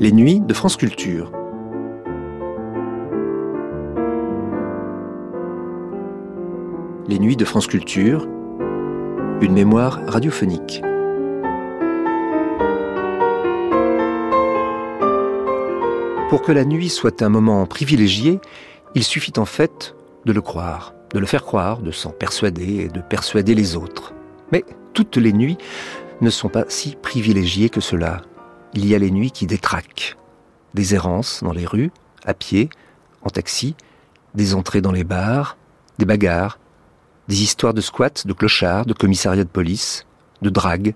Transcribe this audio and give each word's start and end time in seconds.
Les 0.00 0.12
nuits 0.12 0.38
de 0.38 0.54
France 0.54 0.76
Culture. 0.76 1.32
Les 7.08 7.18
nuits 7.18 7.34
de 7.34 7.44
France 7.44 7.66
Culture, 7.66 8.28
une 9.40 9.54
mémoire 9.54 10.00
radiophonique. 10.06 10.82
Pour 16.30 16.42
que 16.42 16.52
la 16.52 16.64
nuit 16.64 16.90
soit 16.90 17.20
un 17.22 17.28
moment 17.28 17.66
privilégié, 17.66 18.38
il 18.94 19.02
suffit 19.02 19.32
en 19.36 19.46
fait 19.46 19.96
de 20.26 20.32
le 20.32 20.40
croire, 20.40 20.94
de 21.12 21.18
le 21.18 21.26
faire 21.26 21.42
croire, 21.42 21.80
de 21.80 21.90
s'en 21.90 22.10
persuader 22.10 22.84
et 22.84 22.88
de 22.88 23.00
persuader 23.00 23.56
les 23.56 23.74
autres. 23.74 24.14
Mais 24.52 24.64
toutes 24.92 25.16
les 25.16 25.32
nuits 25.32 25.58
ne 26.20 26.30
sont 26.30 26.48
pas 26.48 26.66
si 26.68 26.94
privilégiées 27.02 27.68
que 27.68 27.80
cela. 27.80 28.22
Il 28.78 28.86
y 28.86 28.94
a 28.94 28.98
les 29.00 29.10
nuits 29.10 29.32
qui 29.32 29.48
détraquent. 29.48 30.16
Des 30.72 30.94
errances 30.94 31.42
dans 31.42 31.50
les 31.50 31.66
rues, 31.66 31.90
à 32.24 32.32
pied, 32.32 32.70
en 33.22 33.28
taxi, 33.28 33.74
des 34.36 34.54
entrées 34.54 34.80
dans 34.80 34.92
les 34.92 35.02
bars, 35.02 35.56
des 35.98 36.04
bagarres, 36.04 36.60
des 37.26 37.42
histoires 37.42 37.74
de 37.74 37.80
squats, 37.80 38.22
de 38.24 38.32
clochards, 38.32 38.86
de 38.86 38.92
commissariats 38.92 39.42
de 39.42 39.48
police, 39.48 40.06
de 40.42 40.48
drague, 40.48 40.94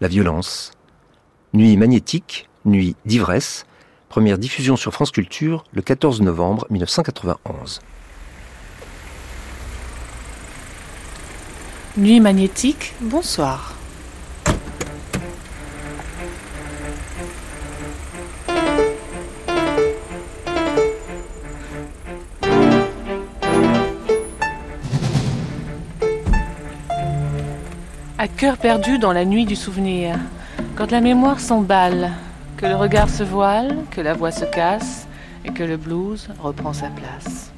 la 0.00 0.08
violence. 0.08 0.72
Nuit 1.54 1.76
magnétique, 1.76 2.48
nuit 2.64 2.96
d'ivresse, 3.04 3.64
première 4.08 4.36
diffusion 4.36 4.74
sur 4.74 4.92
France 4.92 5.12
Culture 5.12 5.62
le 5.70 5.82
14 5.82 6.22
novembre 6.22 6.66
1991. 6.68 7.80
Nuit 11.96 12.18
magnétique, 12.18 12.92
bonsoir. 13.00 13.76
Cœur 28.40 28.56
perdu 28.56 28.98
dans 28.98 29.12
la 29.12 29.26
nuit 29.26 29.44
du 29.44 29.54
souvenir, 29.54 30.18
quand 30.74 30.90
la 30.92 31.02
mémoire 31.02 31.40
s'emballe, 31.40 32.10
que 32.56 32.64
le 32.64 32.74
regard 32.74 33.10
se 33.10 33.22
voile, 33.22 33.76
que 33.90 34.00
la 34.00 34.14
voix 34.14 34.30
se 34.30 34.46
casse 34.46 35.06
et 35.44 35.50
que 35.50 35.62
le 35.62 35.76
blues 35.76 36.26
reprend 36.38 36.72
sa 36.72 36.88
place. 36.88 37.52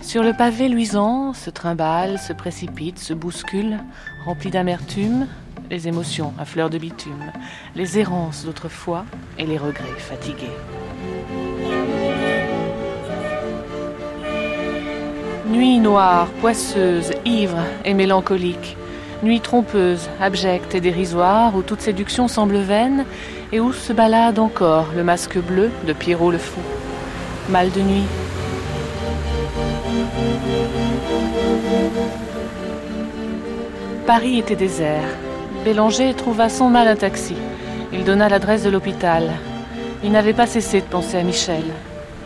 Sur 0.00 0.24
le 0.24 0.32
pavé 0.32 0.68
luisant, 0.68 1.32
se 1.32 1.48
trimballe, 1.48 2.18
se 2.18 2.32
précipite, 2.32 2.98
se 2.98 3.14
bouscule, 3.14 3.78
rempli 4.24 4.50
d'amertume, 4.50 5.28
les 5.70 5.86
émotions 5.86 6.34
à 6.40 6.44
fleur 6.44 6.70
de 6.70 6.78
bitume, 6.78 7.30
les 7.76 8.00
errances 8.00 8.44
d'autrefois 8.44 9.04
et 9.38 9.46
les 9.46 9.58
regrets 9.58 9.84
fatigués. 9.96 10.50
Nuit 15.48 15.78
noire, 15.78 16.26
poisseuse, 16.40 17.12
ivre 17.24 17.58
et 17.84 17.94
mélancolique, 17.94 18.76
nuit 19.22 19.40
trompeuse, 19.40 20.08
abjecte 20.20 20.74
et 20.74 20.80
dérisoire, 20.80 21.54
où 21.56 21.62
toute 21.62 21.80
séduction 21.80 22.28
semble 22.28 22.58
vaine, 22.58 23.04
et 23.52 23.60
où 23.60 23.72
se 23.72 23.92
balade 23.92 24.38
encore 24.38 24.86
le 24.94 25.04
masque 25.04 25.38
bleu 25.38 25.70
de 25.86 25.92
Pierrot 25.92 26.30
le 26.30 26.38
Fou. 26.38 26.60
Mal 27.48 27.70
de 27.70 27.80
nuit. 27.80 28.04
Paris 34.06 34.38
était 34.38 34.56
désert. 34.56 35.08
Bélanger 35.64 36.14
trouva 36.14 36.48
sans 36.48 36.68
mal 36.68 36.86
un 36.86 36.96
taxi. 36.96 37.34
Il 37.92 38.04
donna 38.04 38.28
l'adresse 38.28 38.62
de 38.62 38.70
l'hôpital. 38.70 39.30
Il 40.04 40.12
n'avait 40.12 40.32
pas 40.32 40.46
cessé 40.46 40.80
de 40.80 40.86
penser 40.86 41.16
à 41.18 41.22
Michel. 41.22 41.64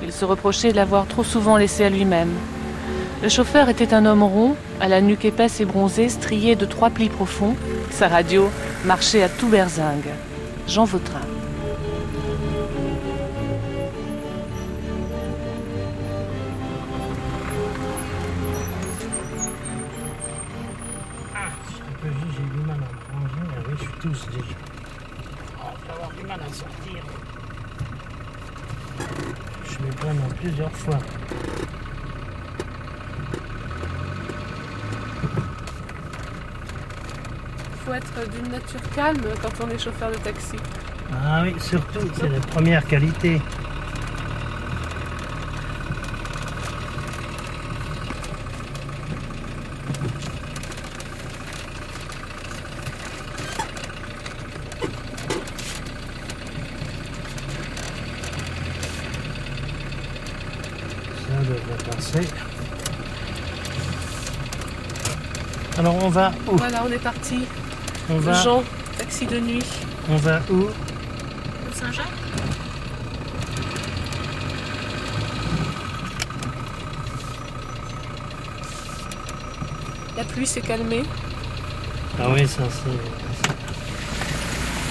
Il 0.03 0.13
se 0.13 0.25
reprochait 0.25 0.73
de 0.73 0.77
l'avoir 0.77 1.07
trop 1.07 1.25
souvent 1.25 1.57
laissé 1.57 1.85
à 1.85 1.91
lui-même. 1.91 2.33
Le 3.23 3.29
chauffeur 3.29 3.69
était 3.69 3.93
un 3.93 4.07
homme 4.07 4.23
rond, 4.23 4.57
à 4.81 4.89
la 4.89 5.03
nuque 5.03 5.27
épaisse 5.27 5.61
et 5.61 5.67
bronzée, 5.67 6.09
striée 6.09 6.57
de 6.57 6.65
trois 6.65 6.89
plis 6.89 7.11
profonds. 7.11 7.55
Sa 7.91 8.09
radio 8.09 8.49
marchait 8.87 9.23
à 9.23 9.29
tout 9.29 9.49
berzingue. 9.49 10.09
Jean 10.67 10.85
Vautrin. 10.85 11.21
Ah, 21.35 21.51
je 21.69 21.77
t'ai 21.77 21.93
pas 22.01 22.09
vu, 22.09 22.27
j'ai 22.33 22.59
du 22.59 22.67
mal 22.67 22.79
à 22.79 22.81
me 22.81 23.21
ranger. 23.21 23.47
Ah 23.51 23.63
oui, 23.69 23.75
je 23.77 23.83
suis 23.83 23.93
tous 24.01 24.27
déjà. 24.31 24.55
Oh, 25.59 25.67
je 25.79 25.87
vais 25.87 25.93
avoir 25.93 26.11
du 26.13 26.23
mal 26.25 26.41
à 26.41 26.53
sortir. 26.55 27.05
Je 29.65 29.87
me 29.87 29.93
prends 29.93 30.09
en 30.09 30.35
plusieurs 30.41 30.73
fois. 30.73 30.99
faut 37.91 38.00
être 38.19 38.31
d'une 38.31 38.51
nature 38.51 38.81
calme 38.95 39.21
quand 39.43 39.65
on 39.65 39.71
est 39.71 39.79
chauffeur 39.79 40.11
de 40.11 40.17
taxi. 40.17 40.57
Ah 41.13 41.43
oui, 41.43 41.55
surtout, 41.61 42.09
c'est 42.19 42.29
la 42.29 42.41
première 42.41 42.85
qualité. 42.87 43.41
Ça 61.27 61.37
devrait 61.39 61.91
passer. 61.91 62.29
Alors 65.79 65.97
on 66.05 66.09
va 66.09 66.33
où? 66.47 66.57
Voilà, 66.57 66.85
on 66.87 66.93
est 66.93 66.99
parti. 66.99 67.47
On 68.11 68.19
va, 68.19 68.33
Jean, 68.43 68.65
taxi 68.99 69.27
de 69.27 69.39
nuit. 69.39 69.65
on 70.11 70.17
va 70.17 70.41
où 70.51 70.67
Saint-Jacques 71.73 72.07
La 80.17 80.25
pluie 80.25 80.47
s'est 80.47 80.61
calmée. 80.61 81.05
Ah 82.19 82.29
oui, 82.35 82.47
ça 82.47 82.65
c'est. 82.69 83.51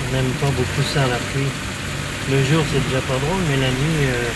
On 0.08 0.14
n'aime 0.16 0.32
pas 0.42 0.48
beaucoup 0.48 0.82
ça, 0.94 1.02
la 1.02 1.18
pluie. 1.18 1.52
Le 2.32 2.44
jour 2.46 2.64
c'est 2.72 2.84
déjà 2.88 3.02
pas 3.02 3.18
drôle, 3.18 3.42
mais 3.50 3.58
la 3.58 3.70
nuit, 3.70 4.06
euh, 4.08 4.30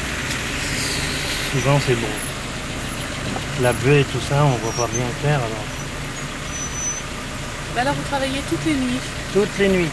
souvent 1.54 1.80
c'est 1.86 1.96
bon. 1.96 3.62
La 3.62 3.72
buée 3.74 4.02
et 4.02 4.04
tout 4.06 4.20
ça, 4.20 4.44
on 4.46 4.58
voit 4.58 4.86
pas 4.88 4.92
bien 4.94 5.06
clair 5.22 5.38
alors. 5.38 5.73
Bah 7.76 7.82
alors 7.82 7.94
vous 7.96 8.04
travaillez 8.04 8.42
toutes 8.50 8.66
les 8.66 8.76
nuits. 8.76 9.00
Toutes 9.34 9.58
les 9.58 9.68
nuits. 9.68 9.90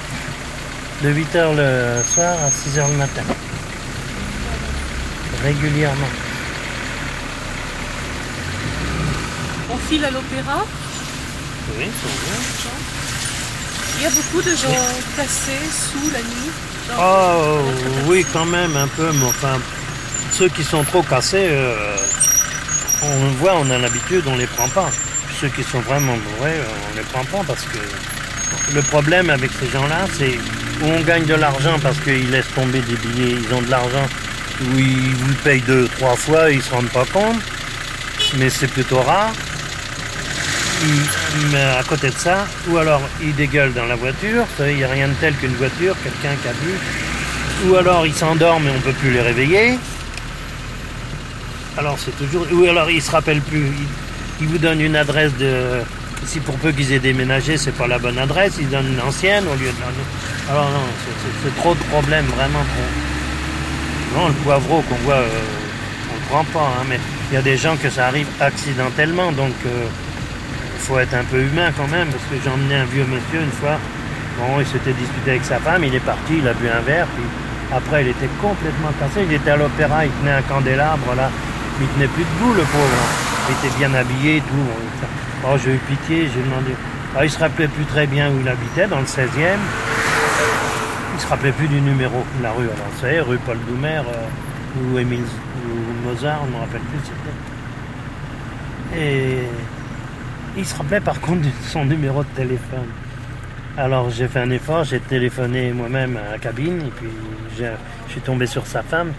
De 1.02 1.10
8h 1.10 1.56
le 1.56 2.02
soir 2.04 2.36
à 2.44 2.50
6h 2.50 2.91
le 2.91 2.96
matin. 2.96 3.22
Régulièrement. 5.42 6.12
On 9.72 9.76
file 9.88 10.04
à 10.04 10.10
l'opéra. 10.10 10.64
Oui, 11.78 11.86
c'est 12.00 12.08
bien. 12.24 12.70
Il 13.96 14.02
y 14.04 14.06
a 14.06 14.10
beaucoup 14.10 14.42
de 14.42 14.50
gens 14.50 14.84
placés 15.14 15.60
sous 15.70 16.10
la 16.10 16.20
nuit. 16.20 16.50
Oh 16.98 17.60
oui, 18.06 18.26
quand 18.32 18.46
même, 18.46 18.76
un 18.76 18.88
peu, 18.88 19.10
mais 19.12 19.26
enfin, 19.26 19.58
ceux 20.32 20.48
qui 20.48 20.64
sont 20.64 20.84
trop 20.84 21.02
cassés, 21.02 21.48
euh, 21.50 21.96
on 23.02 23.25
le 23.25 23.31
voit, 23.38 23.55
on 23.56 23.70
a 23.70 23.78
l'habitude, 23.78 24.25
on 24.26 24.37
les 24.37 24.46
prend 24.46 24.69
pas. 24.69 24.90
Ceux 25.40 25.48
qui 25.48 25.62
sont 25.62 25.81
vraiment 25.81 26.16
bourrés, 26.16 26.50
euh, 26.50 26.90
on 26.92 26.96
les 26.96 27.02
prend 27.02 27.25
pas 27.25 27.42
parce 27.46 27.64
que 27.64 27.78
le 28.75 28.82
problème 28.82 29.31
avec 29.31 29.50
ces 29.58 29.70
gens-là, 29.70 30.06
c'est 30.12 30.37
où 30.82 30.87
on 30.87 31.00
gagne 31.00 31.25
de 31.25 31.34
l'argent 31.34 31.78
parce 31.82 31.98
qu'ils 32.00 32.31
laissent 32.31 32.52
tomber 32.54 32.81
des 32.81 32.96
billets, 32.96 33.38
ils 33.42 33.54
ont 33.54 33.62
de 33.62 33.70
l'argent, 33.70 34.06
où 34.60 34.78
ils 34.78 35.14
vous 35.14 35.34
payent 35.42 35.62
deux, 35.62 35.88
trois 35.96 36.14
fois, 36.14 36.50
ils 36.50 36.60
se 36.60 36.70
rendent 36.70 36.90
pas 36.90 37.06
compte, 37.06 37.40
mais 38.37 38.50
c'est 38.50 38.66
plutôt 38.66 39.00
rare. 39.00 39.32
Mais 41.52 41.62
à 41.62 41.84
côté 41.88 42.10
de 42.10 42.19
ça, 42.19 42.46
ou 42.69 42.76
alors 42.76 43.00
ils 43.22 43.34
dégueulent 43.34 43.72
dans 43.72 43.86
la 43.86 43.96
voiture, 43.96 44.44
il 44.60 44.76
n'y 44.76 44.84
a 44.84 44.88
rien 44.88 45.08
de 45.08 45.14
tel 45.14 45.34
qu'une 45.36 45.54
voiture, 45.54 45.96
quelqu'un 46.02 46.36
qui 46.43 46.48
a 46.48 46.52
bu, 46.52 47.69
ou 47.69 47.76
alors 47.76 48.06
ils 48.06 48.14
s'endorment 48.14 48.66
et 48.66 48.70
on 48.70 48.75
ne 48.75 48.81
peut 48.81 48.93
plus 48.93 49.10
les 49.10 49.22
réveiller. 49.22 49.78
Alors 51.78 51.96
c'est 51.98 52.16
toujours. 52.19 52.46
Ou 52.52 52.64
alors 52.64 52.90
ils 52.90 53.00
se 53.00 53.10
rappellent 53.10 53.40
plus. 53.40 53.70
Ils, 54.40 54.48
vous 54.48 54.58
donnent 54.58 54.81
une 54.81 54.96
adresse 54.96 55.32
de. 55.37 55.81
Si 56.26 56.40
pour 56.40 56.54
peu 56.56 56.70
qu'ils 56.72 56.92
aient 56.92 56.98
déménagé, 56.98 57.56
c'est 57.56 57.72
pas 57.72 57.87
la 57.87 57.98
bonne 57.98 58.19
adresse, 58.19 58.54
ils 58.60 58.69
donnent 58.69 58.92
une 58.92 59.00
ancienne 59.00 59.44
au 59.46 59.54
lieu 59.54 59.69
de. 59.70 60.50
Alors 60.50 60.70
non, 60.70 60.87
c'est- 61.42 61.56
trop 61.56 61.75
de 61.75 61.82
problèmes, 61.90 62.26
vraiment 62.26 62.60
trop. 62.72 64.19
Non, 64.20 64.28
le 64.28 64.34
poivreau 64.34 64.82
qu'on 64.88 64.96
voit, 64.96 65.14
euh, 65.14 65.28
on 66.10 66.14
le 66.14 66.26
prend 66.28 66.44
pas, 66.52 66.66
hein, 66.81 66.84
mais 66.88 66.98
il 67.31 67.34
y 67.34 67.38
a 67.38 67.42
des 67.42 67.56
gens 67.56 67.76
que 67.76 67.88
ça 67.88 68.08
arrive 68.08 68.26
accidentellement, 68.40 69.32
donc 69.32 69.52
il 69.64 70.81
faut 70.81 70.98
être 70.98 71.14
un 71.14 71.25
peu 71.25 71.40
humain 71.40 71.70
quand 71.76 71.88
même, 71.88 72.08
parce 72.08 72.25
que 72.25 72.36
j'ai 72.43 72.50
emmené 72.50 72.75
un 72.75 72.84
vieux 72.84 73.04
monsieur 73.04 73.40
une 73.40 73.52
fois. 73.52 73.78
Bon, 74.38 74.58
il 74.60 74.66
s'était 74.66 74.93
disputé 74.93 75.31
avec 75.31 75.44
sa 75.44 75.58
femme, 75.58 75.84
il 75.84 75.94
est 75.94 76.00
parti, 76.00 76.38
il 76.38 76.48
a 76.48 76.52
bu 76.54 76.66
un 76.69 76.81
verre, 76.81 77.06
puis 77.14 77.25
Après, 77.72 78.02
il 78.02 78.08
était 78.08 78.28
complètement 78.43 78.90
cassé. 78.98 79.25
Il 79.28 79.32
était 79.32 79.50
à 79.52 79.56
l'opéra, 79.56 80.04
il 80.04 80.10
tenait 80.10 80.32
un 80.32 80.43
candélabre 80.43 81.14
là. 81.16 81.31
Il 81.81 81.86
tenait 81.86 82.08
plus 82.08 82.25
debout, 82.25 82.52
le 82.52 82.62
pauvre. 82.62 83.30
Était 83.50 83.76
bien 83.79 83.93
habillé, 83.94 84.41
tout. 84.41 84.55
Oh, 85.44 85.56
j'ai 85.62 85.75
eu 85.75 85.79
pitié, 85.79 86.29
j'ai 86.32 86.43
demandé. 86.43 86.73
Ah, 87.17 87.25
il 87.25 87.31
se 87.31 87.38
rappelait 87.38 87.67
plus 87.67 87.85
très 87.85 88.06
bien 88.06 88.31
où 88.31 88.41
il 88.41 88.49
habitait, 88.49 88.87
dans 88.87 89.00
le 89.00 89.06
16e. 89.06 89.58
Il 91.14 91.20
se 91.20 91.26
rappelait 91.26 91.52
plus 91.52 91.67
du 91.67 91.81
numéro 91.81 92.25
de 92.38 92.43
la 92.43 92.52
rue. 92.52 92.64
Alors, 92.64 92.93
c'est 93.00 93.20
rue 93.20 93.38
Paul 93.38 93.58
Doumer 93.69 94.02
euh, 94.06 94.93
ou 94.93 94.99
Émile 94.99 95.25
ou 95.67 96.08
Mozart, 96.08 96.41
on 96.43 96.47
ne 96.47 96.52
me 96.52 96.58
rappelle 96.58 96.81
plus 96.82 97.00
c'était. 97.02 99.00
Et 99.00 99.38
il 100.56 100.64
se 100.64 100.75
rappelait 100.76 101.00
par 101.00 101.20
contre 101.20 101.43
de 101.43 101.50
son 101.67 101.85
numéro 101.85 102.23
de 102.23 102.29
téléphone. 102.29 102.87
Alors 103.76 104.11
j'ai 104.11 104.29
fait 104.29 104.41
un 104.41 104.50
effort, 104.50 104.85
j'ai 104.85 105.00
téléphoné 105.00 105.73
moi-même 105.73 106.17
à 106.17 106.32
la 106.32 106.38
cabine 106.38 106.81
et 106.81 106.91
puis 106.91 107.08
je 107.56 107.64
suis 108.11 108.20
tombé 108.20 108.46
sur 108.46 108.67
sa 108.67 108.82
femme 108.82 109.12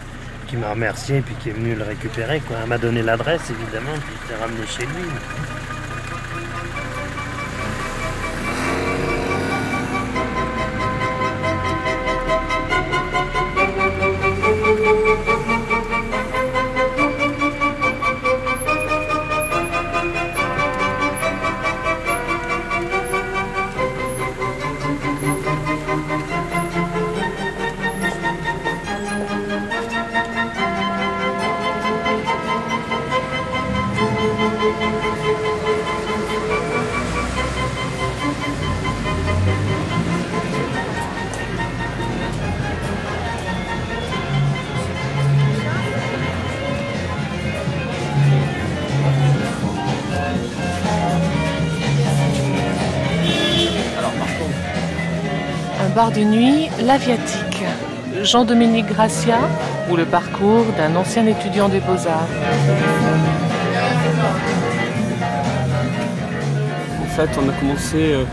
qui 0.52 0.58
m'a 0.58 0.72
remercié 0.72 1.20
et 1.20 1.22
puis 1.22 1.34
qui 1.36 1.50
est 1.50 1.54
venue 1.54 1.76
le 1.76 1.84
récupérer. 1.84 2.42
Quoi. 2.42 2.58
Elle 2.62 2.68
m'a 2.68 2.78
donné 2.78 3.02
l'adresse 3.02 3.50
évidemment, 3.50 3.94
puis 4.06 4.16
je 4.26 4.34
l'ai 4.34 4.40
ramené 4.40 4.68
chez 4.68 4.86
lui. 4.86 5.61
l'Aviatique. 56.92 57.64
Jean-Dominique 58.22 58.88
Gracia 58.88 59.40
ou 59.90 59.96
le 59.96 60.04
parcours 60.04 60.66
d'un 60.78 60.94
ancien 60.98 61.26
étudiant 61.26 61.70
des 61.70 61.80
beaux-arts. 61.80 62.28
En 67.02 67.10
fait, 67.16 67.30
on 67.42 67.48
a 67.48 67.54
commencé 67.54 67.96
euh, 67.96 68.26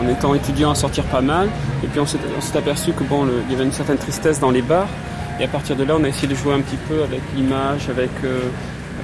en 0.00 0.08
étant 0.08 0.32
étudiant 0.32 0.70
à 0.70 0.76
sortir 0.76 1.02
pas 1.06 1.22
mal, 1.22 1.48
et 1.82 1.88
puis 1.88 1.98
on 1.98 2.06
s'est 2.06 2.56
aperçu 2.56 2.92
que 2.92 3.02
bon, 3.02 3.26
il 3.26 3.52
y 3.52 3.56
avait 3.56 3.64
une 3.64 3.72
certaine 3.72 3.98
tristesse 3.98 4.38
dans 4.38 4.52
les 4.52 4.62
bars, 4.62 4.88
et 5.40 5.44
à 5.44 5.48
partir 5.48 5.74
de 5.74 5.82
là, 5.82 5.96
on 5.98 6.04
a 6.04 6.08
essayé 6.08 6.28
de 6.28 6.36
jouer 6.36 6.54
un 6.54 6.60
petit 6.60 6.78
peu 6.88 7.02
avec 7.02 7.22
l'image, 7.34 7.88
avec, 7.88 8.10
euh, 8.22 8.42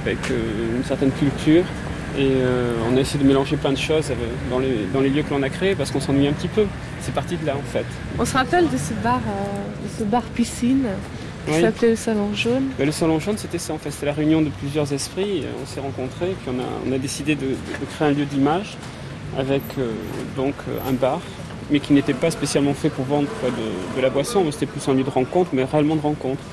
euh, 0.07 0.77
une 0.77 0.85
certaine 0.85 1.11
culture, 1.11 1.65
et 2.17 2.31
on 2.91 2.97
a 2.97 2.99
essayé 2.99 3.23
de 3.23 3.27
mélanger 3.27 3.57
plein 3.57 3.71
de 3.71 3.77
choses 3.77 4.11
dans 4.49 4.59
les, 4.59 4.85
dans 4.93 5.01
les 5.01 5.09
lieux 5.09 5.23
que 5.23 5.33
l'on 5.33 5.43
a 5.43 5.49
créés, 5.49 5.75
parce 5.75 5.91
qu'on 5.91 6.01
s'ennuie 6.01 6.27
un 6.27 6.33
petit 6.33 6.47
peu. 6.47 6.65
C'est 7.01 7.13
parti 7.13 7.35
de 7.35 7.45
là 7.45 7.55
en 7.57 7.71
fait. 7.71 7.85
On 8.19 8.25
se 8.25 8.33
rappelle 8.33 8.69
de 8.69 8.77
ce 8.77 8.93
bar, 9.03 9.17
euh, 9.17 9.87
ce 9.97 10.03
bar 10.03 10.21
piscine 10.21 10.85
qui 11.47 11.59
s'appelait 11.59 11.89
le 11.89 11.95
Salon 11.95 12.33
Jaune. 12.35 12.69
Ben, 12.77 12.85
le 12.85 12.91
Salon 12.91 13.19
Jaune, 13.19 13.37
c'était 13.37 13.57
ça 13.57 13.73
en 13.73 13.79
fait. 13.79 13.89
C'était 13.89 14.05
la 14.05 14.13
réunion 14.13 14.41
de 14.41 14.49
plusieurs 14.49 14.93
esprits. 14.93 15.43
On 15.61 15.65
s'est 15.65 15.79
rencontrés, 15.79 16.35
puis 16.43 16.55
on 16.87 16.93
a, 16.93 16.97
décidé 16.99 17.35
de, 17.35 17.55
créer 17.95 18.09
un 18.09 18.11
lieu 18.11 18.25
d'image 18.25 18.77
avec 19.37 19.63
euh, 19.79 19.91
donc 20.35 20.53
euh, 20.67 20.77
un 20.87 20.93
bar, 20.93 21.19
mais 21.71 21.79
qui 21.79 21.93
n'était 21.93 22.13
pas 22.13 22.29
spécialement 22.29 22.75
fait 22.75 22.89
pour 22.89 23.05
vendre 23.05 23.29
de, 23.95 24.01
la 24.01 24.09
boisson. 24.11 24.45
C'était 24.51 24.67
plus 24.67 24.87
un 24.87 24.93
lieu 24.93 25.03
de 25.03 25.09
rencontre, 25.09 25.49
mais 25.53 25.63
réellement 25.63 25.95
de 25.95 26.01
rencontre. 26.01 26.43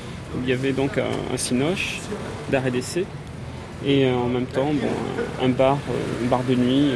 il 0.43 0.49
y 0.49 0.53
avait 0.53 0.73
donc 0.73 0.97
un, 0.97 1.35
un 1.35 1.37
cinoche 1.37 1.99
d'art 2.51 2.67
et 2.67 2.71
d'essai. 2.71 3.05
Et 3.87 4.11
en 4.11 4.27
même 4.27 4.47
temps, 4.47 4.73
bon, 4.73 5.45
un 5.45 5.49
bar, 5.51 5.79
un 6.23 6.29
bar 6.29 6.41
de 6.49 6.55
nuit 6.55 6.93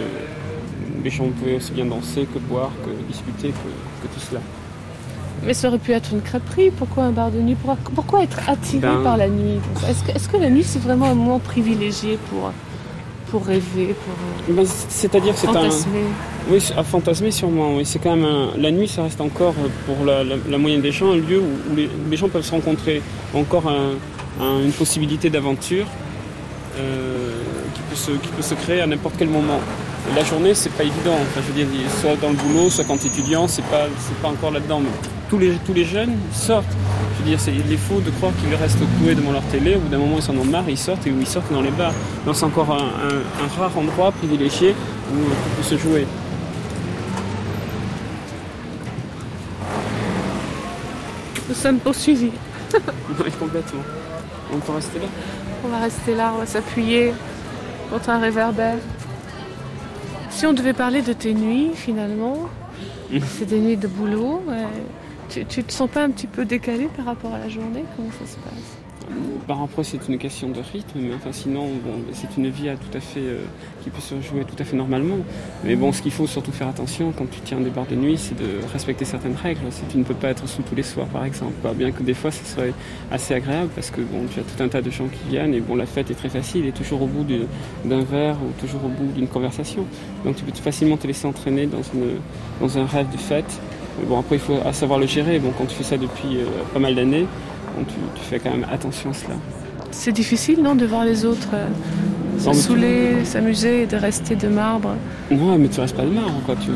les 1.03 1.11
gens 1.11 1.29
pouvaient 1.29 1.57
aussi 1.57 1.73
bien 1.73 1.87
danser 1.87 2.27
que 2.33 2.39
boire, 2.39 2.71
que 2.85 2.91
discuter, 3.13 3.49
que, 3.49 4.07
tout 4.09 4.21
cela. 4.29 4.41
Mais 5.45 5.55
ça 5.55 5.69
aurait 5.69 5.79
pu 5.79 5.93
être 5.93 6.11
une 6.13 6.21
crêperie. 6.21 6.71
Pourquoi 6.71 7.05
un 7.05 7.11
bar 7.11 7.31
de 7.31 7.39
nuit? 7.39 7.57
Pourquoi, 7.95 8.23
être 8.23 8.49
attiré 8.49 8.81
ben, 8.81 9.03
par 9.03 9.17
la 9.17 9.29
nuit? 9.29 9.59
Est-ce 9.89 10.29
que, 10.29 10.37
la 10.37 10.51
nuit, 10.51 10.63
c'est 10.63 10.81
vraiment 10.81 11.07
un 11.07 11.15
moment 11.15 11.41
privilégié 11.41 12.19
pour, 12.31 12.53
pour 13.31 13.45
rêver 13.45 13.95
pour, 14.05 14.15
euh, 14.51 14.57
ben, 14.57 14.67
C'est-à-dire 14.67 15.35
c'est 15.37 15.49
un... 15.49 15.69
Oui, 16.49 16.63
à 16.77 16.85
fantasmer 16.85 17.31
sûrement. 17.31 17.77
Oui. 17.77 17.85
C'est 17.85 17.99
quand 17.99 18.17
même 18.17 18.49
La 18.57 18.71
nuit, 18.71 18.89
ça 18.89 19.03
reste 19.03 19.21
encore, 19.21 19.55
euh, 19.59 19.69
pour 19.87 20.05
la, 20.05 20.59
moyenne 20.59 20.81
des 20.81 20.93
gens, 20.93 21.13
un 21.13 21.17
lieu 21.17 21.41
où, 21.41 21.75
les, 21.75 22.17
gens 22.17 22.29
peuvent 22.29 22.45
se 22.45 22.53
rencontrer. 22.53 23.03
Encore 23.35 23.65
une 24.41 24.73
possibilité 24.73 25.29
d'aventure 25.31 25.87
euh, 25.87 26.12
qui, 26.75 27.83
peut 27.89 27.97
se, 27.97 28.11
qui 28.13 28.29
peut 28.29 28.43
se 28.43 28.55
créer 28.55 28.81
à 28.81 28.87
n'importe 28.87 29.15
quel 29.19 29.29
moment 29.29 29.61
la 30.17 30.25
journée, 30.25 30.55
c'est 30.55 30.71
pas 30.71 30.83
évident. 30.83 31.15
Enfin, 31.15 31.41
je 31.47 31.53
veux 31.53 31.65
dire, 31.65 31.67
soit 32.01 32.17
dans 32.17 32.31
le 32.31 32.37
boulot, 32.37 32.71
soit 32.71 32.85
quand 32.85 32.99
tu 32.99 33.07
es 33.07 33.09
étudiant, 33.09 33.47
c'est 33.47 33.65
pas, 33.67 33.87
c'est 33.99 34.17
pas 34.17 34.29
encore 34.29 34.51
là-dedans. 34.51 34.81
Mais 34.81 34.91
tous 35.31 35.39
les, 35.39 35.53
tous 35.65 35.73
les 35.73 35.85
jeunes 35.85 36.15
sortent. 36.33 36.67
Je 37.15 37.23
veux 37.23 37.31
dire, 37.31 37.41
c'est, 37.41 37.53
il 37.55 37.73
est 37.73 37.77
faux 37.77 38.01
de 38.01 38.11
croire 38.11 38.33
qu'ils 38.41 38.55
restent 38.55 38.79
cloués 38.99 39.15
devant 39.15 39.33
leur 39.33 39.43
télé. 39.45 39.77
Au 39.77 39.79
bout 39.79 39.89
d'un 39.89 39.99
moment, 39.99 40.17
ils 40.17 40.23
s'en 40.23 40.37
ont 40.37 40.45
marre, 40.45 40.69
ils 40.69 40.79
sortent 40.79 41.07
et 41.07 41.11
ils 41.11 41.27
sortent 41.27 41.53
dans 41.53 41.63
les 41.63 41.71
bars. 41.71 41.95
Donc, 42.27 42.37
c'est 42.37 42.45
encore 42.45 42.71
un, 42.73 43.59
rare 43.59 43.77
endroit 43.79 44.13
privilégié 44.13 44.75
où 45.13 45.17
on 45.17 45.57
peut 45.57 45.63
se 45.63 45.79
jouer. 45.79 46.07
Nous 51.49 51.55
sommes 51.55 51.79
poursuivis. 51.79 52.33
oui, 52.75 53.31
complètement. 53.39 53.83
On 54.53 54.59
peut 54.59 54.73
rester 54.73 54.99
là 54.99 55.07
On 55.65 55.69
va 55.69 55.79
rester 55.79 56.15
là, 56.15 56.33
on 56.35 56.39
va 56.39 56.47
s'appuyer 56.47 57.13
contre 57.91 58.11
un 58.11 58.19
réverbère. 58.19 58.79
Si 60.31 60.47
on 60.47 60.53
devait 60.53 60.73
parler 60.73 61.03
de 61.03 61.13
tes 61.13 61.35
nuits, 61.35 61.71
finalement, 61.75 62.49
c'est 63.39 63.47
des 63.47 63.61
nuits 63.61 63.77
de 63.77 63.87
boulot. 63.87 64.43
Tu, 65.29 65.45
tu 65.47 65.63
te 65.63 65.73
sens 65.73 65.89
pas 65.89 66.03
un 66.03 66.11
petit 66.11 66.27
peu 66.27 66.45
décalé 66.45 66.89
par 66.97 67.07
rapport 67.07 67.33
à 67.35 67.39
la 67.39 67.49
journée? 67.49 67.85
Comment 67.97 68.11
ça 68.11 68.27
se 68.27 68.37
passe? 68.37 68.82
Par 69.47 69.63
après, 69.63 69.85
c'est 69.85 70.09
une 70.09 70.19
question 70.19 70.49
de 70.49 70.61
rythme, 70.73 71.01
mais 71.01 71.15
enfin, 71.15 71.31
sinon, 71.33 71.69
c'est 72.13 72.37
une 72.37 72.49
vie 72.49 72.69
à 72.69 72.77
tout 72.77 72.97
à 72.97 73.01
fait, 73.01 73.21
euh, 73.21 73.45
qui 73.83 73.91
peut 73.91 74.01
se 74.01 74.21
jouer 74.21 74.45
tout 74.45 74.55
à 74.59 74.65
fait 74.65 74.77
normalement. 74.77 75.19
Mais 75.65 75.77
bon, 75.77 75.93
ce 75.93 76.03
qu'il 76.03 76.13
faut 76.13 76.27
surtout 76.27 76.53
faire 76.53 76.69
attention 76.69 77.13
quand 77.17 77.31
tu 77.31 77.41
tiens 77.41 77.61
des 77.61 77.71
bars 77.71 77.87
de 77.87 77.95
nuit, 77.95 78.19
c'est 78.19 78.37
de 78.37 78.61
respecter 78.73 79.05
certaines 79.05 79.35
règles. 79.35 79.61
Tu 79.91 79.99
ne 79.99 80.05
peux 80.05 80.15
pas 80.15 80.29
être 80.29 80.49
sous 80.49 80.63
tous 80.63 80.75
les 80.75 80.83
soirs, 80.83 81.07
par 81.09 81.25
exemple, 81.25 81.55
bien 81.75 81.91
que 81.91 82.03
des 82.03 82.15
fois, 82.15 82.31
ce 82.31 82.45
serait 82.45 82.73
assez 83.11 83.35
agréable 83.35 83.71
parce 83.75 83.91
que 83.91 84.01
bon, 84.01 84.27
tu 84.33 84.41
as 84.41 84.43
tout 84.43 84.63
un 84.63 84.69
tas 84.69 84.83
de 84.83 84.91
gens 84.91 85.07
qui 85.07 85.29
viennent 85.29 85.55
et 85.55 85.61
bon, 85.61 85.75
la 85.75 85.87
fête 85.87 86.11
est 86.11 86.15
très 86.15 86.29
facile 86.29 86.67
et 86.67 86.73
toujours 86.73 87.03
au 87.03 87.07
bout 87.07 87.25
d'un 87.85 88.03
verre 88.03 88.37
ou 88.37 88.61
toujours 88.61 88.85
au 88.85 88.89
bout 88.89 89.11
d'une 89.13 89.29
conversation. 89.29 89.85
Donc, 90.25 90.37
tu 90.37 90.45
peux 90.45 90.53
facilement 90.53 90.97
te 90.97 91.07
laisser 91.07 91.27
entraîner 91.27 91.67
dans, 91.67 91.83
une, 91.83 92.19
dans 92.61 92.79
un 92.79 92.87
rêve 92.87 93.11
de 93.11 93.19
fête. 93.19 93.61
bon, 94.07 94.19
après, 94.19 94.37
il 94.37 94.41
faut 94.41 94.59
savoir 94.73 94.99
le 94.99 95.07
gérer. 95.07 95.39
Bon, 95.39 95.53
quand 95.57 95.67
tu 95.67 95.75
fais 95.75 95.85
ça 95.85 95.97
depuis 95.97 96.37
euh, 96.37 96.45
pas 96.73 96.81
mal 96.81 96.95
d'années, 96.95 97.27
tu, 97.89 98.23
fais 98.23 98.39
quand 98.39 98.51
même 98.51 98.67
attention 98.73 99.11
à 99.11 99.15
cela. 99.15 99.35
C'est 99.91 100.13
difficile, 100.13 100.63
non, 100.63 100.75
de 100.75 100.87
voir 100.87 101.05
les 101.05 101.25
autres 101.25 101.51
euh, 101.55 101.69
se 102.39 102.53
saouler, 102.53 103.25
s'amuser 103.25 103.83
et 103.83 103.87
de 103.87 103.97
rester 103.97 104.37
de 104.37 104.49
marbre 104.49 104.95
Non, 105.31 105.59
mais 105.59 105.69
tu 105.69 105.81
restes 105.81 105.97
pas 105.97 106.05
de 106.05 106.11
marbre, 106.11 106.41
quoi. 106.47 106.57
Tu, 106.57 106.71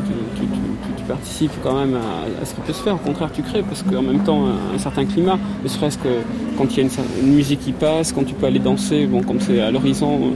participes 1.07 1.53
quand 1.63 1.73
même 1.73 1.95
à, 1.95 2.45
ce 2.45 2.53
qui 2.53 2.59
peut 2.59 2.73
se 2.73 2.83
faire. 2.83 2.95
Au 2.95 2.97
contraire, 2.97 3.29
tu 3.33 3.41
crées, 3.41 3.63
parce 3.63 3.81
qu'en 3.81 4.01
même 4.01 4.23
temps, 4.25 4.43
un, 4.75 4.77
certain 4.77 5.05
climat, 5.05 5.39
ne 5.63 5.69
serait-ce 5.69 5.97
que 5.97 6.09
quand 6.57 6.65
il 6.75 6.83
y 6.83 6.85
a 6.85 6.89
une, 7.21 7.33
musique 7.33 7.61
qui 7.61 7.71
passe, 7.71 8.11
quand 8.11 8.25
tu 8.25 8.33
peux 8.33 8.45
aller 8.45 8.59
danser, 8.59 9.05
bon, 9.05 9.23
comme 9.23 9.39
c'est 9.39 9.61
à 9.61 9.71
l'horizon, 9.71 10.33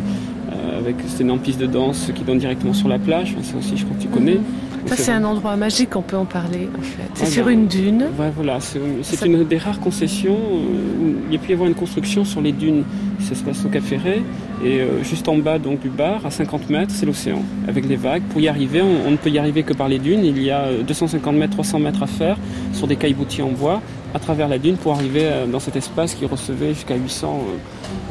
euh, 0.50 0.80
avec 0.80 0.96
cette 1.08 1.22
énorme 1.22 1.39
piste 1.39 1.60
de 1.60 1.65
danse 1.65 2.10
qui 2.15 2.24
donne 2.24 2.38
directement 2.38 2.74
sur 2.74 2.88
la 2.88 3.00
plage, 3.00 3.36
ça 3.44 3.58
aussi, 3.58 3.75
je 3.75 3.84
crois 3.84 3.98
que 3.98 4.01
tu 4.01 4.08
connais. 4.08 4.39
Ça, 4.88 4.96
c'est 4.98 5.12
un 5.12 5.24
endroit 5.24 5.56
magique, 5.56 5.96
on 5.96 6.02
peut 6.02 6.18
en 6.18 6.26
parler, 6.26 6.70
en 6.78 6.82
fait. 6.82 7.10
C'est 7.14 7.26
sur 7.28 7.48
une 7.48 7.68
dune. 7.68 8.08
Ouais, 8.20 8.32
voilà, 8.36 8.60
c'est 8.60 9.26
une 9.26 9.44
des 9.44 9.58
rares 9.58 9.80
concessions 9.80 10.36
où 10.36 11.16
il 11.28 11.34
y 11.34 11.38
a 11.38 11.40
pu 11.40 11.52
y 11.52 11.54
avoir 11.54 11.68
une 11.68 11.76
construction 11.76 12.26
sur 12.26 12.42
les 12.42 12.52
dunes. 12.52 12.84
Ça 13.20 13.36
se 13.36 13.44
passe 13.44 13.64
au 13.66 13.70
Cap 13.70 13.84
Ferré. 13.84 14.24
Et 14.64 14.80
euh, 14.80 15.04
juste 15.04 15.28
en 15.28 15.38
bas 15.38 15.58
donc, 15.58 15.80
du 15.80 15.90
bar, 15.90 16.26
à 16.26 16.32
50 16.32 16.70
mètres, 16.70 16.94
c'est 16.94 17.06
l'océan, 17.06 17.42
avec 17.68 17.88
les 17.88 17.96
vagues. 17.96 18.22
Pour 18.24 18.42
y 18.42 18.48
arriver, 18.48 18.82
on, 18.82 19.10
ne 19.10 19.18
peut 19.18 19.30
y 19.30 19.40
arriver 19.40 19.64
que 19.64 19.74
par 19.74 19.88
les 19.88 20.00
dunes. 20.00 20.24
Il 20.24 20.42
y 20.42 20.52
a 20.52 20.68
250 20.86 21.34
euh, 21.34 21.38
mètres, 21.38 21.54
300 21.54 21.80
mètres 21.80 22.04
à 22.04 22.08
faire 22.08 22.38
sur 22.74 22.88
des 22.88 22.96
cailleboutiers 22.96 23.44
en 23.44 23.52
bois, 23.52 23.82
à 24.14 24.20
travers 24.20 24.48
la 24.48 24.60
dune, 24.60 24.78
pour 24.78 24.94
arriver 24.94 25.24
euh, 25.24 25.48
dans 25.48 25.60
cet 25.60 25.76
espace 25.76 26.14
qui 26.14 26.26
recevait 26.26 26.74
jusqu'à 26.74 26.96
800, 26.96 27.40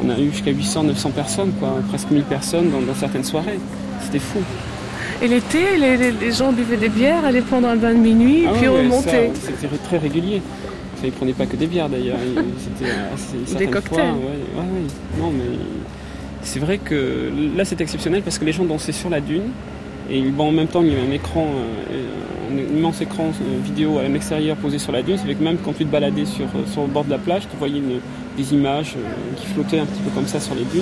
on 0.03 0.09
a 0.09 0.19
eu 0.19 0.31
jusqu'à 0.31 0.51
800, 0.51 0.83
900 0.83 1.11
personnes, 1.11 1.51
quoi, 1.59 1.77
presque 1.89 2.11
1000 2.11 2.23
personnes 2.23 2.69
dans, 2.69 2.81
dans 2.81 2.95
certaines 2.95 3.23
soirées. 3.23 3.59
C'était 4.01 4.19
fou. 4.19 4.39
Et 5.21 5.27
l'été, 5.27 5.77
les, 5.77 6.31
gens 6.31 6.51
buvaient 6.51 6.77
des 6.77 6.89
bières, 6.89 7.23
allaient 7.23 7.41
prendre 7.41 7.67
un 7.67 7.75
bain 7.75 7.93
de 7.93 7.99
minuit, 7.99 8.45
ah 8.47 8.53
puis 8.57 8.67
remontaient. 8.67 9.31
C'était 9.35 9.67
très 9.77 9.99
régulier. 9.99 10.41
Enfin, 10.93 11.07
ils 11.07 11.11
prenaient 11.11 11.33
pas 11.33 11.45
que 11.45 11.55
des 11.55 11.67
bières 11.67 11.89
d'ailleurs. 11.89 12.17
Des 13.57 13.67
cocktails. 13.67 14.13
Non, 15.19 15.31
mais 15.31 15.57
c'est 16.41 16.59
vrai 16.59 16.79
que 16.79 17.31
là 17.55 17.65
c'est 17.65 17.81
exceptionnel 17.81 18.23
parce 18.23 18.39
que 18.39 18.45
les 18.45 18.51
gens 18.51 18.65
dansaient 18.65 18.91
sur 18.91 19.09
la 19.09 19.21
dune 19.21 19.49
et 20.09 20.21
bon, 20.21 20.47
en 20.47 20.51
même 20.51 20.67
temps 20.67 20.81
il 20.81 20.89
y 20.89 20.91
avait 20.95 21.07
un 21.07 21.11
écran, 21.11 21.47
euh, 21.91 22.71
un 22.73 22.77
immense 22.77 22.99
écran 23.01 23.25
euh, 23.25 23.63
vidéo 23.63 23.99
à 23.99 24.03
l'extérieur 24.07 24.57
posé 24.57 24.79
sur 24.79 24.91
la 24.91 25.03
dune. 25.03 25.17
C'est 25.17 25.33
que 25.33 25.43
même 25.43 25.57
quand 25.63 25.73
tu 25.73 25.85
te 25.85 25.91
baladais 25.91 26.25
sur, 26.25 26.47
sur 26.71 26.81
le 26.81 26.87
bord 26.87 27.05
de 27.05 27.11
la 27.11 27.19
plage, 27.19 27.43
tu 27.49 27.57
voyais 27.57 27.81
des 28.37 28.53
images 28.53 28.95
qui 29.37 29.45
flottaient 29.47 29.79
un 29.79 29.85
petit 29.85 30.01
peu 30.01 30.09
comme 30.09 30.27
ça 30.27 30.39
sur 30.39 30.55
les 30.55 30.65
dunes. 30.65 30.81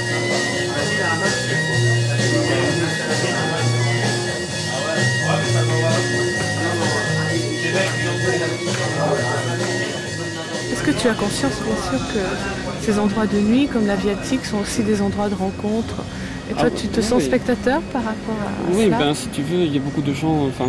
tu 11.01 11.07
as 11.07 11.13
conscience, 11.13 11.61
bien 11.63 11.75
sûr, 11.75 12.07
que 12.13 12.85
ces 12.85 12.99
endroits 12.99 13.25
de 13.25 13.39
nuit, 13.39 13.67
comme 13.67 13.87
la 13.87 13.95
Viatique, 13.95 14.45
sont 14.45 14.59
aussi 14.59 14.83
des 14.83 15.01
endroits 15.01 15.29
de 15.29 15.35
rencontre 15.35 16.03
et 16.51 16.53
toi, 16.53 16.69
tu 16.69 16.87
te 16.87 16.99
ah, 16.99 17.03
sens 17.03 17.23
spectateur 17.23 17.81
par 17.93 18.03
rapport 18.03 18.35
à 18.35 18.75
Oui, 18.75 18.89
ben, 18.89 19.13
si 19.13 19.29
tu 19.29 19.41
veux, 19.41 19.63
il 19.63 19.73
y 19.73 19.77
a 19.77 19.79
beaucoup 19.79 20.01
de 20.01 20.13
gens, 20.13 20.47
enfin, 20.47 20.65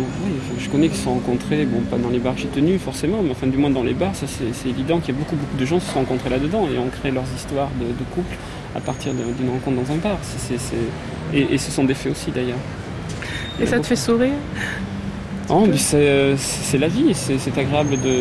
je 0.57 0.69
connais 0.69 0.87
qui 0.87 0.95
se 0.95 1.03
sont 1.03 1.13
rencontrés, 1.15 1.65
bon, 1.65 1.81
pas 1.81 1.97
dans 1.97 2.09
les 2.09 2.19
bars 2.19 2.35
j'ai 2.37 2.47
tenu 2.47 2.79
forcément, 2.79 3.21
mais 3.21 3.31
enfin, 3.31 3.47
du 3.47 3.57
moins 3.57 3.69
dans 3.69 3.83
les 3.83 3.93
bars, 3.93 4.15
ça 4.15 4.25
c'est 4.27 4.69
évident 4.69 4.99
qu'il 4.99 5.13
y 5.13 5.17
a 5.17 5.19
beaucoup, 5.19 5.35
beaucoup 5.35 5.57
de 5.57 5.65
gens 5.65 5.79
qui 5.79 5.85
se 5.85 5.91
sont 5.91 5.99
rencontrés 5.99 6.29
là-dedans 6.29 6.69
et 6.73 6.77
ont 6.77 6.89
créé 6.89 7.11
leurs 7.11 7.27
histoires 7.35 7.69
de, 7.79 7.85
couple 8.15 8.35
à 8.75 8.79
partir 8.79 9.13
d'une 9.13 9.49
rencontre 9.49 9.85
dans 9.85 9.93
un 9.93 9.97
bar. 9.97 10.17
Et, 11.33 11.57
ce 11.57 11.71
sont 11.71 11.83
des 11.83 11.95
faits 11.95 12.13
aussi 12.13 12.31
d'ailleurs. 12.31 12.59
Et 13.59 13.65
ça 13.65 13.79
te 13.79 13.85
fait 13.85 13.97
sourire? 13.97 14.31
C'est 15.75 16.77
la 16.79 16.87
vie, 16.87 17.13
c'est 17.13 17.57
agréable 17.57 17.99
de. 18.01 18.15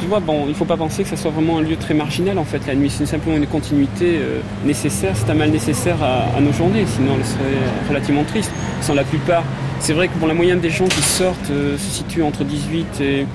Tu 0.00 0.06
vois, 0.06 0.20
bon, 0.20 0.44
il 0.44 0.50
ne 0.50 0.54
faut 0.54 0.64
pas 0.64 0.76
penser 0.76 1.02
que 1.02 1.08
ça 1.08 1.16
soit 1.16 1.30
vraiment 1.30 1.58
un 1.58 1.62
lieu 1.62 1.76
très 1.76 1.94
marginal 1.94 2.38
en 2.38 2.44
fait 2.44 2.66
la 2.66 2.74
nuit. 2.74 2.90
C'est 2.90 3.06
simplement 3.06 3.36
une 3.36 3.46
continuité 3.46 4.18
euh, 4.18 4.40
nécessaire, 4.64 5.14
c'est 5.14 5.30
un 5.30 5.34
mal 5.34 5.50
nécessaire 5.50 5.96
à, 6.02 6.40
nos 6.40 6.52
journées, 6.52 6.84
sinon 6.86 7.12
elle 7.18 7.24
serait 7.24 7.88
relativement 7.88 8.24
triste. 8.24 8.50
Sans 8.80 8.94
la 8.94 9.04
plupart, 9.04 9.44
c'est 9.80 9.92
vrai 9.92 10.08
que 10.08 10.18
bon, 10.18 10.26
la 10.26 10.34
moyenne 10.34 10.60
des 10.60 10.70
gens 10.70 10.86
qui 10.86 11.02
sortent 11.02 11.50
euh, 11.50 11.76
se 11.76 11.90
situe 11.90 12.22
entre 12.22 12.44
18 12.44 13.00
et 13.00 13.26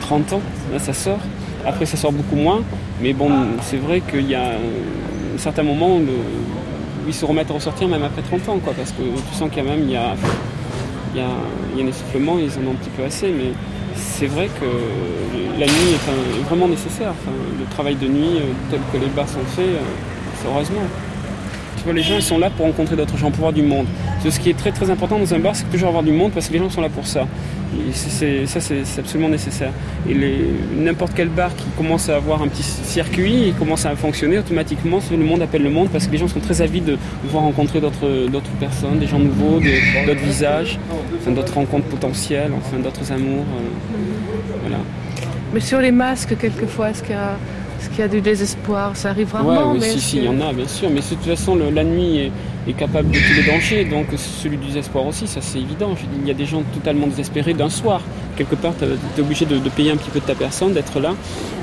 30 0.00 0.34
ans. 0.34 0.40
Là, 0.72 0.78
ça 0.78 0.92
sort. 0.92 1.20
Après, 1.66 1.86
ça 1.86 1.96
sort 1.96 2.12
beaucoup 2.12 2.36
moins. 2.36 2.62
Mais 3.00 3.12
bon, 3.12 3.30
c'est 3.62 3.76
vrai 3.76 4.00
qu'il 4.00 4.28
y 4.28 4.34
a 4.34 4.42
un 4.42 5.38
certain 5.38 5.62
moment 5.62 5.96
où, 5.96 6.06
ils 7.06 7.14
se 7.14 7.24
remettent 7.24 7.50
à 7.50 7.54
ressortir 7.54 7.88
même 7.88 8.02
après 8.02 8.20
30 8.20 8.48
ans, 8.50 8.58
quoi, 8.62 8.74
parce 8.74 8.92
que 8.92 9.02
tu 9.02 9.34
sens 9.34 9.48
quand 9.54 9.64
même 9.64 9.84
il 9.84 9.92
y 9.92 9.96
a 9.96 10.14
il 11.14 11.20
y 11.20 11.22
a, 11.22 11.84
un 11.84 11.86
essoufflement, 11.86 12.38
ils 12.38 12.50
en 12.58 12.68
ont 12.68 12.72
un 12.72 12.74
petit 12.74 12.90
peu 12.90 13.04
assez, 13.04 13.28
mais 13.28 13.52
c'est 13.94 14.26
vrai 14.26 14.48
que 14.48 15.58
la 15.58 15.66
nuit 15.66 15.94
est 15.94 16.44
vraiment 16.44 16.68
nécessaire. 16.68 17.12
le 17.58 17.64
travail 17.66 17.96
de 17.96 18.06
nuit 18.06 18.38
euh, 18.38 18.52
tel 18.70 18.80
que 18.92 18.98
les 18.98 19.10
bars 19.10 19.28
sont 19.28 19.44
faits, 19.56 19.66
euh, 19.66 19.80
c'est 20.36 20.48
heureusement. 20.48 20.82
Tu 21.76 21.84
vois, 21.84 21.92
les 21.92 22.02
gens 22.02 22.16
ils 22.16 22.22
sont 22.22 22.38
là 22.38 22.50
pour 22.50 22.66
rencontrer 22.66 22.96
d'autres 22.96 23.16
gens, 23.16 23.30
pour 23.30 23.40
voir 23.40 23.52
du 23.52 23.62
monde. 23.62 23.86
Ce 24.24 24.40
qui 24.40 24.50
est 24.50 24.58
très 24.58 24.72
très 24.72 24.90
important 24.90 25.18
dans 25.18 25.32
un 25.32 25.38
bar, 25.38 25.54
c'est 25.54 25.70
toujours 25.70 25.88
avoir 25.88 26.02
du 26.02 26.12
monde 26.12 26.32
parce 26.32 26.48
que 26.48 26.52
les 26.52 26.58
gens 26.58 26.70
sont 26.70 26.80
là 26.80 26.88
pour 26.88 27.06
ça. 27.06 27.26
Et 27.88 27.92
ça, 28.46 28.60
c'est 28.60 28.98
absolument 28.98 29.28
nécessaire. 29.28 29.72
Et 30.08 30.14
n'importe 30.76 31.12
quel 31.14 31.28
bar 31.28 31.54
qui 31.54 31.64
commence 31.76 32.08
à 32.08 32.16
avoir 32.16 32.42
un 32.42 32.48
petit 32.48 32.62
circuit, 32.62 33.48
il 33.48 33.54
commence 33.54 33.86
à 33.86 33.94
fonctionner 33.94 34.38
automatiquement, 34.38 34.98
le 35.10 35.16
monde 35.18 35.42
appelle 35.42 35.62
le 35.62 35.70
monde 35.70 35.88
parce 35.90 36.06
que 36.06 36.12
les 36.12 36.18
gens 36.18 36.28
sont 36.28 36.40
très 36.40 36.62
avides 36.62 36.84
de 36.84 36.98
pouvoir 37.22 37.44
rencontrer 37.44 37.80
d'autres 37.80 38.50
personnes, 38.58 38.98
des 38.98 39.06
gens 39.06 39.18
nouveaux, 39.18 39.60
d'autres 39.60 40.24
visages, 40.24 40.78
enfin, 41.20 41.30
d'autres 41.30 41.54
rencontres 41.54 41.86
potentielles, 41.86 42.52
enfin 42.56 42.78
d'autres 42.78 43.12
amours. 43.12 43.44
Euh, 43.44 44.60
voilà. 44.62 44.78
Mais 45.54 45.60
sur 45.60 45.80
les 45.80 45.92
masques, 45.92 46.36
quelquefois, 46.38 46.90
est-ce 46.90 47.02
qu'il 47.02 47.12
y 47.12 47.18
a 47.18 47.36
est-ce 47.80 47.90
qu'il 47.90 48.00
y 48.00 48.02
a 48.02 48.08
du 48.08 48.20
désespoir? 48.20 48.96
Ça 48.96 49.10
arrive 49.10 49.32
rarement. 49.32 49.72
Oui, 49.72 49.80
si, 49.82 50.00
si, 50.00 50.16
il 50.18 50.24
y 50.24 50.28
en 50.28 50.40
a, 50.40 50.52
bien 50.52 50.66
sûr. 50.66 50.90
Mais 50.90 51.00
de 51.00 51.04
toute 51.04 51.24
façon, 51.24 51.56
la 51.56 51.84
nuit 51.84 52.18
est, 52.18 52.32
capable 52.72 53.10
de 53.10 53.18
tous 53.18 53.34
les 53.34 53.50
dangers, 53.50 53.84
donc 53.84 54.06
celui 54.16 54.56
du 54.56 54.66
désespoir 54.66 55.06
aussi, 55.06 55.26
ça 55.26 55.40
c'est 55.40 55.58
évident. 55.58 55.94
il 56.20 56.26
y 56.26 56.30
a 56.30 56.34
des 56.34 56.46
gens 56.46 56.62
totalement 56.74 57.06
désespérés 57.06 57.54
d'un 57.54 57.70
soir. 57.70 58.00
Quelque 58.36 58.54
part, 58.54 58.72
tu 58.78 58.84
es 58.84 59.20
obligé 59.20 59.46
de, 59.46 59.58
payer 59.70 59.90
un 59.90 59.96
petit 59.96 60.10
peu 60.10 60.20
de 60.20 60.24
ta 60.24 60.34
personne, 60.34 60.72
d'être 60.72 61.00
là. 61.00 61.14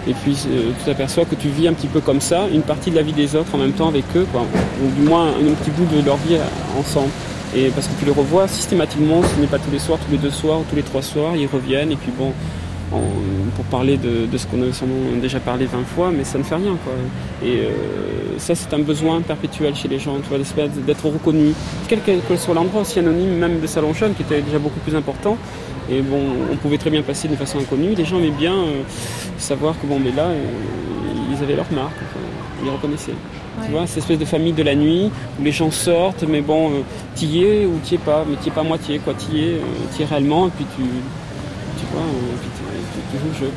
Et 0.08 0.14
puis, 0.14 0.36
euh, 0.48 0.72
tu 0.78 0.86
t'aperçois 0.86 1.26
que 1.26 1.36
tu 1.36 1.48
vis 1.48 1.68
un 1.68 1.74
petit 1.74 1.88
peu 1.88 2.02
comme 2.02 2.22
ça, 2.22 2.48
une 2.54 2.64
partie 2.64 2.92
de 2.92 2.96
la 2.96 3.02
vie 3.02 3.14
des 3.14 3.36
autres 3.36 3.54
en 3.54 3.58
même 3.58 3.72
temps 3.72 3.88
avec 3.88 4.04
eux, 4.16 4.28
quoi. 4.32 4.42
ou 4.42 4.92
du 5.00 5.08
moins 5.08 5.30
un 5.30 5.54
petit 5.64 5.72
bout 5.72 5.86
de 5.86 6.06
leur 6.06 6.18
vie 6.18 6.38
ensemble. 6.78 7.10
Et 7.56 7.70
parce 7.70 7.88
que 7.88 7.94
tu 7.98 8.06
les 8.06 8.12
revois 8.12 8.48
systématiquement, 8.48 9.22
ce 9.24 9.40
n'est 9.40 9.48
pas 9.48 9.60
tous 9.60 9.72
les 9.72 9.80
soirs, 9.80 9.98
tous 10.06 10.12
les 10.12 10.18
deux 10.18 10.32
soirs 10.32 10.60
ou 10.60 10.66
tous 10.70 10.76
les 10.76 10.84
trois 10.84 11.02
soirs, 11.02 11.38
ils 11.38 11.48
reviennent, 11.48 11.92
et 11.92 11.96
puis 11.96 12.12
bon, 12.18 12.34
pour 12.90 13.66
parler 13.66 13.98
de, 13.98 14.38
ce 14.38 14.46
qu'on 14.46 14.62
a 14.62 15.20
déjà 15.22 15.40
parlé 15.40 15.66
20 15.66 15.84
fois, 15.86 16.12
mais 16.16 16.24
ça 16.24 16.38
ne 16.38 16.44
fait 16.44 16.56
rien. 16.56 16.78
Quoi. 16.84 16.94
Et 17.44 17.60
euh, 17.60 18.38
ça, 18.38 18.56
c'est 18.56 18.74
un 18.74 18.80
besoin 18.80 19.22
perpétuel 19.22 19.76
chez 19.76 19.88
les 19.88 20.00
gens, 20.00 20.16
tu 20.18 20.30
vois, 20.30 20.68
d'être 20.86 21.06
reconnu, 21.06 21.54
quel 21.88 22.00
que 22.02 22.36
soit 22.38 22.54
l'endroit, 22.54 22.82
aussi 22.82 23.00
anonyme, 23.00 23.38
même 23.38 23.60
de 23.60 23.68
salon 23.68 23.94
jeune, 23.94 24.14
qui 24.14 24.24
était 24.24 24.42
déjà 24.42 24.60
beaucoup 24.60 24.80
plus 24.80 24.96
important. 24.96 25.38
Et 25.90 26.02
bon, 26.02 26.20
on 26.52 26.56
pouvait 26.56 26.78
très 26.78 26.90
bien 26.90 27.04
passer 27.04 27.28
de 27.28 27.36
façon 27.36 27.60
inconnue. 27.60 27.94
Les 27.96 28.06
gens 28.06 28.18
aimaient 28.18 28.32
bien 28.32 28.56
euh, 28.56 28.82
savoir 29.38 29.80
que 29.80 29.86
bon, 29.86 30.00
mais 30.00 30.12
là, 30.12 30.24
euh, 30.24 30.44
ils 31.32 31.44
avaient 31.44 31.56
leur 31.56 31.72
marque, 31.72 31.94
ils 32.64 32.70
reconnaissaient. 32.70 33.14
Tu 33.64 33.72
vois, 33.72 33.88
cette 33.88 34.00
espèce 34.00 34.20
de 34.20 34.26
famille 34.26 34.52
de 34.52 34.64
la 34.64 34.76
nuit 34.76 35.12
où 35.40 35.44
les 35.44 35.52
gens 35.52 35.72
sortent, 35.72 36.26
mais 36.28 36.42
bon, 36.42 36.72
t'y 37.14 37.44
es 37.44 37.66
ou 37.66 37.80
t'y 37.84 37.96
es 37.96 37.98
pas, 37.98 38.26
mais 38.30 38.36
t'y 38.36 38.50
es 38.50 38.52
pas 38.52 38.64
moitié, 38.64 39.00
quoi, 39.00 39.14
t'y 39.14 39.40
es, 39.40 39.62
t'y 39.94 40.04
es 40.04 40.06
réellement, 40.06 40.48
et 40.48 40.52
puis 40.52 40.66
tu, 40.76 40.82
tu 41.80 41.86
vois, 41.94 42.02
et 42.02 42.38
puis 42.42 42.65
tu 43.12 43.18
joues 43.18 43.28
le 43.28 43.34
jeu. 43.34 43.52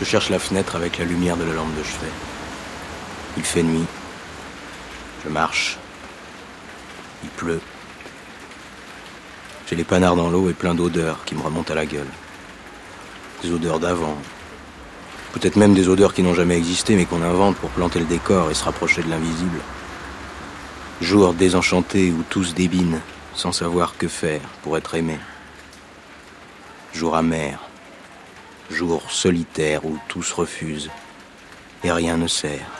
Je 0.00 0.06
cherche 0.06 0.30
la 0.30 0.38
fenêtre 0.38 0.76
avec 0.76 0.96
la 0.96 1.04
lumière 1.04 1.36
de 1.36 1.44
la 1.44 1.52
lampe 1.52 1.76
de 1.76 1.82
chevet. 1.82 2.12
Il 3.36 3.42
fait 3.42 3.62
nuit. 3.62 3.84
Je 5.24 5.28
marche. 5.28 5.78
Il 7.22 7.28
pleut. 7.28 7.60
J'ai 9.68 9.76
les 9.76 9.84
panards 9.84 10.16
dans 10.16 10.30
l'eau 10.30 10.48
et 10.48 10.54
plein 10.54 10.74
d'odeurs 10.74 11.24
qui 11.26 11.34
me 11.34 11.42
remontent 11.42 11.72
à 11.72 11.76
la 11.76 11.84
gueule. 11.84 12.08
Des 13.42 13.52
odeurs 13.52 13.78
d'avant. 13.78 14.16
Peut-être 15.34 15.56
même 15.56 15.74
des 15.74 15.88
odeurs 15.88 16.14
qui 16.14 16.22
n'ont 16.22 16.34
jamais 16.34 16.56
existé 16.56 16.96
mais 16.96 17.04
qu'on 17.04 17.22
invente 17.22 17.56
pour 17.56 17.70
planter 17.70 17.98
le 17.98 18.06
décor 18.06 18.50
et 18.50 18.54
se 18.54 18.64
rapprocher 18.64 19.02
de 19.02 19.10
l'invisible. 19.10 19.60
Jour 21.02 21.34
désenchanté 21.34 22.10
où 22.10 22.24
tous 22.28 22.54
débinent 22.54 23.00
sans 23.34 23.52
savoir 23.52 23.96
que 23.98 24.08
faire 24.08 24.40
pour 24.62 24.76
être 24.78 24.94
aimé. 24.94 25.18
Jour 26.94 27.14
amer 27.14 27.69
jour 28.70 29.10
solitaire 29.10 29.84
où 29.84 29.98
tous 30.08 30.32
refusent 30.32 30.90
et 31.82 31.92
rien 31.92 32.16
ne 32.16 32.26
sert. 32.26 32.70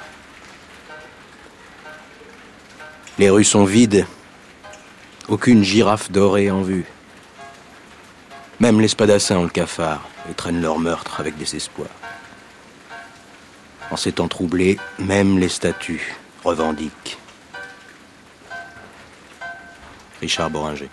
Les 3.19 3.31
rues 3.31 3.45
sont 3.45 3.65
vides, 3.65 4.07
aucune 5.29 5.63
girafe 5.63 6.11
dorée 6.11 6.51
en 6.51 6.63
vue. 6.63 6.87
Même 8.61 8.81
les 8.81 8.89
spadassins 8.89 9.39
ont 9.39 9.45
le 9.45 9.49
cafard 9.49 10.09
et 10.31 10.35
traînent 10.35 10.63
leur 10.63 10.79
meurtre 10.79 11.21
avec 11.21 11.37
désespoir. 11.37 11.89
En 13.91 13.97
ces 13.97 14.13
temps 14.13 14.29
troublés, 14.29 14.79
même 14.99 15.39
les 15.39 15.49
statues 15.49 16.15
revendiquent. 16.45 17.19
Richard 20.21 20.51
Boringer. 20.51 20.91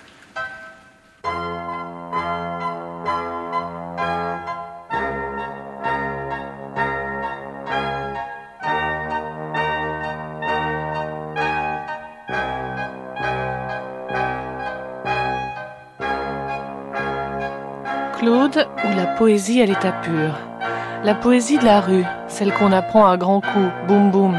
Poésie 19.18 19.64
à 19.64 19.66
l'état 19.66 19.92
pur. 19.92 20.32
La 21.04 21.16
poésie 21.16 21.58
de 21.58 21.66
la 21.66 21.82
rue, 21.82 22.06
celle 22.28 22.54
qu'on 22.54 22.72
apprend 22.72 23.08
à 23.08 23.18
grands 23.18 23.42
coups, 23.42 23.72
boum 23.88 24.12
boum, 24.12 24.38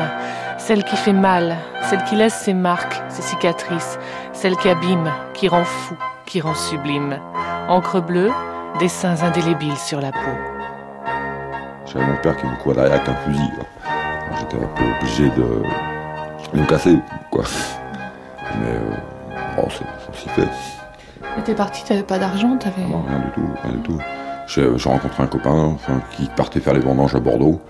celle 0.57 0.85
qui 0.85 0.95
fait 0.95 1.13
mal, 1.13 1.57
celle 1.83 2.05
qui 2.05 2.15
laisse 2.15 2.35
ses 2.35 2.55
marques, 2.55 3.03
ses 3.09 3.23
cicatrices, 3.23 3.99
celle 4.33 4.57
qui 4.57 4.69
abîme, 4.69 5.11
qui 5.35 5.49
rend 5.49 5.65
fou, 5.65 5.97
qui 6.27 6.41
rend 6.41 6.55
sublime. 6.55 7.19
Encre 7.69 8.01
bleue, 8.01 8.31
dessins 8.79 9.21
indélébiles 9.23 9.77
sur 9.77 10.01
la 10.01 10.13
peau. 10.13 10.37
J'avais 11.87 12.07
mon 12.07 12.17
père 12.19 12.37
qui 12.37 12.47
me 12.47 12.57
courait 12.63 12.77
derrière 12.77 12.95
avec 12.95 13.09
un 13.09 13.17
fusil. 13.17 13.51
J'étais 14.39 14.63
un 14.63 14.69
peu 14.77 14.85
obligé 14.97 15.29
de, 15.31 15.63
me 16.57 16.67
casser, 16.67 16.99
quoi. 17.31 17.43
Mais 18.61 18.71
euh, 18.71 18.91
bon, 19.57 19.69
ça 19.71 19.85
s'y 20.13 20.29
fait. 20.29 20.49
Mais 21.37 21.43
t'es 21.43 21.55
parti, 21.55 21.83
t'avais 21.85 22.05
pas 22.05 22.19
d'argent, 22.19 22.57
t'avais. 22.59 22.83
Non, 22.83 23.03
rien 23.09 23.19
du 23.19 23.31
tout, 23.33 23.49
rien 23.65 23.73
du 23.73 23.83
tout. 23.83 23.99
J'ai 24.49 24.65
rencontré 24.67 25.23
un 25.23 25.27
copain 25.27 25.77
qui 26.17 26.27
partait 26.35 26.61
faire 26.61 26.73
les 26.73 26.81
vendanges 26.81 27.15
à 27.15 27.21
Bordeaux, 27.21 27.61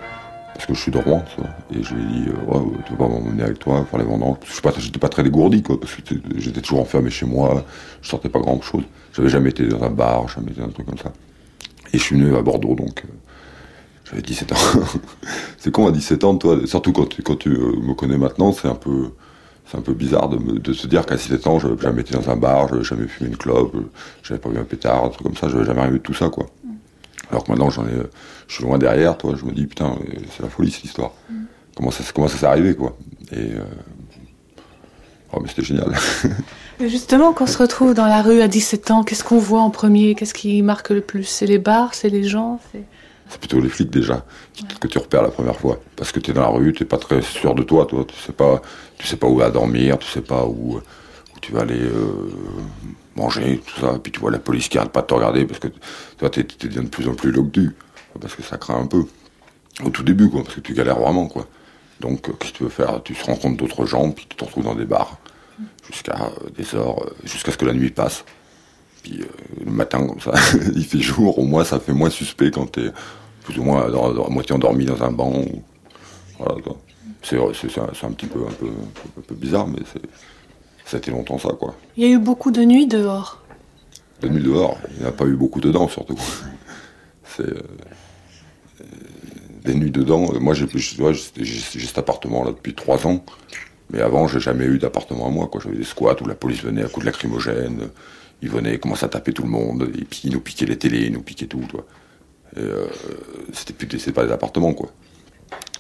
parce 0.55 0.67
que 0.67 0.75
je 0.75 0.81
suis 0.81 0.93
de 0.93 0.99
Rouen. 0.99 1.25
Et 1.73 1.83
je 1.83 1.95
lui 1.95 2.03
ai 2.03 2.07
dit, 2.07 2.29
euh, 2.29 2.61
tu 2.87 2.95
vas 2.95 3.09
m'emmener 3.09 3.43
avec 3.43 3.59
toi 3.59 3.85
faire 3.91 3.99
les 3.99 4.05
vendanges. 4.05 4.37
Je 4.45 4.81
j'étais 4.81 4.99
pas 5.01 5.09
très 5.09 5.25
dégourdi, 5.25 5.63
quoi, 5.63 5.79
parce 5.79 5.95
que 5.97 6.15
j'étais 6.37 6.61
toujours 6.61 6.81
enfermé 6.81 7.11
chez 7.11 7.27
moi, 7.27 7.65
je 8.01 8.09
sortais 8.09 8.29
pas 8.29 8.39
grand 8.39 8.61
chose. 8.63 8.85
J'avais 9.13 9.29
jamais 9.29 9.51
été 9.51 9.67
dans 9.67 9.83
un 9.83 9.91
bar, 9.91 10.29
jamais 10.29 10.53
été 10.53 10.61
dans 10.61 10.69
un 10.69 10.71
truc 10.71 10.87
comme 10.87 10.99
ça. 10.99 11.13
Et 11.93 11.99
je 11.99 12.03
suis 12.03 12.17
venu 12.17 12.37
à 12.37 12.43
Bordeaux, 12.43 12.75
donc. 12.77 13.05
Euh, 13.05 13.13
j'avais 14.05 14.23
17 14.23 14.53
ans. 14.53 14.57
c'est 15.59 15.71
con 15.71 15.87
à 15.87 15.93
17 15.93 16.25
ans, 16.25 16.37
toi, 16.37 16.59
surtout 16.65 16.93
quand 16.93 17.07
tu, 17.07 17.23
quand 17.23 17.37
tu 17.37 17.51
euh, 17.51 17.77
me 17.83 17.95
connais 17.95 18.19
maintenant, 18.19 18.53
c'est 18.53 18.69
un 18.69 18.75
peu 18.75 19.11
c'est 19.71 19.77
un 19.77 19.83
peu 19.83 19.93
bizarre 19.93 20.31
de, 20.31 20.73
se 20.73 20.87
dire 20.87 21.05
qu'à 21.05 21.17
17 21.17 21.47
ans, 21.47 21.59
je 21.59 21.69
n'avais 21.69 21.83
jamais 21.83 22.01
été 22.01 22.15
dans 22.15 22.31
un 22.31 22.37
bar, 22.37 22.69
je 22.69 22.73
n'avais 22.73 22.85
jamais 22.85 23.07
fumé 23.07 23.29
une 23.29 23.37
clope, 23.37 23.77
je 24.23 24.33
n'avais 24.33 24.41
pas 24.41 24.49
vu 24.49 24.59
un 24.59 24.65
pétard, 24.65 25.05
un 25.05 25.09
truc 25.11 25.25
comme 25.25 25.37
ça, 25.37 25.49
je 25.49 25.59
n'avais 25.59 25.67
jamais 25.67 25.91
de 25.91 25.99
tout 25.99 26.15
ça, 26.15 26.31
quoi. 26.31 26.47
Alors 27.31 27.45
que 27.45 27.51
maintenant, 27.51 27.71
j'en 27.71 27.87
ai, 27.87 27.93
je 28.47 28.55
suis 28.55 28.65
loin 28.65 28.79
derrière, 28.79 29.17
toi, 29.19 29.35
je 29.39 29.45
me 29.45 29.53
dis, 29.53 29.67
putain, 29.67 29.97
c'est 30.35 30.43
la 30.43 30.49
folie, 30.49 30.71
cette 30.71 30.85
histoire. 30.85 31.13
Mm. 31.31 31.35
Comment 31.77 31.91
ça, 31.91 32.03
comment 32.15 32.29
ça 32.29 32.39
s'est 32.39 32.47
arrivé, 32.47 32.75
quoi. 32.75 32.97
Et, 33.33 33.53
euh, 33.53 33.65
oh, 35.33 35.39
mais 35.41 35.49
c'était 35.49 35.63
génial. 35.63 35.95
justement, 36.81 37.33
quand 37.33 37.45
on 37.45 37.47
se 37.47 37.59
retrouve 37.59 37.95
dans 37.95 38.07
la 38.07 38.23
rue 38.23 38.41
à 38.41 38.49
17 38.49 38.91
ans, 38.91 39.05
qu'est-ce 39.05 39.25
qu'on 39.25 39.39
voit 39.39 39.61
en 39.61 39.71
premier? 39.71 40.15
Qu'est-ce 40.15 40.35
qui 40.35 40.63
marque 40.63 40.91
le 40.91 41.01
plus? 41.01 41.25
C'est 41.25 41.47
les 41.47 41.59
bars, 41.59 41.95
c'est 41.95 42.09
les 42.09 42.25
gens? 42.25 42.61
C'est 42.73 43.39
plutôt 43.39 43.61
les 43.61 43.69
flics 43.69 43.91
déjà 43.91 44.25
que 44.81 44.87
tu 44.87 44.99
repères 44.99 45.23
la 45.23 45.29
première 45.29 45.57
fois. 45.57 45.81
Parce 45.97 46.13
que 46.13 46.21
tu 46.21 46.31
es 46.31 46.35
dans 46.35 46.41
la 46.41 46.49
rue, 46.49 46.73
tu 46.73 46.85
pas 46.85 46.97
très 46.97 47.21
sûr 47.21 47.55
de 47.55 47.63
toi, 47.63 47.85
toi. 47.85 48.05
Tu 48.07 48.17
sais 48.17 48.33
pas, 48.33 48.63
tu 48.97 49.07
sais 49.07 49.17
pas 49.17 49.27
où 49.27 49.41
à 49.43 49.51
dormir, 49.51 49.99
tu 49.99 50.09
sais 50.09 50.23
pas 50.23 50.45
où, 50.47 50.77
où 50.77 51.41
tu 51.41 51.53
vas 51.53 51.61
aller 51.61 51.79
euh, 51.79 52.31
manger, 53.19 53.61
tout 53.65 53.81
ça. 53.81 53.99
Puis 54.03 54.13
tu 54.13 54.21
vois 54.21 54.31
la 54.31 54.39
police 54.39 54.69
qui 54.69 54.79
arrête 54.79 54.93
pas 54.93 55.03
de 55.03 55.07
te 55.07 55.15
regarder 55.15 55.45
parce 55.45 55.61
que 55.61 55.69
toi, 56.17 56.31
tu 56.31 56.45
deviens 56.61 56.83
de 56.83 56.89
plus 56.89 57.09
en 57.09 57.15
plus 57.15 57.31
locdu. 57.31 57.75
Parce 58.21 58.35
que 58.35 58.43
ça 58.43 58.57
craint 58.57 58.81
un 58.81 58.87
peu. 58.87 59.05
Au 59.85 59.91
tout 59.91 60.03
début, 60.03 60.29
quoi, 60.29 60.43
parce 60.43 60.57
que 60.57 60.61
tu 60.61 60.75
galères 60.75 60.99
vraiment, 60.99 61.29
quoi. 61.29 61.47
Donc, 62.01 62.29
euh, 62.29 62.33
qu'est-ce 62.33 62.53
que 62.53 62.59
tu 62.59 62.63
veux 62.65 62.69
faire? 62.69 63.01
Tu 63.05 63.15
te 63.15 63.25
rencontres 63.25 63.57
d'autres 63.57 63.87
gens, 63.87 64.11
puis 64.11 64.27
tu 64.29 64.37
te 64.37 64.45
retrouves 64.45 64.65
dans 64.65 64.75
des 64.75 64.85
bars 64.85 65.19
jusqu'à 65.87 66.17
euh, 66.17 66.51
des 66.57 66.75
heures, 66.75 67.07
jusqu'à 67.25 67.53
ce 67.53 67.57
que 67.57 67.65
la 67.65 67.75
nuit 67.75 67.91
passe. 67.91 68.25
Puis 69.03 69.21
le 69.65 69.71
matin, 69.71 70.05
comme 70.07 70.21
ça, 70.21 70.33
il 70.75 70.85
fait 70.85 71.01
jour, 71.01 71.39
au 71.39 71.45
moins 71.45 71.65
ça 71.65 71.79
fait 71.79 71.93
moins 71.93 72.11
suspect 72.11 72.51
quand 72.51 72.67
t'es 72.67 72.91
plus 73.45 73.59
ou 73.59 73.63
moins 73.63 73.87
à 73.87 74.31
moitié 74.31 74.55
endormi 74.55 74.85
dans 74.85 75.03
un 75.03 75.13
banc. 75.13 75.45
Voilà, 76.39 76.55
c'est, 77.23 77.37
un, 77.37 77.49
petit 78.13 78.27
un, 78.27 78.29
peu 78.29 78.41
un 78.47 79.21
peu 79.27 79.35
bizarre, 79.35 79.67
mais 79.67 79.81
c'est, 79.93 80.03
ça 80.89 80.97
a 80.97 80.99
été 80.99 81.11
longtemps 81.11 81.39
ça, 81.39 81.51
quoi. 81.51 81.75
Il 81.97 82.05
y 82.05 82.07
a 82.07 82.11
eu 82.11 82.19
beaucoup 82.19 82.51
de 82.51 82.63
nuits 82.63 82.87
dehors. 82.87 83.43
De 84.23 84.29
nuits 84.29 84.43
dehors, 84.43 84.79
il 84.97 85.03
n'y 85.03 85.07
a 85.07 85.13
pas 85.13 85.27
eu 85.27 85.35
beaucoup 85.35 85.61
dedans, 85.61 85.87
surtout. 85.87 86.19
c'est 87.37 87.43
euh, 87.43 87.63
des 89.65 89.75
nuits 89.75 89.91
dedans. 89.91 90.33
Moi, 90.41 90.55
j'ai, 90.55 90.67
j'ai, 90.75 91.87
cet 91.87 91.99
appartement 91.99 92.43
là 92.43 92.53
depuis 92.53 92.75
trois 92.75 93.07
ans, 93.07 93.23
mais 93.91 94.01
avant, 94.01 94.29
j'ai 94.29 94.41
jamais 94.41 94.65
eu 94.65 94.79
d'appartement 94.79 95.27
à 95.27 95.31
moi. 95.31 95.49
Quoi. 95.49 95.61
J'avais 95.63 95.77
des 95.77 95.85
squats 95.85 96.17
où 96.23 96.27
la 96.27 96.35
police 96.35 96.63
venait 96.63 96.83
à 96.83 96.89
coups 96.89 97.05
de 97.05 97.11
lacrymogène, 97.11 97.91
ils 98.41 98.49
venaient, 98.49 98.79
commençaient 98.79 99.05
à 99.05 99.11
taper 99.11 99.35
tout 99.35 99.43
le 99.43 99.51
monde, 99.51 99.91
et 99.95 100.05
puis 100.05 100.23
ils 100.25 100.33
nous 100.33 100.41
piquaient 100.41 100.67
les 100.67 100.79
télés, 100.79 101.03
ils 101.03 101.13
nous 101.13 101.23
piquaient 101.23 101.47
tout. 101.47 101.65
Toi. 101.69 101.85
Euh, 102.57 102.87
c'était 103.53 103.75
plus 103.75 104.11
pas 104.11 104.25
des 104.25 104.33
appartements 104.33 104.73
quoi. 104.73 104.89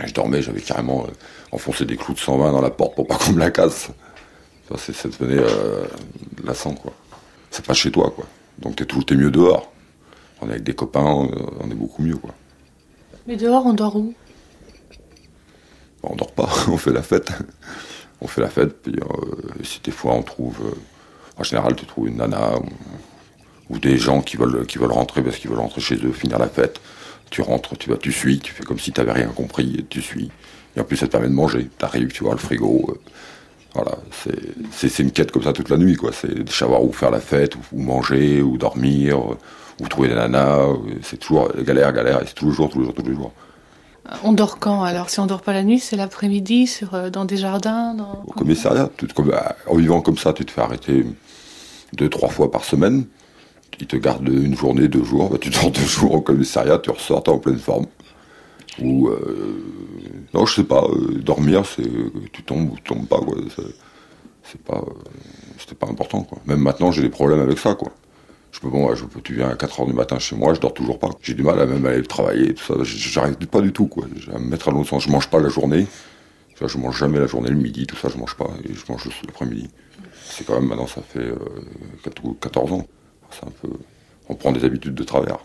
je 0.05 0.13
dormais, 0.13 0.43
j'avais 0.43 0.61
carrément 0.61 1.07
euh, 1.07 1.11
enfoncé 1.51 1.87
des 1.87 1.97
clous 1.97 2.13
de 2.13 2.19
120 2.19 2.53
dans 2.53 2.61
la 2.61 2.69
porte 2.69 2.95
pour 2.95 3.07
pas 3.07 3.17
qu'on 3.17 3.33
me 3.33 3.39
la 3.39 3.51
casse. 3.51 3.91
Ça, 4.77 4.93
ça 4.93 5.09
devenait 5.09 5.43
euh, 5.43 5.87
lassant 6.45 6.75
quoi. 6.75 6.93
C'est 7.51 7.65
pas 7.65 7.75
chez 7.75 7.91
toi 7.91 8.13
quoi. 8.15 8.27
Donc 8.59 8.77
t'es 8.77 8.85
tout, 8.85 9.05
mieux 9.13 9.31
dehors. 9.31 9.73
On 10.41 10.49
est 10.49 10.53
avec 10.53 10.65
des 10.65 10.75
copains, 10.75 11.05
on 11.05 11.71
est 11.71 11.75
beaucoup 11.75 12.03
mieux 12.03 12.17
quoi. 12.17 12.35
Mais 13.27 13.37
dehors, 13.37 13.67
on 13.67 13.73
dort 13.73 13.97
où? 13.97 14.15
On 16.03 16.15
dort 16.15 16.33
pas, 16.33 16.49
on 16.69 16.77
fait 16.77 16.93
la 16.93 17.03
fête. 17.03 17.33
On 18.21 18.27
fait 18.27 18.41
la 18.41 18.49
fête, 18.49 18.83
puis 18.83 18.97
si 19.63 19.81
des 19.81 19.93
fois 19.93 20.13
on 20.15 20.23
trouve, 20.23 20.59
en 21.37 21.45
général 21.45 21.77
tu 21.77 21.87
trouves 21.87 22.09
une 22.09 22.17
nana, 22.17 22.55
ou 23.71 23.79
des 23.79 23.99
gens 23.99 24.23
qui 24.23 24.37
veulent, 24.37 24.67
qui 24.67 24.79
veulent 24.79 24.93
rentrer 24.93 25.23
parce 25.23 25.37
qu'ils 25.37 25.51
veulent 25.51 25.61
rentrer 25.61 25.81
chez 25.81 25.97
eux, 25.97 26.13
finir 26.13 26.39
la 26.39 26.49
fête. 26.49 26.81
Tu 27.31 27.43
rentres, 27.43 27.77
tu 27.77 27.91
vas, 27.91 27.97
tu 27.97 28.13
suis, 28.13 28.39
tu 28.39 28.53
fais 28.53 28.65
comme 28.65 28.79
si 28.79 28.93
tu 28.93 29.01
n'avais 29.01 29.13
rien 29.13 29.29
compris 29.29 29.77
et 29.79 29.85
tu 29.85 30.01
suis. 30.01 30.31
Et 30.77 30.81
en 30.81 30.85
plus, 30.85 30.97
ça 30.97 31.07
te 31.07 31.13
permet 31.13 31.29
de 31.29 31.35
manger. 31.35 31.69
Tu 31.79 31.85
arrives, 31.85 32.09
tu 32.09 32.25
vois 32.25 32.33
le 32.33 32.39
frigo. 32.39 32.87
Euh, 32.89 33.11
voilà, 33.83 33.99
c'est 34.73 34.99
une 34.99 35.11
quête 35.11 35.31
comme 35.31 35.43
ça 35.43 35.53
toute 35.53 35.69
la 35.69 35.77
nuit, 35.77 35.97
quoi. 35.97 36.11
C'est 36.13 36.45
de 36.45 36.51
savoir 36.51 36.83
où 36.83 36.93
faire 36.93 37.11
la 37.11 37.21
fête, 37.21 37.55
où, 37.57 37.81
manger, 37.81 38.43
où 38.43 38.59
dormir, 38.59 39.19
où 39.81 39.89
trouver 39.89 40.09
des 40.09 40.15
nanas. 40.15 40.67
C'est 41.03 41.19
toujours 41.19 41.53
galère, 41.63 41.93
galère, 41.93 42.23
et 42.23 42.27
c'est 42.27 42.35
tous 42.35 42.47
les 42.51 42.55
jours, 42.55 42.69
tous 42.69 42.81
les 42.81 42.85
jours, 42.85 42.95
tous 42.95 43.09
les 43.09 43.15
jours. 43.15 43.33
On 44.25 44.33
dort 44.33 44.59
quand 44.59 44.83
alors? 44.85 45.11
Si 45.11 45.21
on 45.21 45.27
dort 45.27 45.43
pas 45.43 45.53
la 45.53 45.63
nuit, 45.63 45.81
c'est 45.81 45.97
l'après-midi, 45.97 46.67
sur 46.67 46.95
euh, 46.95 47.11
dans 47.11 47.27
des 47.27 47.37
jardins 47.37 47.95
Au 48.27 48.33
commissariat. 48.33 48.89
en 49.67 49.75
vivant 49.77 50.01
comme 50.01 50.17
ça, 50.17 50.33
tu 50.33 50.45
te 50.47 50.51
fais 50.51 50.63
arrêter 50.63 51.05
deux, 51.93 52.09
trois 52.09 52.31
fois 52.31 52.51
par 52.51 52.65
semaine 52.65 53.05
il 53.81 53.87
te 53.87 53.97
garde 53.97 54.29
une 54.29 54.57
journée, 54.57 54.89
deux 54.89 55.05
jours, 55.05 55.31
bah, 55.31 55.39
tu 55.41 55.51
dors 55.51 55.71
deux 55.71 55.87
jours 55.87 56.15
au 56.15 56.21
commissariat, 56.21 56.79
tu 56.79 56.91
ressors, 56.91 57.23
en 57.29 57.39
pleine 57.39 57.59
forme. 57.59 57.87
Ou, 58.83 59.09
euh, 59.09 59.63
non, 60.35 60.47
je 60.47 60.55
sais 60.55 60.65
pas, 60.65 60.85
euh, 60.85 61.21
dormir, 61.21 61.65
c'est, 61.67 61.89
tu 62.33 62.43
tombes 62.43 62.73
ou 62.73 62.77
tu 62.77 62.83
tombes 62.83 63.07
pas, 63.07 63.19
quoi. 63.19 63.37
C'est 64.45 64.63
pas, 64.63 64.79
euh, 64.79 64.93
c'était 65.59 65.75
pas 65.75 65.89
important, 65.89 66.23
quoi. 66.23 66.39
Même 66.47 66.61
maintenant, 66.61 66.93
j'ai 66.93 67.03
des 67.03 67.09
problèmes 67.09 67.41
avec 67.41 67.59
ça, 67.59 67.75
quoi. 67.75 67.93
Je 68.53 68.61
peux, 68.61 68.69
bon, 68.69 68.95
je 68.95 69.05
tu 69.23 69.35
viens 69.35 69.51
à 69.51 69.57
4 69.57 69.83
h 69.83 69.87
du 69.87 69.93
matin 69.93 70.19
chez 70.19 70.37
moi, 70.37 70.55
je 70.55 70.61
dors 70.61 70.73
toujours 70.73 70.99
pas. 70.99 71.11
J'ai 71.23 71.35
du 71.35 71.43
mal 71.43 71.61
à 71.61 71.67
même 71.67 71.85
aller 71.85 72.03
travailler, 72.03 72.55
tout 72.55 72.65
ça. 72.65 72.75
J'arrive 72.83 73.37
pas 73.37 73.61
du 73.61 73.73
tout, 73.73 73.87
quoi. 73.87 74.07
À 74.35 74.39
me 74.39 74.47
mettre 74.47 74.69
à 74.69 74.73
l'autre 74.73 74.89
sens. 74.89 75.05
Je 75.05 75.11
mange 75.11 75.29
pas 75.29 75.41
la 75.41 75.49
journée. 75.49 75.87
Je 76.61 76.79
mange 76.79 76.99
jamais 76.99 77.21
la 77.21 77.27
journée, 77.27 77.51
le 77.51 77.57
midi, 77.57 77.87
tout 77.87 77.95
ça, 77.97 78.09
je 78.09 78.19
mange 78.19 78.35
pas. 78.35 78.51
Et 78.65 78.75
je 78.75 78.91
mange 78.91 79.05
juste 79.05 79.25
l'après-midi. 79.27 79.69
C'est 80.25 80.45
quand 80.45 80.55
même, 80.55 80.69
maintenant, 80.69 80.87
ça 80.87 81.03
fait 81.03 81.31
14 82.41 82.73
ans 82.73 82.87
c'est 83.31 83.45
un 83.45 83.51
peu, 83.51 83.71
on 84.29 84.35
prend 84.35 84.53
des 84.53 84.65
habitudes 84.65 84.95
de 84.95 85.05
travers. 85.05 85.39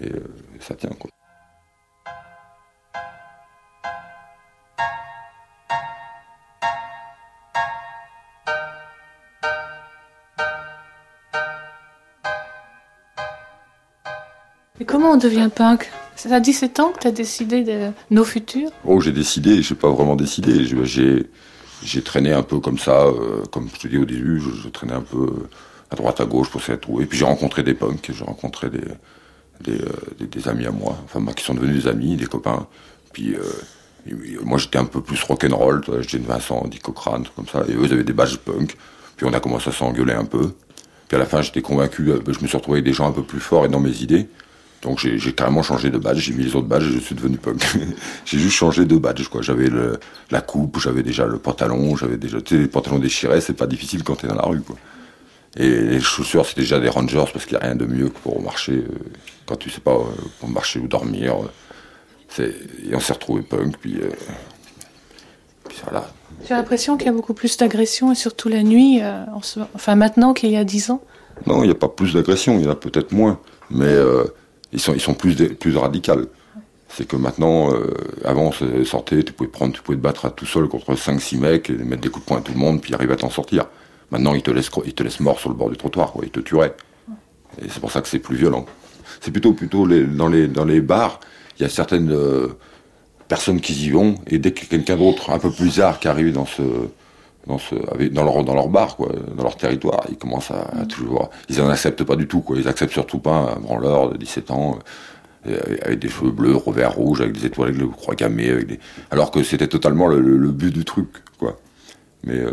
Et 0.00 0.10
euh, 0.10 0.24
ça 0.60 0.74
tient 0.74 0.90
quoi. 0.90 1.10
Comment 15.02 15.14
on 15.14 15.18
devient 15.18 15.50
punk? 15.52 15.90
C'est 16.14 16.30
à 16.30 16.38
17 16.38 16.78
ans 16.78 16.92
que 16.92 17.00
tu 17.00 17.06
as 17.08 17.12
décidé 17.12 17.64
de 17.64 17.90
nos 18.12 18.22
futurs? 18.22 18.70
Oh, 18.84 19.00
j'ai 19.00 19.10
décidé, 19.10 19.60
j'ai 19.60 19.74
pas 19.74 19.90
vraiment 19.90 20.14
décidé. 20.14 20.64
J'ai, 20.64 22.02
traîné 22.02 22.32
un 22.32 22.44
peu 22.44 22.60
comme 22.60 22.78
ça, 22.78 23.06
euh, 23.06 23.42
comme 23.50 23.68
je 23.74 23.80
te 23.80 23.88
dis 23.88 23.98
au 23.98 24.04
début, 24.04 24.40
je, 24.40 24.68
traînais 24.68 24.92
un 24.92 25.00
peu 25.00 25.26
à 25.90 25.96
droite, 25.96 26.20
à 26.20 26.24
gauche 26.24 26.50
pour 26.50 26.60
essayer 26.60 26.76
de 26.76 26.80
trouver. 26.80 27.06
Puis 27.06 27.18
j'ai 27.18 27.24
rencontré 27.24 27.64
des 27.64 27.74
punks, 27.74 28.12
j'ai 28.16 28.24
rencontré 28.24 28.70
des, 28.70 28.78
euh, 29.68 29.82
des, 30.20 30.26
des, 30.26 30.48
amis 30.48 30.66
à 30.66 30.70
moi, 30.70 30.96
enfin 31.04 31.18
moi 31.18 31.34
qui 31.34 31.42
sont 31.42 31.54
devenus 31.54 31.82
des 31.82 31.90
amis, 31.90 32.14
des 32.14 32.26
copains. 32.26 32.68
Puis 33.12 33.34
euh, 33.34 34.12
moi 34.44 34.58
j'étais 34.58 34.78
un 34.78 34.84
peu 34.84 35.00
plus 35.00 35.20
rock'n'roll, 35.24 35.82
j'étais 36.02 36.18
une 36.18 36.26
Vincent, 36.26 36.64
Dick 36.68 36.82
Cochrane, 36.82 37.24
comme 37.34 37.48
ça, 37.48 37.64
et 37.68 37.72
eux 37.72 37.82
ils 37.86 37.92
avaient 37.92 38.04
des 38.04 38.12
badges 38.12 38.36
punk. 38.36 38.76
Puis 39.16 39.26
on 39.26 39.32
a 39.32 39.40
commencé 39.40 39.70
à 39.70 39.72
s'engueuler 39.72 40.14
un 40.14 40.26
peu. 40.26 40.52
Puis 41.08 41.16
à 41.16 41.18
la 41.18 41.26
fin 41.26 41.42
j'étais 41.42 41.62
convaincu, 41.62 42.12
euh, 42.12 42.20
je 42.28 42.40
me 42.40 42.46
suis 42.46 42.56
retrouvé 42.56 42.76
avec 42.76 42.84
des 42.84 42.92
gens 42.92 43.08
un 43.08 43.12
peu 43.12 43.24
plus 43.24 43.40
forts 43.40 43.64
et 43.64 43.68
dans 43.68 43.80
mes 43.80 44.02
idées. 44.02 44.28
Donc 44.82 44.98
j'ai 44.98 45.32
carrément 45.32 45.62
changé 45.62 45.90
de 45.90 45.98
badge, 45.98 46.18
j'ai 46.18 46.32
mis 46.32 46.42
les 46.42 46.56
autres 46.56 46.66
badges 46.66 46.88
et 46.88 46.94
je 46.94 46.98
suis 46.98 47.14
devenu 47.14 47.36
punk. 47.36 47.62
j'ai 48.24 48.38
juste 48.38 48.56
changé 48.56 48.84
de 48.84 48.96
badge, 48.96 49.28
quoi. 49.28 49.40
J'avais 49.40 49.68
la 50.30 50.40
coupe, 50.40 50.80
j'avais 50.80 51.04
déjà 51.04 51.24
le 51.24 51.38
pantalon, 51.38 51.94
j'avais 51.94 52.16
déjà, 52.16 52.40
tu 52.40 52.56
sais, 52.56 52.60
les 52.60 52.68
pantalons 52.68 52.98
déchirés, 52.98 53.40
c'est 53.40 53.52
pas 53.52 53.68
difficile 53.68 54.02
quand 54.02 54.16
t'es 54.16 54.26
dans 54.26 54.34
la 54.34 54.42
rue, 54.42 54.60
quoi. 54.60 54.76
Et 55.56 55.68
les 55.68 56.00
chaussures, 56.00 56.46
c'est 56.46 56.56
déjà 56.56 56.80
des 56.80 56.88
Rangers 56.88 57.24
parce 57.32 57.44
qu'il 57.44 57.56
n'y 57.58 57.62
a 57.62 57.66
rien 57.66 57.76
de 57.76 57.84
mieux 57.84 58.08
que 58.08 58.18
pour 58.18 58.40
marcher 58.42 58.72
euh, 58.72 58.88
quand 59.44 59.56
tu 59.56 59.68
sais 59.68 59.82
pas 59.82 59.92
euh, 59.92 60.04
pour 60.40 60.48
marcher 60.48 60.80
ou 60.80 60.88
dormir. 60.88 61.36
Et 62.38 62.94
on 62.94 63.00
s'est 63.00 63.12
retrouvé 63.12 63.42
punk, 63.42 63.76
puis, 63.76 63.98
euh, 64.00 64.08
puis 65.68 65.76
voilà. 65.84 66.08
J'ai 66.48 66.54
l'impression 66.54 66.96
qu'il 66.96 67.06
y 67.06 67.10
a 67.10 67.12
beaucoup 67.12 67.34
plus 67.34 67.58
d'agression 67.58 68.10
et 68.10 68.14
surtout 68.14 68.48
la 68.48 68.62
nuit, 68.62 69.00
enfin 69.74 69.94
maintenant 69.94 70.32
qu'il 70.32 70.50
y 70.50 70.56
a 70.56 70.64
dix 70.64 70.90
ans. 70.90 71.02
Non, 71.46 71.62
il 71.62 71.66
n'y 71.66 71.72
a 71.72 71.76
pas 71.76 71.88
plus 71.88 72.14
d'agression, 72.14 72.58
il 72.58 72.64
y 72.64 72.66
en 72.66 72.70
a 72.70 72.74
peut-être 72.74 73.12
moins, 73.12 73.38
mais 73.70 73.94
ils 74.72 74.80
sont, 74.80 75.14
plus, 75.14 75.36
plus 75.54 75.76
radicales. 75.76 76.26
C'est 76.88 77.06
que 77.06 77.16
maintenant, 77.16 77.72
euh, 77.72 77.94
avant, 78.24 78.50
sortait, 78.84 79.22
tu 79.22 79.32
pouvais 79.32 79.48
prendre, 79.48 79.72
tu 79.72 79.82
pouvais 79.82 79.96
te 79.96 80.02
battre 80.02 80.26
à 80.26 80.30
tout 80.30 80.46
seul 80.46 80.68
contre 80.68 80.94
5-6 80.94 81.38
mecs, 81.38 81.70
et 81.70 81.74
mettre 81.74 82.02
des 82.02 82.08
coups 82.08 82.24
de 82.24 82.28
poing 82.28 82.38
à 82.38 82.40
tout 82.42 82.52
le 82.52 82.58
monde, 82.58 82.80
puis 82.80 82.94
arriver 82.94 83.14
à 83.14 83.16
t'en 83.16 83.30
sortir. 83.30 83.66
Maintenant, 84.10 84.34
ils 84.34 84.42
te 84.42 84.50
laissent, 84.50 85.20
mort 85.20 85.40
sur 85.40 85.48
le 85.48 85.54
bord 85.54 85.70
du 85.70 85.76
trottoir. 85.76 86.12
Ils 86.22 86.30
te 86.30 86.40
tueraient. 86.40 86.74
Et 87.62 87.68
c'est 87.68 87.80
pour 87.80 87.90
ça 87.90 88.02
que 88.02 88.08
c'est 88.08 88.18
plus 88.18 88.36
violent. 88.36 88.66
C'est 89.20 89.30
plutôt, 89.30 89.54
dans 89.54 90.26
les 90.26 90.80
bars, 90.80 91.20
il 91.58 91.62
y 91.62 91.66
a 91.66 91.68
certaines 91.68 92.12
euh, 92.12 92.48
personnes 93.28 93.60
qui 93.60 93.72
y 93.86 93.90
vont, 93.90 94.16
et 94.26 94.38
dès 94.38 94.52
que 94.52 94.66
quelqu'un 94.66 94.96
d'autre, 94.96 95.30
un 95.30 95.38
peu 95.38 95.50
plus 95.50 95.64
bizarre, 95.64 95.98
qui 95.98 96.08
arrive 96.08 96.32
dans 96.32 96.46
ce, 96.46 96.62
dans, 97.46 97.58
ce, 97.58 97.74
dans, 98.10 98.24
leur, 98.24 98.44
dans 98.44 98.54
leur 98.54 98.68
bar, 98.68 98.96
quoi, 98.96 99.10
dans 99.36 99.42
leur 99.42 99.56
territoire, 99.56 100.04
ils 100.08 100.16
commencent 100.16 100.50
à, 100.50 100.86
toujours. 100.86 101.30
Ils 101.48 101.60
en 101.60 101.68
acceptent 101.68 102.04
pas 102.04 102.16
du 102.16 102.28
tout, 102.28 102.40
quoi. 102.40 102.56
Ils 102.56 102.68
acceptent 102.68 102.92
surtout 102.92 103.18
pas 103.18 103.54
un 103.56 103.60
branleur 103.60 104.10
de 104.10 104.16
17 104.16 104.50
ans, 104.50 104.78
euh, 105.48 105.58
avec 105.82 105.98
des 105.98 106.08
cheveux 106.08 106.30
bleus, 106.30 106.54
revers 106.54 106.94
rouge, 106.94 107.20
avec 107.20 107.32
des 107.32 107.46
étoiles, 107.46 107.70
avec 107.70 107.80
le 107.80 107.88
croix 107.88 108.14
gammée, 108.14 108.48
avec 108.48 108.66
des... 108.68 108.80
alors 109.10 109.30
que 109.30 109.42
c'était 109.42 109.66
totalement 109.66 110.06
le, 110.06 110.50
but 110.50 110.72
du 110.72 110.84
truc, 110.84 111.08
quoi. 111.38 111.56
Mais 112.24 112.38
euh, 112.38 112.52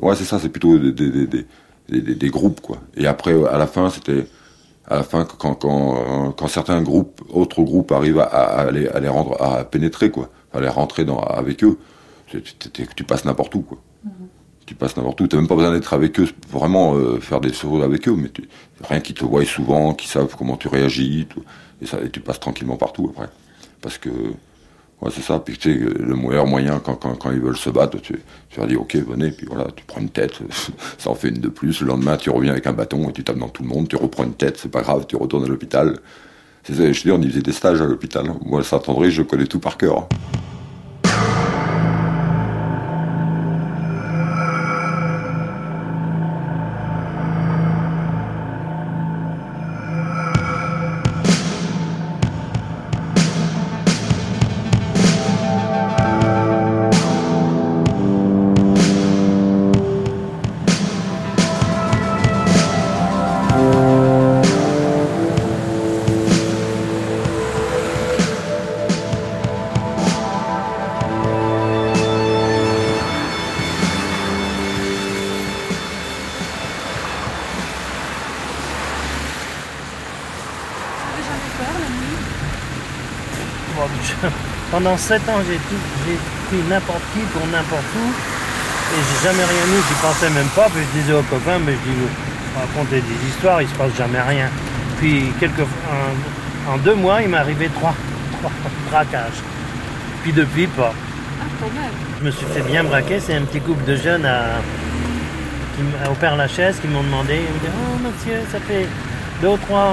ouais, 0.00 0.14
c'est 0.14 0.24
ça, 0.24 0.38
c'est 0.38 0.50
plutôt 0.50 0.78
des, 0.78 0.92
des, 0.92 1.26
des, 1.26 2.14
des, 2.14 2.28
groupes, 2.28 2.60
quoi. 2.60 2.78
Et 2.96 3.06
après, 3.06 3.32
à 3.46 3.56
la 3.56 3.66
fin, 3.66 3.88
c'était 3.88 4.26
à 4.86 4.96
la 4.96 5.02
fin, 5.02 5.24
quand, 5.24 5.54
quand, 5.54 6.32
quand 6.36 6.48
certains 6.48 6.82
groupes, 6.82 7.22
autres 7.32 7.62
groupes 7.62 7.90
arrivent 7.90 8.20
à, 8.20 8.24
à, 8.24 8.70
les, 8.70 8.86
à 8.88 9.00
les 9.00 9.08
rendre, 9.08 9.40
à 9.42 9.64
pénétrer, 9.64 10.10
quoi, 10.10 10.28
à 10.52 10.60
les 10.60 10.68
rentrer 10.68 11.06
dans, 11.06 11.18
avec 11.18 11.64
eux, 11.64 11.78
tu, 12.26 12.42
tu 12.42 13.04
passes 13.04 13.24
n'importe 13.24 13.54
où, 13.54 13.62
quoi. 13.62 13.78
Tu 14.66 14.74
passes 14.74 14.96
n'importe 14.96 15.20
où. 15.20 15.28
T'as 15.28 15.36
même 15.36 15.46
pas 15.46 15.54
besoin 15.54 15.72
d'être 15.72 15.94
avec 15.94 16.18
eux, 16.18 16.28
vraiment 16.50 16.94
euh, 16.94 17.20
faire 17.20 17.40
des 17.40 17.52
choses 17.52 17.84
avec 17.84 18.08
eux, 18.08 18.16
mais 18.16 18.28
tu, 18.28 18.48
rien 18.82 19.00
qu'ils 19.00 19.14
te 19.14 19.24
voient 19.24 19.44
souvent, 19.44 19.94
qu'ils 19.94 20.10
savent 20.10 20.34
comment 20.36 20.56
tu 20.56 20.68
réagis, 20.68 21.28
et, 21.80 21.86
ça, 21.86 22.00
et 22.02 22.10
tu 22.10 22.20
passes 22.20 22.40
tranquillement 22.40 22.76
partout 22.76 23.12
après. 23.12 23.28
Parce 23.80 23.98
que 23.98 24.10
Ouais, 25.02 25.10
c'est 25.14 25.22
ça. 25.22 25.38
Puis 25.38 25.58
tu 25.58 25.72
sais, 25.72 25.78
le 25.78 26.16
meilleur 26.16 26.46
moyen, 26.46 26.78
quand, 26.78 26.94
quand, 26.94 27.14
quand 27.16 27.30
ils 27.30 27.40
veulent 27.40 27.56
se 27.56 27.68
battre, 27.68 27.98
tu, 28.00 28.14
tu 28.48 28.58
leur 28.58 28.66
dis 28.66 28.76
ok, 28.76 28.96
venez, 28.96 29.30
puis 29.30 29.46
voilà, 29.46 29.66
tu 29.74 29.84
prends 29.84 30.00
une 30.00 30.08
tête, 30.08 30.38
ça 30.98 31.10
en 31.10 31.14
fait 31.14 31.28
une 31.28 31.40
de 31.40 31.48
plus. 31.48 31.80
Le 31.82 31.88
lendemain, 31.88 32.16
tu 32.16 32.30
reviens 32.30 32.52
avec 32.52 32.66
un 32.66 32.72
bâton 32.72 33.08
et 33.10 33.12
tu 33.12 33.22
tapes 33.22 33.38
dans 33.38 33.48
tout 33.48 33.62
le 33.62 33.68
monde, 33.68 33.88
tu 33.88 33.96
reprends 33.96 34.24
une 34.24 34.34
tête, 34.34 34.56
c'est 34.56 34.70
pas 34.70 34.80
grave, 34.80 35.04
tu 35.06 35.16
retournes 35.16 35.44
à 35.44 35.48
l'hôpital. 35.48 35.98
Je 36.68 36.74
te 36.74 37.02
dis, 37.02 37.10
on 37.12 37.20
y 37.20 37.28
faisait 37.28 37.42
des 37.42 37.52
stages 37.52 37.80
à 37.80 37.84
l'hôpital. 37.84 38.26
Moi, 38.44 38.64
Saint-André, 38.64 39.10
je 39.10 39.22
connais 39.22 39.46
tout 39.46 39.60
par 39.60 39.76
cœur. 39.76 40.08
Pendant 84.96 85.08
7 85.08 85.28
ans, 85.28 85.42
j'ai 85.44 85.58
pris 86.48 86.68
n'importe 86.70 87.02
qui 87.12 87.20
pour 87.34 87.46
n'importe 87.48 87.84
où. 87.96 88.08
Et 88.08 89.00
j'ai 89.02 89.28
jamais 89.28 89.44
rien 89.44 89.76
eu, 89.76 89.82
j'y 89.86 89.94
pensais 90.00 90.30
même 90.30 90.48
pas. 90.56 90.68
Puis 90.70 90.80
je 90.94 91.00
disais 91.00 91.12
aux 91.12 91.22
copains, 91.24 91.58
mais 91.58 91.72
je 91.72 91.90
dis, 91.90 92.08
raconter 92.58 93.02
des 93.02 93.28
histoires, 93.28 93.60
il 93.60 93.68
se 93.68 93.74
passe 93.74 93.94
jamais 93.94 94.22
rien. 94.22 94.48
Puis 94.98 95.26
quelques, 95.38 95.60
en, 95.60 96.72
en 96.72 96.78
deux 96.78 96.94
mois, 96.94 97.20
il 97.20 97.28
m'est 97.28 97.36
arrivé 97.36 97.68
trois, 97.74 97.94
trois 98.40 98.50
braquages. 98.90 99.42
Puis 100.22 100.32
depuis, 100.32 100.66
pas. 100.66 100.94
Ah, 101.42 101.66
je 102.18 102.24
me 102.24 102.30
suis 102.30 102.46
fait 102.46 102.62
bien 102.62 102.82
braquer. 102.82 103.20
C'est 103.20 103.34
un 103.34 103.42
petit 103.42 103.60
couple 103.60 103.84
de 103.84 103.96
jeunes 103.96 104.24
à, 104.24 104.44
qui, 105.76 105.82
au 106.10 106.14
Père 106.14 106.36
Lachaise 106.36 106.78
qui 106.80 106.88
m'ont 106.88 107.02
demandé. 107.02 107.34
Ils 107.34 107.54
me 107.54 107.60
disent, 107.60 107.78
oh 107.84 107.98
monsieur, 107.98 108.40
ça 108.50 108.58
fait 108.60 108.86
deux 109.42 109.48
ou 109.48 109.58
trois 109.58 109.92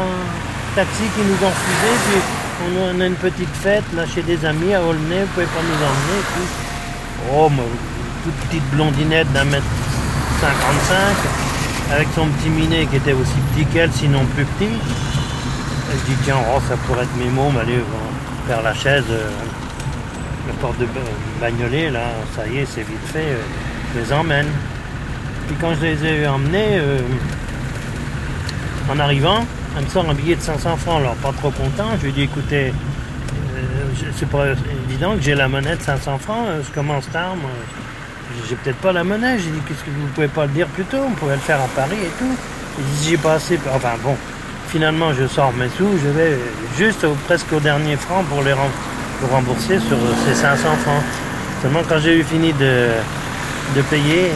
taxis 0.75 1.09
qui 1.13 1.23
nous 1.25 1.45
ont 1.45 1.51
refusés. 1.51 1.97
Puis 2.07 2.21
on 2.61 3.01
a 3.01 3.05
une 3.05 3.15
petite 3.15 3.55
fête 3.61 3.83
là 3.95 4.05
chez 4.05 4.21
des 4.21 4.45
amis 4.45 4.73
à 4.73 4.81
Aulnay, 4.81 5.21
vous 5.21 5.27
pouvez 5.33 5.45
pas 5.45 5.61
nous 5.61 5.75
emmener 5.75 6.23
Oh, 7.31 7.49
toute 8.23 8.33
petite 8.47 8.63
blondinette 8.71 9.31
d'un 9.33 9.45
mètre 9.45 9.63
55, 10.41 10.97
avec 11.93 12.07
son 12.15 12.27
petit 12.27 12.49
minet 12.49 12.85
qui 12.85 12.97
était 12.97 13.13
aussi 13.13 13.35
petit 13.53 13.65
qu'elle, 13.65 13.91
sinon 13.91 14.25
plus 14.35 14.45
petit. 14.45 14.71
je 15.91 16.11
dis 16.11 16.17
tiens, 16.23 16.37
oh, 16.53 16.59
ça 16.67 16.75
pourrait 16.87 17.03
être 17.03 17.15
mes 17.17 17.29
mômes, 17.29 17.57
allez 17.57 17.79
faire 18.47 18.61
la 18.61 18.73
chaise, 18.73 19.05
euh, 19.09 19.29
la 20.47 20.53
porte 20.55 20.77
de 20.79 20.87
Bagnolet, 21.39 21.89
là, 21.89 22.01
ça 22.35 22.47
y 22.47 22.59
est, 22.59 22.65
c'est 22.65 22.81
vite 22.81 23.05
fait, 23.11 23.19
euh, 23.19 23.41
je 23.95 24.01
les 24.01 24.13
emmène. 24.13 24.47
Puis 25.47 25.55
quand 25.59 25.73
je 25.75 25.81
les 25.81 26.05
ai 26.05 26.27
emmenés, 26.27 26.77
euh, 26.77 26.99
en 28.89 28.99
arrivant, 28.99 29.45
elle 29.75 29.83
me 29.83 29.89
sort 29.89 30.09
un 30.09 30.13
billet 30.13 30.35
de 30.35 30.41
500 30.41 30.77
francs, 30.77 30.99
alors 30.99 31.15
pas 31.15 31.31
trop 31.31 31.51
content. 31.51 31.89
Je 31.99 32.05
lui 32.05 32.13
dis 32.13 32.23
écoutez, 32.23 32.67
euh, 32.67 34.09
c'est 34.15 34.29
pas 34.29 34.45
évident 34.89 35.15
que 35.15 35.21
j'ai 35.21 35.35
la 35.35 35.47
monnaie 35.47 35.75
de 35.75 35.81
500 35.81 36.17
francs, 36.19 36.45
euh, 36.47 36.61
je 36.63 36.71
commence 36.73 37.09
tard, 37.11 37.35
moi. 37.35 37.49
J'ai 38.49 38.55
peut-être 38.55 38.77
pas 38.77 38.91
la 38.91 39.03
monnaie. 39.03 39.37
J'ai 39.37 39.51
dit 39.51 39.59
qu'est-ce 39.67 39.83
que 39.83 39.89
vous 39.89 40.07
pouvez 40.13 40.27
pas 40.27 40.45
le 40.45 40.51
dire 40.51 40.67
plus 40.67 40.85
tôt, 40.85 40.97
on 41.07 41.11
pourrait 41.11 41.35
le 41.35 41.41
faire 41.41 41.61
à 41.61 41.67
Paris 41.75 41.97
et 42.03 42.11
tout. 42.19 42.35
J'ai 43.03 43.17
pas 43.17 43.33
assez. 43.33 43.59
Enfin 43.73 43.93
bon, 44.03 44.15
finalement 44.69 45.13
je 45.13 45.27
sors 45.27 45.53
mes 45.53 45.69
sous, 45.69 45.97
je 46.03 46.09
vais 46.09 46.39
juste 46.77 47.05
presque 47.25 47.53
au 47.53 47.59
dernier 47.59 47.95
franc 47.95 48.23
pour 48.23 48.41
les 48.41 48.53
rembourser 49.31 49.79
sur 49.79 49.97
ces 50.25 50.33
500 50.33 50.57
francs. 50.83 51.03
Seulement 51.61 51.81
quand 51.87 51.99
j'ai 51.99 52.17
eu 52.19 52.23
fini 52.23 52.51
de, 52.53 52.87
de 53.75 53.81
payer, 53.83 54.31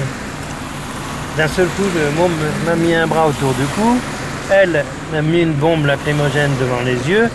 d'un 1.38 1.48
seul 1.48 1.68
coup, 1.68 1.84
le 1.96 2.12
môme 2.20 2.32
m'a 2.66 2.76
mis 2.76 2.94
un 2.94 3.08
bras 3.08 3.28
autour 3.28 3.54
du 3.54 3.66
cou. 3.76 3.98
Elle 4.52 4.84
m'a 5.12 5.22
mis 5.22 5.42
une 5.42 5.54
bombe 5.54 5.86
lacrymogène 5.86 6.52
devant 6.60 6.82
les 6.86 7.10
yeux. 7.10 7.30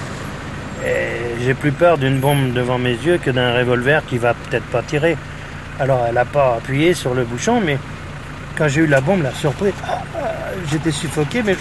J'ai 1.44 1.55
plus 1.55 1.72
peur 1.72 1.98
d'une 1.98 2.18
bombe 2.20 2.53
devant 2.53 2.79
mes 2.79 2.92
yeux 2.92 3.18
que 3.18 3.31
d'un 3.31 3.53
revolver 3.53 4.03
qui 4.07 4.16
va 4.16 4.33
peut-être 4.35 4.64
pas 4.66 4.83
tirer. 4.83 5.16
Alors 5.81 6.05
elle 6.07 6.14
n'a 6.14 6.25
pas 6.25 6.57
appuyé 6.59 6.94
sur 6.94 7.14
le 7.14 7.25
bouchon, 7.25 7.61
mais 7.61 7.79
quand 8.57 8.68
j'ai 8.68 8.83
eu 8.83 8.87
la 8.87 9.01
bombe, 9.01 9.22
la 9.22 9.33
surprise, 9.33 9.72
ah, 9.88 10.03
ah, 10.16 10.29
j'étais 10.70 10.92
suffoqué, 10.92 11.42
mais 11.42 11.57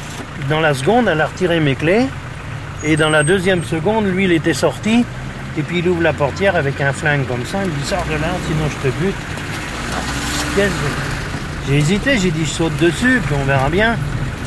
dans 0.50 0.60
la 0.60 0.76
seconde, 0.76 1.08
elle 1.08 1.20
a 1.20 1.26
retiré 1.26 1.60
mes 1.60 1.76
clés. 1.76 2.06
Et 2.84 2.96
dans 2.96 3.10
la 3.10 3.24
deuxième 3.24 3.64
seconde, 3.64 4.06
lui, 4.06 4.26
il 4.26 4.32
était 4.32 4.54
sorti. 4.54 5.04
Et 5.58 5.64
puis 5.64 5.80
il 5.80 5.90
ouvre 5.90 6.04
la 6.04 6.14
portière 6.14 6.56
avec 6.56 6.80
un 6.80 6.94
flingue 6.94 7.26
comme 7.28 7.46
ça. 7.46 7.60
Il 7.64 7.72
dit 7.72 7.88
Sors 7.88 8.06
de 8.06 8.14
là, 8.14 8.30
sinon 8.48 8.70
je 8.70 8.90
te 8.90 8.94
bute. 9.04 9.16
J'ai 11.68 11.78
hésité, 11.78 12.18
j'ai 12.20 12.32
dit 12.32 12.46
Je 12.46 12.52
saute 12.52 12.78
dessus, 12.78 13.20
puis 13.26 13.36
on 13.42 13.46
verra 13.46 13.70
bien. 13.70 13.98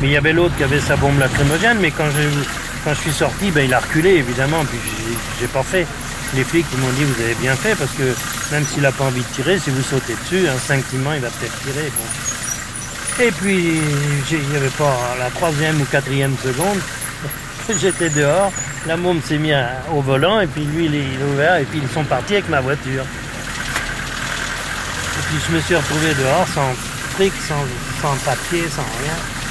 Mais 0.05 0.11
il 0.11 0.13
y 0.13 0.19
avait 0.19 0.35
l'autre 0.35 0.55
qui 0.59 0.63
avait 0.63 0.81
sa 0.81 0.97
bombe 0.97 1.19
lacrymogène, 1.19 1.79
mais 1.81 1.91
quand 1.91 2.05
je, 2.11 2.29
quand 2.85 2.93
je 2.93 3.01
suis 3.01 3.13
sorti, 3.13 3.51
ben, 3.51 3.65
il 3.65 3.73
a 3.73 3.81
reculé 3.81 4.11
évidemment, 4.11 4.63
puis 4.67 4.79
j'ai 5.41 5.47
pas 5.47 5.63
fait. 5.63 5.87
Les 6.35 6.45
flics 6.45 6.67
m'ont 6.77 6.91
dit 6.91 7.05
vous 7.05 7.23
avez 7.23 7.35
bien 7.37 7.57
fait 7.57 7.75
parce 7.75 7.93
que 7.93 8.15
même 8.53 8.67
s'il 8.67 8.83
n'a 8.83 8.93
pas 8.93 9.05
envie 9.05 9.23
de 9.23 9.35
tirer, 9.35 9.59
si 9.59 9.71
vous 9.71 9.81
sautez 9.81 10.15
dessus, 10.23 10.47
instinctivement 10.47 11.15
il 11.15 11.23
va 11.23 11.29
peut-être 11.29 11.59
tirer. 11.63 11.91
Et 13.27 13.31
puis 13.31 13.81
il 14.31 14.49
n'y 14.51 14.57
avait 14.57 14.69
pas 14.77 14.95
la 15.19 15.31
troisième 15.31 15.81
ou 15.81 15.87
quatrième 15.87 16.37
seconde, 16.37 16.81
j'étais 17.81 18.11
dehors, 18.11 18.53
la 18.87 18.99
môme 18.99 19.23
s'est 19.23 19.39
mise 19.39 19.57
au 19.91 20.03
volant 20.03 20.39
et 20.41 20.47
puis 20.47 20.65
lui 20.65 20.85
il 20.85 20.95
est 20.97 21.33
ouvert 21.33 21.57
et 21.57 21.65
puis 21.65 21.81
ils 21.83 21.89
sont 21.89 22.05
partis 22.05 22.35
avec 22.35 22.51
ma 22.51 22.61
voiture. 22.61 23.05
Et 25.15 25.23
puis 25.31 25.39
je 25.49 25.57
me 25.57 25.61
suis 25.63 25.77
retrouvé 25.77 26.13
dehors 26.13 26.47
sans 26.55 26.75
fric, 27.15 27.33
sans, 27.49 27.65
sans 28.03 28.15
papier, 28.17 28.65
sans 28.69 28.83
rien. 29.03 29.44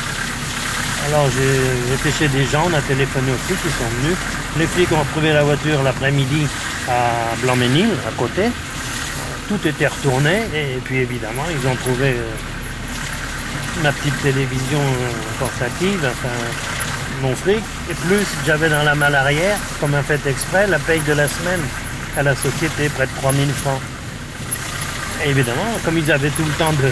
Alors 1.05 1.27
j'ai 1.29 1.97
pêché 1.97 2.27
des 2.29 2.45
gens, 2.45 2.63
on 2.69 2.73
a 2.73 2.81
téléphoné 2.81 3.31
aux 3.31 3.37
flics, 3.47 3.59
ils 3.65 3.71
sont 3.71 3.89
venus. 4.01 4.17
Les 4.57 4.67
flics 4.67 4.91
ont 4.91 4.99
retrouvé 4.99 5.33
la 5.33 5.43
voiture 5.43 5.83
l'après-midi 5.83 6.47
à 6.89 7.35
Blanc-Ménil, 7.41 7.89
à 8.07 8.11
côté. 8.17 8.43
Tout 9.49 9.67
était 9.67 9.87
retourné 9.87 10.43
et 10.53 10.79
puis 10.83 10.99
évidemment 10.99 11.43
ils 11.51 11.67
ont 11.67 11.75
trouvé 11.75 12.11
euh, 12.11 12.31
ma 13.83 13.91
petite 13.91 14.19
télévision 14.21 14.79
euh, 14.79 15.39
portative, 15.39 15.99
enfin 16.05 16.33
mon 17.21 17.35
fric, 17.35 17.61
et 17.91 17.93
plus 17.93 18.25
j'avais 18.45 18.69
dans 18.69 18.83
la 18.83 18.95
malle 18.95 19.15
arrière, 19.15 19.57
comme 19.81 19.95
un 19.95 20.03
fait 20.03 20.25
exprès, 20.25 20.67
la 20.67 20.79
paye 20.79 21.01
de 21.01 21.13
la 21.13 21.27
semaine 21.27 21.61
à 22.17 22.23
la 22.23 22.35
société, 22.35 22.89
près 22.89 23.07
de 23.07 23.11
3000 23.21 23.49
francs. 23.49 23.81
Évidemment, 25.25 25.77
comme 25.83 25.97
ils 25.97 26.11
avaient 26.11 26.29
tout 26.29 26.43
le 26.43 26.53
temps 26.53 26.73
de 26.73 26.89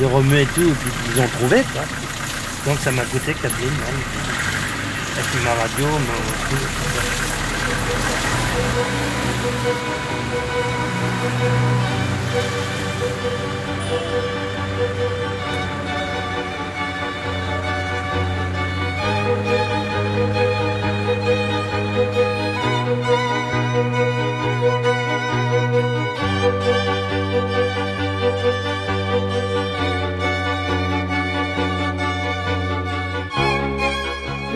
de 0.00 0.04
remuer 0.06 0.46
tout, 0.54 0.62
et 0.62 0.72
puis 0.72 0.90
ils 1.14 1.20
ont 1.20 1.28
trouvé, 1.28 1.62
quoi. 1.72 1.82
Donc 2.66 2.78
ça 2.80 2.90
m'a 2.92 3.02
coûté 3.02 3.34
4 3.34 3.42
000 3.42 3.70
Avec 5.16 5.44
ma 5.44 5.54
radio, 5.54 5.86
mon... 5.86 6.20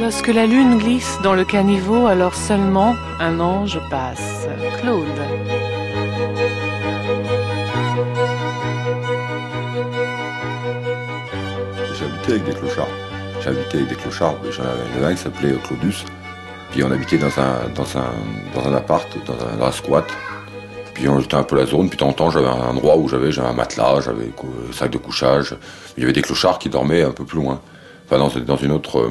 Lorsque 0.09 0.29
la 0.29 0.47
lune 0.47 0.79
glisse 0.79 1.19
dans 1.25 1.35
le 1.35 1.45
caniveau, 1.45 2.07
alors 2.07 2.37
seulement 2.37 2.95
un 3.19 3.41
ange 3.41 3.81
passe. 3.91 4.47
Claude. 4.79 5.05
J'habitais 11.99 12.33
avec 12.35 12.45
des 12.45 12.53
clochards. 12.53 12.87
J'habitais 13.43 13.79
avec 13.79 13.89
des 13.89 13.97
clochards. 13.97 14.37
J'en 14.53 14.63
avais 14.63 15.07
un 15.07 15.13
qui 15.13 15.23
s'appelait 15.23 15.55
Claudus. 15.65 16.05
Puis 16.71 16.85
on 16.85 16.93
habitait 16.93 17.19
dans 17.19 17.41
un, 17.41 17.69
dans 17.75 17.99
un, 17.99 18.13
dans 18.55 18.69
un 18.69 18.75
appart, 18.75 19.09
dans 19.27 19.67
un, 19.67 19.73
squat. 19.73 20.07
Puis 20.95 21.09
on 21.09 21.19
était 21.19 21.35
un 21.35 21.43
peu 21.43 21.57
la 21.57 21.67
zone. 21.67 21.89
Puis 21.89 21.97
de 21.97 22.03
temps 22.03 22.11
en 22.11 22.13
temps, 22.13 22.31
j'avais 22.31 22.47
un 22.47 22.69
endroit 22.69 22.97
où 22.97 23.09
j'avais 23.09 23.37
un 23.41 23.53
matelas, 23.55 24.03
j'avais 24.03 24.27
un 24.27 24.73
sac 24.73 24.93
de 24.93 24.99
couchage. 24.99 25.57
Il 25.97 26.03
y 26.03 26.05
avait 26.05 26.13
des 26.13 26.23
clochards 26.23 26.61
qui 26.61 26.69
dormaient 26.69 27.03
un 27.03 27.11
peu 27.11 27.25
plus 27.25 27.41
loin. 27.41 27.61
Enfin, 28.09 28.19
dans, 28.19 28.29
dans 28.29 28.57
une 28.57 28.71
autre, 28.71 29.01
euh, 29.01 29.11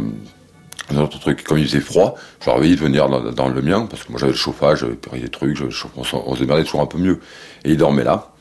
un 0.91 0.97
autre 0.97 1.19
truc, 1.19 1.43
comme 1.43 1.57
il 1.57 1.65
faisait 1.65 1.79
froid, 1.79 2.15
je 2.41 2.45
leur 2.45 2.57
avais 2.57 2.67
dit 2.67 2.75
de 2.75 2.81
venir 2.81 3.09
dans, 3.09 3.49
le 3.49 3.61
mien, 3.61 3.87
parce 3.89 4.03
que 4.03 4.11
moi 4.11 4.19
j'avais 4.19 4.33
le 4.33 4.37
chauffage, 4.37 4.79
j'avais 4.79 4.95
pris 4.95 5.19
des 5.19 5.29
trucs, 5.29 5.57
on, 5.95 6.03
se 6.03 6.39
démerdait 6.39 6.63
toujours 6.63 6.81
un 6.81 6.85
peu 6.85 6.97
mieux. 6.97 7.19
Et 7.63 7.71
il 7.71 7.77
dormait 7.77 8.03
là. 8.03 8.31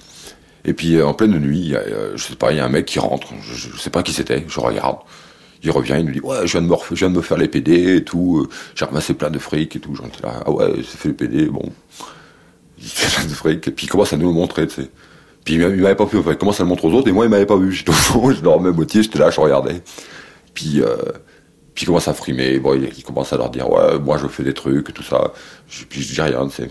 Et 0.67 0.75
puis 0.75 0.97
euh, 0.97 1.07
en 1.07 1.15
pleine 1.15 1.39
nuit, 1.39 1.75
je 2.15 2.23
sais 2.23 2.37
pas, 2.37 2.53
il 2.53 2.59
y 2.59 2.61
a 2.61 2.65
un 2.65 2.69
mec 2.69 2.87
qui 2.87 2.99
rentre, 2.99 3.29
je, 3.43 3.77
sais 3.79 3.91
pas 3.91 4.03
qui 4.03 4.13
c'était, 4.13 4.45
je 4.47 4.61
regarde. 4.61 4.99
Il 5.63 5.71
revient, 5.71 5.97
il 5.99 6.05
nous 6.05 6.13
dit 6.13 6.21
ouais, 6.21 6.47
je 6.47 6.59
viens 6.59 6.61
de 6.61 6.67
me, 6.67 7.17
me 7.17 7.23
faire 7.23 7.39
les 7.39 7.49
PD 7.49 7.97
et 7.97 8.05
tout, 8.05 8.43
euh, 8.45 8.55
j'ai 8.75 8.85
ramassé 8.85 9.15
plein 9.15 9.31
de 9.31 9.39
fric 9.39 9.75
et 9.75 9.81
tout. 9.81 9.95
J'en 9.95 10.05
là, 10.23 10.43
ah 10.45 10.51
ouais, 10.51 10.71
c'est 10.87 10.99
fait 10.99 11.09
les 11.09 11.15
PD, 11.15 11.47
bon. 11.47 11.73
Il 12.79 12.85
fait 12.85 13.17
plein 13.17 13.27
de 13.27 13.35
fric, 13.35 13.69
et 13.69 13.71
puis 13.71 13.87
il 13.87 13.89
commence 13.89 14.13
à 14.13 14.19
nous 14.19 14.29
le 14.29 14.35
montrer, 14.35 14.67
tu 14.67 14.83
sais. 14.83 14.91
Puis 15.45 15.55
il 15.55 15.61
m'avait 15.61 15.95
pas 15.95 16.05
vu, 16.05 16.19
enfin, 16.19 16.33
il 16.33 16.37
commence 16.37 16.61
à 16.61 16.65
le 16.65 16.69
montrer 16.69 16.89
aux 16.89 16.93
autres, 16.93 17.09
et 17.09 17.13
moi 17.13 17.25
il 17.25 17.31
m'avait 17.31 17.47
pas 17.47 17.57
vu. 17.57 17.73
J'étais 17.73 17.91
au 17.91 17.95
fond, 17.95 18.31
je 18.31 18.41
dormais 18.41 18.73
moitié, 18.73 19.03
j'étais 19.03 19.19
là, 19.19 19.31
je 19.31 19.41
regardais. 19.41 19.83
Puis 20.53 20.83
euh, 20.83 20.97
puis 21.75 21.85
il 21.85 21.87
commence 21.87 22.09
à 22.09 22.15
frimer, 22.15 22.59
bon, 22.59 22.81
il, 22.81 23.03
commence 23.03 23.33
à 23.33 23.37
leur 23.37 23.51
dire 23.51 23.71
ouais, 23.71 23.99
moi 23.99 24.19
je 24.19 24.29
fais 24.29 24.45
des 24.45 24.55
trucs, 24.55 24.95
tout 24.95 25.03
ça. 25.03 25.33
Je, 25.69 25.85
puis 25.85 26.03
je 26.03 26.15
dis 26.15 26.21
rien, 26.21 26.47
tu 26.47 26.57
sais. 26.57 26.71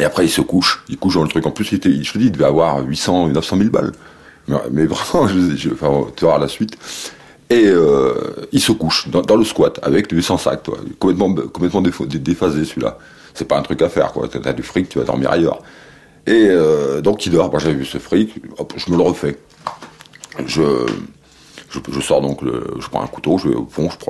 Et 0.00 0.04
après 0.04 0.24
il 0.24 0.30
se 0.30 0.40
couche, 0.40 0.84
il 0.88 0.98
couche 0.98 1.14
dans 1.14 1.22
le 1.22 1.28
truc. 1.28 1.46
En 1.46 1.52
plus, 1.52 1.70
il 1.72 1.76
était, 1.76 2.02
je 2.02 2.12
te 2.12 2.18
dis, 2.18 2.26
il 2.26 2.32
devait 2.32 2.44
avoir 2.44 2.84
800, 2.84 3.28
900 3.28 3.56
000 3.56 3.70
balles. 3.70 3.92
Mais, 4.70 4.86
vraiment, 4.86 5.28
je, 5.28 5.56
je, 5.56 5.70
enfin, 5.70 6.06
tu 6.16 6.24
vas 6.24 6.38
la 6.38 6.48
suite. 6.48 6.76
Et 7.48 7.66
euh, 7.66 8.14
il 8.50 8.60
se 8.60 8.72
couche 8.72 9.08
dans, 9.08 9.36
le 9.36 9.44
squat 9.44 9.78
avec 9.82 10.08
200 10.08 10.38
sacs, 10.38 10.64
toi, 10.64 10.78
complètement, 10.98 11.32
complètement 11.34 11.82
déphasé 11.82 12.64
celui-là. 12.64 12.98
C'est 13.34 13.46
pas 13.46 13.58
un 13.58 13.62
truc 13.62 13.82
à 13.82 13.88
faire, 13.88 14.12
quoi. 14.12 14.28
T'as 14.28 14.52
du 14.52 14.62
fric, 14.62 14.88
tu 14.88 14.98
vas 14.98 15.04
dormir 15.04 15.30
ailleurs. 15.30 15.60
Et 16.26 16.48
euh, 16.48 17.00
donc 17.00 17.24
il 17.24 17.32
dort. 17.32 17.50
Moi 17.50 17.60
j'avais 17.60 17.74
vu 17.74 17.84
ce 17.84 17.98
fric, 17.98 18.34
hop, 18.58 18.72
je 18.76 18.90
me 18.90 18.96
le 18.96 19.02
refais. 19.02 19.38
Je 20.44 20.62
je, 21.92 22.00
sors 22.00 22.20
donc, 22.20 22.40
je 22.44 22.88
prends 22.88 23.02
un 23.02 23.06
couteau, 23.06 23.38
je 23.38 23.48
vais 23.48 23.56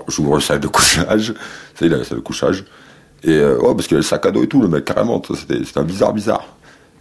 j'ouvre 0.08 0.34
le 0.34 0.40
sac 0.40 0.60
de 0.60 0.68
couchage. 0.68 1.34
Ça, 1.74 1.86
il 1.86 1.94
a 1.94 1.98
le 1.98 2.04
sac 2.04 2.16
de 2.18 2.22
couchage. 2.22 2.64
Et 3.22 3.30
euh, 3.30 3.58
ouais, 3.58 3.74
parce 3.74 3.86
qu'il 3.86 3.96
a 3.96 3.98
le 3.98 4.04
sac 4.04 4.24
à 4.26 4.30
dos 4.30 4.44
et 4.44 4.48
tout, 4.48 4.60
le 4.60 4.68
mec, 4.68 4.84
carrément. 4.84 5.22
C'était 5.34 5.78
un 5.78 5.84
bizarre, 5.84 6.12
bizarre. 6.12 6.46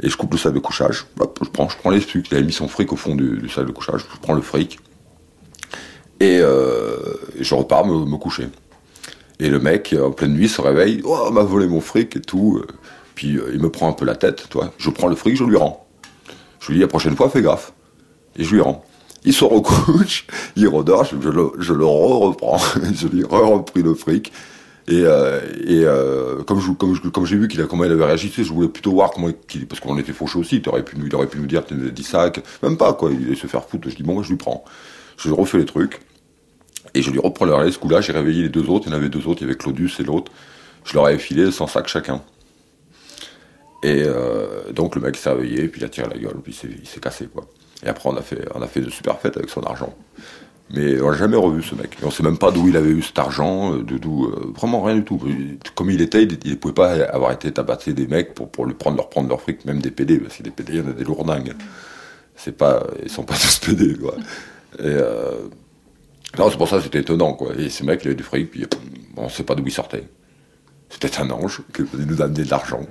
Et 0.01 0.09
je 0.09 0.17
coupe 0.17 0.33
le 0.33 0.37
sac 0.37 0.53
de 0.53 0.59
couchage. 0.59 1.05
je 1.19 1.49
prends, 1.49 1.69
je 1.69 1.77
prends 1.77 1.89
les 1.89 2.01
trucs. 2.01 2.29
Il 2.29 2.35
avait 2.35 2.45
mis 2.45 2.53
son 2.53 2.67
fric 2.67 2.91
au 2.91 2.95
fond 2.95 3.15
du, 3.15 3.49
sac 3.49 3.65
de 3.65 3.71
couchage. 3.71 4.01
Je 4.13 4.19
prends 4.21 4.33
le 4.33 4.41
fric. 4.41 4.79
Et, 6.19 6.39
euh, 6.41 6.97
je 7.39 7.55
repars 7.55 7.85
me, 7.85 8.17
coucher. 8.17 8.47
Et 9.39 9.49
le 9.49 9.59
mec, 9.59 9.95
en 10.01 10.11
pleine 10.11 10.33
nuit, 10.33 10.49
se 10.49 10.61
réveille. 10.61 11.01
Oh, 11.03 11.29
m'a 11.31 11.43
volé 11.43 11.67
mon 11.67 11.81
fric 11.81 12.15
et 12.15 12.21
tout. 12.21 12.61
Puis 13.15 13.37
euh, 13.37 13.51
il 13.53 13.61
me 13.61 13.69
prend 13.69 13.89
un 13.89 13.93
peu 13.93 14.05
la 14.05 14.15
tête, 14.15 14.47
toi. 14.49 14.73
Je 14.77 14.89
prends 14.89 15.07
le 15.07 15.15
fric, 15.15 15.35
je 15.35 15.43
lui 15.43 15.57
rends. 15.57 15.85
Je 16.59 16.67
lui 16.67 16.75
dis 16.75 16.81
la 16.81 16.87
prochaine 16.87 17.15
fois, 17.15 17.29
fais 17.29 17.41
gaffe. 17.41 17.73
Et 18.37 18.43
je 18.43 18.53
lui 18.53 18.61
rends 18.61 18.83
il 19.25 19.33
se 19.33 19.43
recouche, 19.43 20.27
il 20.55 20.67
redort, 20.67 21.05
je, 21.05 21.29
le, 21.29 21.51
je 21.59 21.73
le 21.73 21.85
reprends, 21.85 22.57
je 22.93 23.07
lui 23.07 23.21
ai 23.21 23.25
repris 23.25 23.83
le 23.83 23.93
fric. 23.93 24.31
Et, 24.87 25.01
euh, 25.03 25.41
euh, 25.67 26.43
comme 26.43 27.25
j'ai 27.25 27.37
vu 27.37 27.47
qu'il 27.47 27.59
a 27.59 27.65
comment 27.65 27.85
il 27.85 27.91
avait 27.91 28.05
réagi, 28.05 28.31
je 28.35 28.53
voulais 28.53 28.67
plutôt 28.67 28.91
voir 28.91 29.09
comment 29.09 29.29
il, 29.29 29.67
parce 29.67 29.79
qu'on 29.81 29.97
était 29.97 30.13
fauchés 30.13 30.37
aussi, 30.37 30.57
il 30.57 30.69
aurait 30.69 30.85
pu 30.85 30.95
il 31.03 31.15
aurait 31.15 31.25
pu 31.25 31.39
nous 31.39 31.47
dire 31.47 31.63
10 31.63 32.03
sacs, 32.03 32.43
même 32.61 32.77
pas 32.77 32.93
quoi, 32.93 33.09
il 33.11 33.25
allait 33.25 33.35
se 33.35 33.47
faire 33.47 33.65
foutre. 33.65 33.89
Je 33.89 33.95
dis 33.95 34.03
bon 34.03 34.13
moi 34.13 34.23
je 34.23 34.29
lui 34.29 34.37
prends, 34.37 34.63
je 35.17 35.27
lui 35.27 35.35
refais 35.35 35.57
les 35.57 35.65
trucs 35.65 36.01
et 36.93 37.01
je 37.01 37.09
lui 37.09 37.19
reprends 37.19 37.45
le 37.45 37.55
relais. 37.55 37.71
Ce 37.71 37.79
coup-là, 37.79 38.01
j'ai 38.01 38.13
réveillé 38.13 38.43
les 38.43 38.49
deux 38.49 38.69
autres, 38.69 38.85
il 38.87 38.91
y 38.91 38.93
en 38.93 38.97
avait 38.97 39.09
deux 39.09 39.27
autres, 39.27 39.41
il 39.41 39.45
y 39.45 39.49
avait 39.49 39.57
Claudius 39.57 39.99
et 39.99 40.03
l'autre. 40.03 40.31
Je 40.83 40.93
leur 40.93 41.07
avais 41.07 41.17
filé 41.17 41.51
100 41.51 41.65
sacs 41.65 41.87
chacun. 41.87 42.21
Et 43.81 44.03
euh, 44.05 44.71
donc 44.71 44.95
le 44.95 45.01
mec 45.01 45.15
s'est 45.17 45.31
réveillé, 45.31 45.67
puis 45.67 45.81
il 45.81 45.85
a 45.85 45.89
tiré 45.89 46.07
la 46.09 46.17
gueule, 46.17 46.39
puis 46.43 46.55
il 46.63 46.87
s'est 46.87 46.99
cassé 46.99 47.25
quoi. 47.25 47.47
Et 47.83 47.87
après, 47.87 48.09
on 48.09 48.15
a 48.17 48.21
fait, 48.21 48.47
on 48.53 48.61
a 48.61 48.67
fait 48.67 48.81
de 48.81 48.89
super 48.89 49.19
fêtes 49.19 49.37
avec 49.37 49.49
son 49.49 49.61
argent. 49.61 49.93
Mais 50.71 50.99
on 50.99 51.11
n'a 51.11 51.17
jamais 51.17 51.37
revu 51.37 51.61
ce 51.61 51.75
mec. 51.75 51.95
Et 52.01 52.05
on 52.05 52.11
sait 52.11 52.23
même 52.23 52.37
pas 52.37 52.51
d'où 52.51 52.67
il 52.67 52.75
avait 52.75 52.89
eu 52.89 53.01
cet 53.01 53.19
argent, 53.19 53.75
euh, 53.75 53.83
de 53.83 53.97
d'où, 53.97 54.25
euh, 54.25 54.51
vraiment 54.55 54.81
rien 54.81 54.95
du 54.95 55.03
tout. 55.03 55.21
Comme 55.75 55.91
il 55.91 56.01
était, 56.01 56.23
il 56.23 56.49
ne 56.49 56.55
pouvait 56.55 56.73
pas 56.73 56.93
avoir 57.05 57.31
été 57.31 57.51
tabassé 57.51 57.93
des 57.93 58.07
mecs 58.07 58.33
pour, 58.33 58.49
pour 58.49 58.65
lui 58.65 58.73
prendre, 58.73 58.97
leur 58.97 59.09
prendre 59.09 59.29
leur 59.29 59.41
fric, 59.41 59.63
même 59.65 59.79
des 59.79 59.91
PD, 59.91 60.17
parce 60.19 60.37
que 60.37 60.43
des 60.43 60.49
PD, 60.49 60.73
il 60.73 60.79
y 60.79 60.81
en 60.81 60.89
a 60.89 60.93
des 60.93 61.03
lourdingues. 61.03 61.53
C'est 62.35 62.57
pas, 62.57 62.85
ils 63.03 63.09
sont 63.11 63.23
pas 63.23 63.35
tous 63.41 63.59
PD, 63.59 63.95
quoi. 63.95 64.15
Et, 64.79 64.83
euh, 64.85 65.47
non, 66.37 66.49
c'est 66.49 66.57
pour 66.57 66.67
ça 66.67 66.77
que 66.77 66.83
c'était 66.83 66.99
étonnant, 66.99 67.33
quoi. 67.33 67.53
Et 67.57 67.69
ce 67.69 67.83
mec, 67.83 68.01
il 68.03 68.07
avait 68.07 68.15
du 68.15 68.23
fric, 68.23 68.49
puis 68.49 68.65
on 69.17 69.29
sait 69.29 69.43
pas 69.43 69.53
d'où 69.53 69.63
il 69.65 69.71
sortait. 69.71 70.03
C'était 70.89 71.19
un 71.19 71.29
ange 71.29 71.61
qui 71.73 71.83
nous 72.05 72.21
amener 72.21 72.43
de 72.43 72.49
l'argent. 72.49 72.81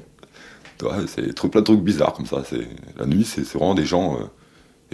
C'est 1.06 1.32
plein 1.34 1.60
de 1.60 1.64
trucs 1.64 1.80
bizarres 1.80 2.12
comme 2.12 2.26
ça. 2.26 2.42
La 2.98 3.06
nuit, 3.06 3.24
c'est 3.24 3.44
vraiment 3.44 3.74
des 3.74 3.86
gens. 3.86 4.18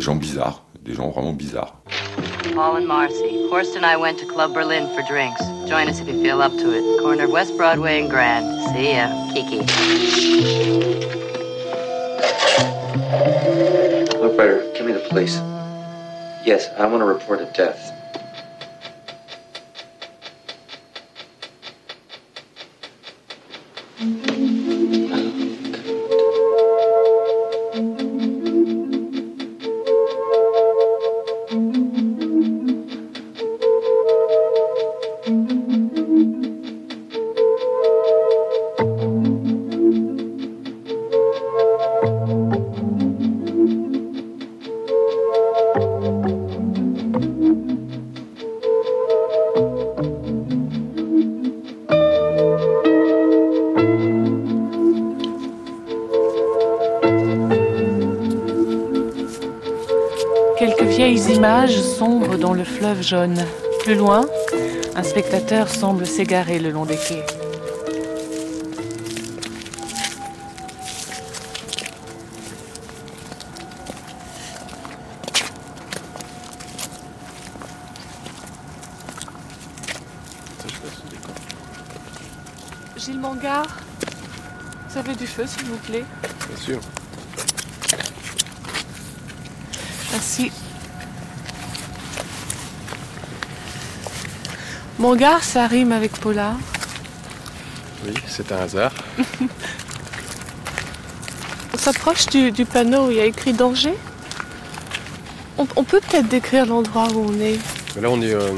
Des 0.01 0.07
gens 0.07 0.17
bizarres, 0.17 0.63
des 0.83 0.95
gens 0.95 1.11
vraiment 1.11 1.35
bizarres. 1.35 1.75
Paul 2.55 2.77
and 2.77 2.89
Marcy, 2.89 3.47
Horst 3.51 3.77
and 3.77 3.85
I 3.85 3.99
went 3.99 4.19
to 4.21 4.25
Club 4.25 4.55
Berlin 4.55 4.89
for 4.95 5.03
drinks. 5.03 5.43
Join 5.69 5.89
us 5.89 6.01
if 6.01 6.09
you 6.09 6.23
feel 6.23 6.41
up 6.41 6.53
to 6.53 6.73
it. 6.73 7.03
Corner 7.03 7.25
of 7.25 7.31
West 7.31 7.55
Broadway 7.59 8.01
and 8.01 8.09
Grand. 8.09 8.47
See 8.71 8.95
ya, 8.95 9.13
Kiki. 9.35 9.61
Operator, 14.25 14.73
give 14.73 14.87
me 14.87 14.93
the 14.95 15.05
police. 15.11 15.37
Yes, 16.47 16.71
I 16.79 16.87
want 16.87 17.03
to 17.03 17.05
report 17.05 17.43
a 17.43 17.47
death. 17.53 17.93
Dans 62.09 62.55
le 62.55 62.65
fleuve 62.65 63.03
jaune. 63.03 63.45
Plus 63.81 63.95
loin, 63.95 64.27
un 64.97 65.03
spectateur 65.03 65.69
semble 65.69 66.07
s'égarer 66.07 66.59
le 66.59 66.71
long 66.71 66.87
des 66.87 66.97
quais. 66.97 67.27
Gilles 82.97 83.21
Mangard, 83.21 83.77
vous 84.89 84.99
avez 84.99 85.15
du 85.15 85.27
feu, 85.27 85.45
s'il 85.47 85.65
vous 85.67 85.77
plaît? 85.77 86.05
Bien 86.49 86.57
sûr. 86.57 86.81
Mon 95.01 95.17
gars, 95.17 95.41
ça 95.41 95.67
rime 95.67 95.93
avec 95.93 96.13
polar. 96.13 96.57
Oui, 98.05 98.13
c'est 98.29 98.53
un 98.53 98.59
hasard. 98.59 98.93
on 101.73 101.79
s'approche 101.79 102.27
du, 102.27 102.67
panneau 102.67 103.07
où 103.07 103.11
il 103.11 103.17
y 103.17 103.21
a 103.21 103.25
écrit 103.25 103.55
danger. 103.55 103.95
On, 105.57 105.85
peut 105.85 106.01
peut-être 106.01 106.29
décrire 106.29 106.67
l'endroit 106.67 107.09
où 107.15 107.31
on 107.31 107.41
est. 107.41 107.59
Là, 107.99 108.11
on 108.11 108.21
est 108.21 108.35
euh, 108.35 108.53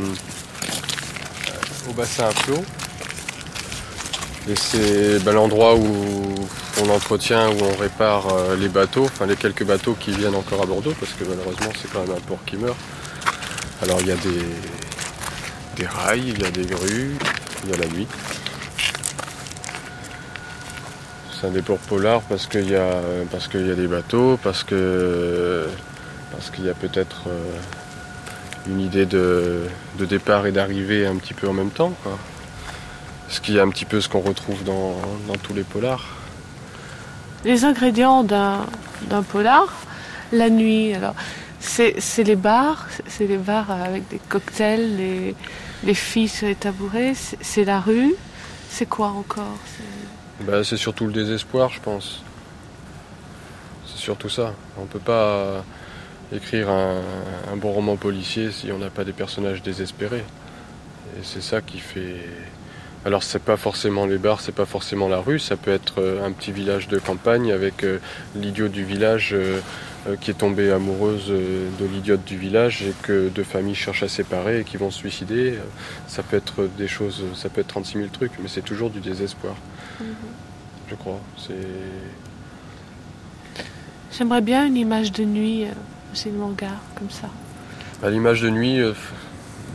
au 1.89 1.93
bassin 1.93 2.25
à 2.25 2.33
flot. 2.33 2.65
Et 4.49 4.57
c'est 4.57 5.21
ben, 5.21 5.35
l'endroit 5.35 5.77
où 5.77 6.35
on 6.83 6.89
entretient, 6.89 7.51
où 7.51 7.59
on 7.63 7.77
répare 7.77 8.35
euh, 8.35 8.57
les 8.57 8.69
bateaux, 8.69 9.05
enfin 9.05 9.27
les 9.27 9.37
quelques 9.37 9.65
bateaux 9.65 9.95
qui 9.95 10.11
viennent 10.11 10.35
encore 10.35 10.61
à 10.61 10.67
Bordeaux, 10.67 10.95
parce 10.99 11.13
que 11.13 11.23
malheureusement 11.23 11.71
c'est 11.81 11.89
quand 11.93 12.01
même 12.01 12.17
un 12.17 12.21
port 12.21 12.41
qui 12.45 12.57
meurt. 12.57 12.77
Alors 13.81 14.01
il 14.01 14.09
y 14.09 14.13
a 14.13 14.17
des, 14.17 14.43
des 15.77 15.87
rails, 15.87 16.29
il 16.29 16.43
y 16.43 16.45
a 16.45 16.51
des 16.51 16.67
grues, 16.67 17.17
il 17.65 17.71
y 17.71 17.75
a 17.75 17.77
la 17.77 17.87
nuit. 17.87 18.07
C'est 21.33 21.47
un 21.49 21.51
des 21.51 21.63
ports 21.63 21.79
polars 21.79 22.23
parce 22.23 22.47
qu'il 22.47 22.71
y, 22.71 22.77
a, 22.77 23.01
y 23.55 23.71
a 23.71 23.75
des 23.75 23.87
bateaux, 23.89 24.39
parce 24.43 24.65
parce 26.33 26.51
qu'il 26.51 26.65
y 26.65 26.71
a 26.71 26.75
peut-être 26.75 27.25
euh, 27.29 27.59
une 28.69 28.81
idée 28.81 29.07
de, 29.07 29.67
départ 29.99 30.47
et 30.47 30.53
d'arrivée 30.53 31.07
un 31.07 31.17
petit 31.17 31.35
peu 31.35 31.49
en 31.49 31.53
même 31.53 31.71
temps. 31.71 31.93
Ce 33.29 33.41
qui 33.41 33.57
est 33.57 33.61
un 33.61 33.69
petit 33.69 33.85
peu 33.85 34.01
ce 34.01 34.09
qu'on 34.09 34.21
retrouve 34.21 34.63
dans, 34.65 34.97
tous 35.43 35.55
les 35.55 35.63
polars. 35.63 36.07
Les 37.45 37.65
ingrédients 37.65 38.25
d'un, 38.25 38.67
polar, 39.31 39.67
la 40.33 40.51
nuit, 40.51 40.95
alors 40.95 41.15
c'est, 41.63 42.25
les 42.25 42.37
bars, 42.37 42.87
c'est 43.07 43.27
les 43.27 43.39
bars 43.39 43.71
avec 43.71 44.09
des 44.09 44.19
cocktails, 44.29 44.97
les, 44.97 45.35
les 45.85 45.95
filles 45.95 46.29
sur 46.29 46.49
les 46.49 46.55
tabourets, 46.55 47.15
c'est, 47.15 47.65
la 47.65 47.81
rue, 47.81 48.15
c'est 48.69 48.87
quoi 48.87 49.09
encore? 49.09 49.59
Bah, 50.41 50.65
c'est 50.65 50.77
surtout 50.77 51.07
le 51.07 51.13
désespoir, 51.13 51.71
je 51.71 51.81
pense. 51.81 52.23
C'est 53.87 53.99
surtout 53.99 54.29
ça. 54.29 54.55
On 54.79 54.87
peut 54.87 54.99
pas 54.99 55.65
écrire 56.35 56.69
un, 56.71 57.01
bon 57.57 57.73
roman 57.73 57.97
policier 57.97 58.51
si 58.51 58.73
on 58.73 58.79
n'a 58.79 58.91
pas 58.91 59.05
des 59.05 59.13
personnages 59.13 59.63
désespérés. 59.63 60.25
Et 61.19 61.23
c'est 61.23 61.43
ça 61.43 61.61
qui 61.61 61.79
fait. 61.79 62.17
Alors 63.05 63.23
c'est 63.23 63.43
pas 63.43 63.57
forcément 63.57 64.07
les 64.07 64.19
bars, 64.19 64.41
c'est 64.41 64.55
pas 64.55 64.65
forcément 64.65 65.09
la 65.09 65.19
rue, 65.19 65.41
ça 65.41 65.57
peut 65.57 65.73
être 65.73 66.01
euh, 66.01 66.25
un 66.25 66.31
petit 66.31 66.53
village 66.53 66.87
de 66.87 67.01
campagne 67.01 67.51
avec 67.51 67.83
euh, 67.83 67.99
l'idiot 68.37 68.69
du 68.69 68.85
village 68.85 69.31
euh, 69.33 69.59
qui 70.21 70.33
est 70.33 70.35
tombé 70.35 70.73
amoureuse 70.73 71.29
de 71.29 71.87
l'idiote 71.87 72.25
du 72.25 72.37
village 72.37 72.83
et 72.83 72.93
que 73.03 73.29
deux 73.29 73.45
familles 73.45 73.77
cherchent 73.77 74.03
à 74.03 74.09
séparer 74.09 74.61
et 74.61 74.65
qui 74.65 74.77
vont 74.77 74.91
se 74.91 74.99
suicider. 74.99 75.55
Ça 76.09 76.23
peut 76.23 76.37
être 76.37 76.69
des 76.77 76.89
choses, 76.89 77.23
ça 77.35 77.49
peut 77.49 77.61
être 77.61 77.69
36 77.69 77.99
000 77.99 78.09
trucs, 78.13 78.33
mais 78.41 78.49
c'est 78.49 78.63
toujours 78.63 78.91
du 78.91 79.01
désespoir. 79.01 79.55
Mhm. 80.01 80.07
Je 80.91 80.95
crois. 80.97 81.21
C'est. 81.37 81.55
J'aimerais 84.11 84.41
bien 84.41 84.67
une 84.67 84.77
image 84.77 85.13
de 85.13 85.25
nuit 85.25 85.67
c'est 86.15 86.31
le 86.31 86.37
manga, 86.37 86.69
comme 86.95 87.11
ça 87.11 87.29
À 88.03 88.11
l'image 88.11 88.43
de 88.43 88.51
nuit 88.51 88.81
euh, 88.81 88.93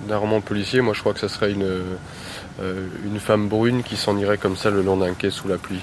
d'un 0.07 0.17
roman 0.17 0.41
policier, 0.41 0.81
moi 0.81 0.93
je 0.93 0.99
crois 0.99 1.13
que 1.13 1.19
ce 1.19 1.27
serait 1.27 1.51
une, 1.51 1.63
euh, 1.63 2.87
une 3.05 3.19
femme 3.19 3.47
brune 3.47 3.83
qui 3.83 3.97
s'en 3.97 4.17
irait 4.17 4.37
comme 4.37 4.55
ça 4.55 4.69
le 4.69 4.81
long 4.81 4.97
d'un 4.97 5.13
quai 5.13 5.31
sous 5.31 5.47
la 5.47 5.57
pluie. 5.57 5.81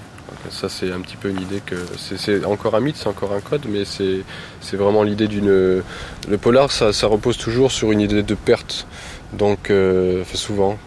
Ça, 0.51 0.69
c'est 0.69 0.93
un 0.93 1.01
petit 1.01 1.17
peu 1.17 1.29
une 1.31 1.41
idée 1.41 1.61
que. 1.65 1.77
C'est 1.97 2.45
encore 2.45 2.75
un 2.75 2.81
mythe, 2.81 2.97
c'est 2.97 3.09
encore 3.09 3.33
un 3.33 3.41
code, 3.41 3.67
mais 3.69 3.85
c'est 3.85 4.77
vraiment 4.77 5.03
l'idée 5.03 5.29
d'une. 5.29 5.49
Le 5.49 6.39
polar, 6.41 6.71
ça, 6.71 6.91
repose 7.07 7.37
toujours 7.37 7.73
sur 7.73 7.93
une 7.93 8.01
idée 8.01 8.23
de 8.23 8.35
perte. 8.35 8.87
Donc, 9.33 9.71
euh, 9.71 10.25
souvent. 10.35 10.79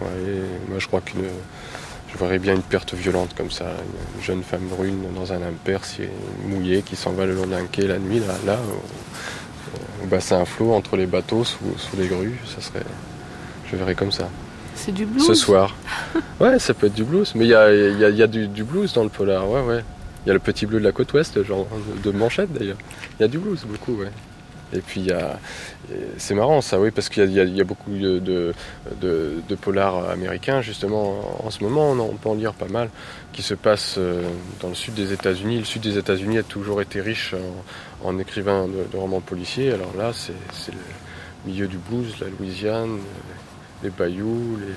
moi, 0.69 0.79
je 0.79 0.87
crois 0.87 1.01
qu'une. 1.01 1.23
Je 2.13 2.17
verrais 2.17 2.39
bien 2.39 2.55
une 2.55 2.63
perte 2.63 2.93
violente 2.93 3.35
comme 3.35 3.51
ça. 3.51 3.65
Une 4.17 4.23
jeune 4.23 4.43
femme 4.43 4.67
brune 4.69 5.03
dans 5.13 5.33
un 5.33 5.41
impair 5.41 5.81
mouillé 6.45 6.81
qui 6.81 6.95
s'en 6.95 7.11
va 7.11 7.25
le 7.25 7.35
long 7.35 7.47
d'un 7.47 7.65
quai 7.65 7.85
la 7.85 7.99
nuit, 7.99 8.19
là, 8.19 8.35
là 8.45 8.59
au 10.03 10.07
bassin 10.07 10.41
à 10.41 10.45
flot 10.45 10.73
entre 10.73 10.95
les 10.95 11.05
bateaux 11.05 11.43
sous, 11.43 11.59
les 11.97 12.07
grues. 12.07 12.39
Ça 12.45 12.61
serait, 12.61 12.85
je 13.71 13.75
verrais 13.75 13.95
comme 13.95 14.11
ça. 14.11 14.29
C'est 14.77 14.93
du 14.93 15.05
blues. 15.05 15.25
Ce 15.25 15.33
soir. 15.33 15.75
ouais, 16.39 16.59
ça 16.59 16.73
peut 16.73 16.87
être 16.87 16.93
du 16.93 17.03
blues, 17.03 17.33
mais 17.35 17.45
il 17.45 17.49
y 17.49 17.53
a, 17.53 18.27
du, 18.27 18.63
blues 18.63 18.93
dans 18.93 19.03
le 19.03 19.09
polar. 19.09 19.49
Ouais, 19.49 19.61
ouais. 19.61 19.83
Il 20.25 20.29
y 20.29 20.31
a 20.31 20.33
le 20.33 20.39
petit 20.39 20.65
bleu 20.65 20.79
de 20.79 20.83
la 20.85 20.91
côte 20.91 21.11
ouest, 21.13 21.43
genre 21.43 21.67
de 22.03 22.11
manchette 22.11 22.51
d'ailleurs. 22.53 22.77
Il 23.19 23.23
y 23.23 23.25
a 23.25 23.27
du 23.27 23.37
blues 23.37 23.65
beaucoup, 23.65 23.95
ouais. 23.95 24.11
Et 24.73 24.79
puis 24.79 24.99
il 24.99 25.07
y 25.07 25.11
a, 25.13 25.39
c'est 26.17 26.35
marrant 26.35 26.59
ça, 26.59 26.79
oui, 26.79 26.91
parce 26.91 27.07
qu'il 27.07 27.31
y, 27.31 27.61
a 27.61 27.63
beaucoup 27.63 27.91
de, 27.91 28.19
de, 28.19 29.55
polars 29.61 30.09
américains 30.09 30.61
justement 30.61 31.45
en 31.45 31.49
ce 31.49 31.63
moment, 31.63 31.91
on, 31.91 32.15
peut 32.15 32.29
en 32.29 32.35
lire 32.35 32.53
pas 32.53 32.67
mal, 32.67 32.89
qui 33.31 33.41
se 33.41 33.53
passent 33.53 33.95
euh, 33.97 34.29
dans 34.61 34.67
le 34.67 34.75
sud 34.75 34.93
des 34.93 35.13
États-Unis. 35.13 35.59
Le 35.59 35.65
sud 35.65 35.81
des 35.81 35.97
États-Unis 35.97 36.39
a 36.39 36.43
toujours 36.43 36.81
été 36.81 36.99
riche 36.99 37.33
en, 38.03 38.19
écrivains 38.19 38.67
de, 38.67 38.97
romans 38.97 39.21
policiers. 39.21 39.71
Alors 39.71 39.95
là, 39.97 40.11
c'est, 40.13 40.33
le 40.71 41.49
milieu 41.49 41.67
du 41.67 41.77
blues, 41.77 42.15
la 42.19 42.27
Louisiane, 42.27 42.97
les 43.83 43.89
bayous, 43.89 44.57
les... 44.59 44.73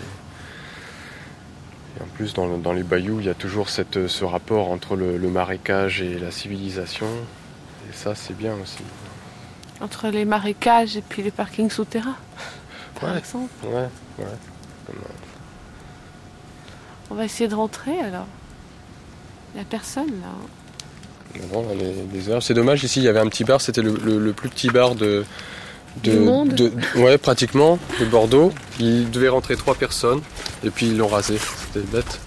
Et 1.99 2.03
en 2.03 2.07
plus, 2.15 2.35
dans, 2.35 2.73
les 2.73 2.85
bayous, 2.85 3.19
il 3.21 3.27
y 3.27 3.31
a 3.31 3.35
toujours 3.35 3.69
cette, 3.69 4.07
ce 4.07 4.25
rapport 4.25 4.71
entre 4.71 4.95
le 4.97 5.19
marécage 5.29 6.01
et 6.01 6.19
la 6.19 6.31
civilisation. 6.31 7.09
Et 7.91 7.93
ça, 7.93 8.15
c'est 8.15 8.37
bien 8.37 8.55
aussi 8.63 8.85
entre 9.81 10.09
les 10.09 10.25
marécages 10.25 10.97
et 10.97 11.03
puis 11.03 11.23
les 11.23 11.31
parkings 11.31 11.71
souterrains, 11.71 12.17
par 13.01 13.17
exemple. 13.17 13.51
Ouais, 13.65 13.89
ouais. 14.19 14.95
On 17.11 17.15
va 17.15 17.25
essayer 17.25 17.49
de 17.49 17.55
rentrer 17.55 17.99
alors. 18.01 18.27
Il 19.53 19.57
n'y 19.57 19.63
a 19.63 19.65
personne 19.65 20.11
là. 20.21 20.29
Les, 22.13 22.29
heures. 22.29 22.43
C'est 22.43 22.55
dommage, 22.55 22.83
ici 22.83 23.01
il 23.01 23.05
y 23.05 23.09
avait 23.09 23.21
un 23.21 23.29
petit 23.29 23.45
bar, 23.45 23.61
c'était 23.61 23.83
le, 23.83 24.33
plus 24.33 24.49
petit 24.49 24.69
bar 24.69 24.95
de. 24.95 25.25
De, 26.03 26.19
monde 26.19 26.55
de, 26.55 26.73
ouais, 26.97 27.19
pratiquement, 27.19 27.79
de 27.99 28.05
Bordeaux. 28.07 28.53
Il 28.79 29.11
devait 29.11 29.29
rentrer 29.29 29.57
trois 29.57 29.75
personnes 29.75 30.21
et 30.65 30.71
puis 30.71 30.87
ils 30.87 30.97
l'ont 30.97 31.09
rasé. 31.09 31.37
C'était 31.39 31.87
bête. 31.87 32.21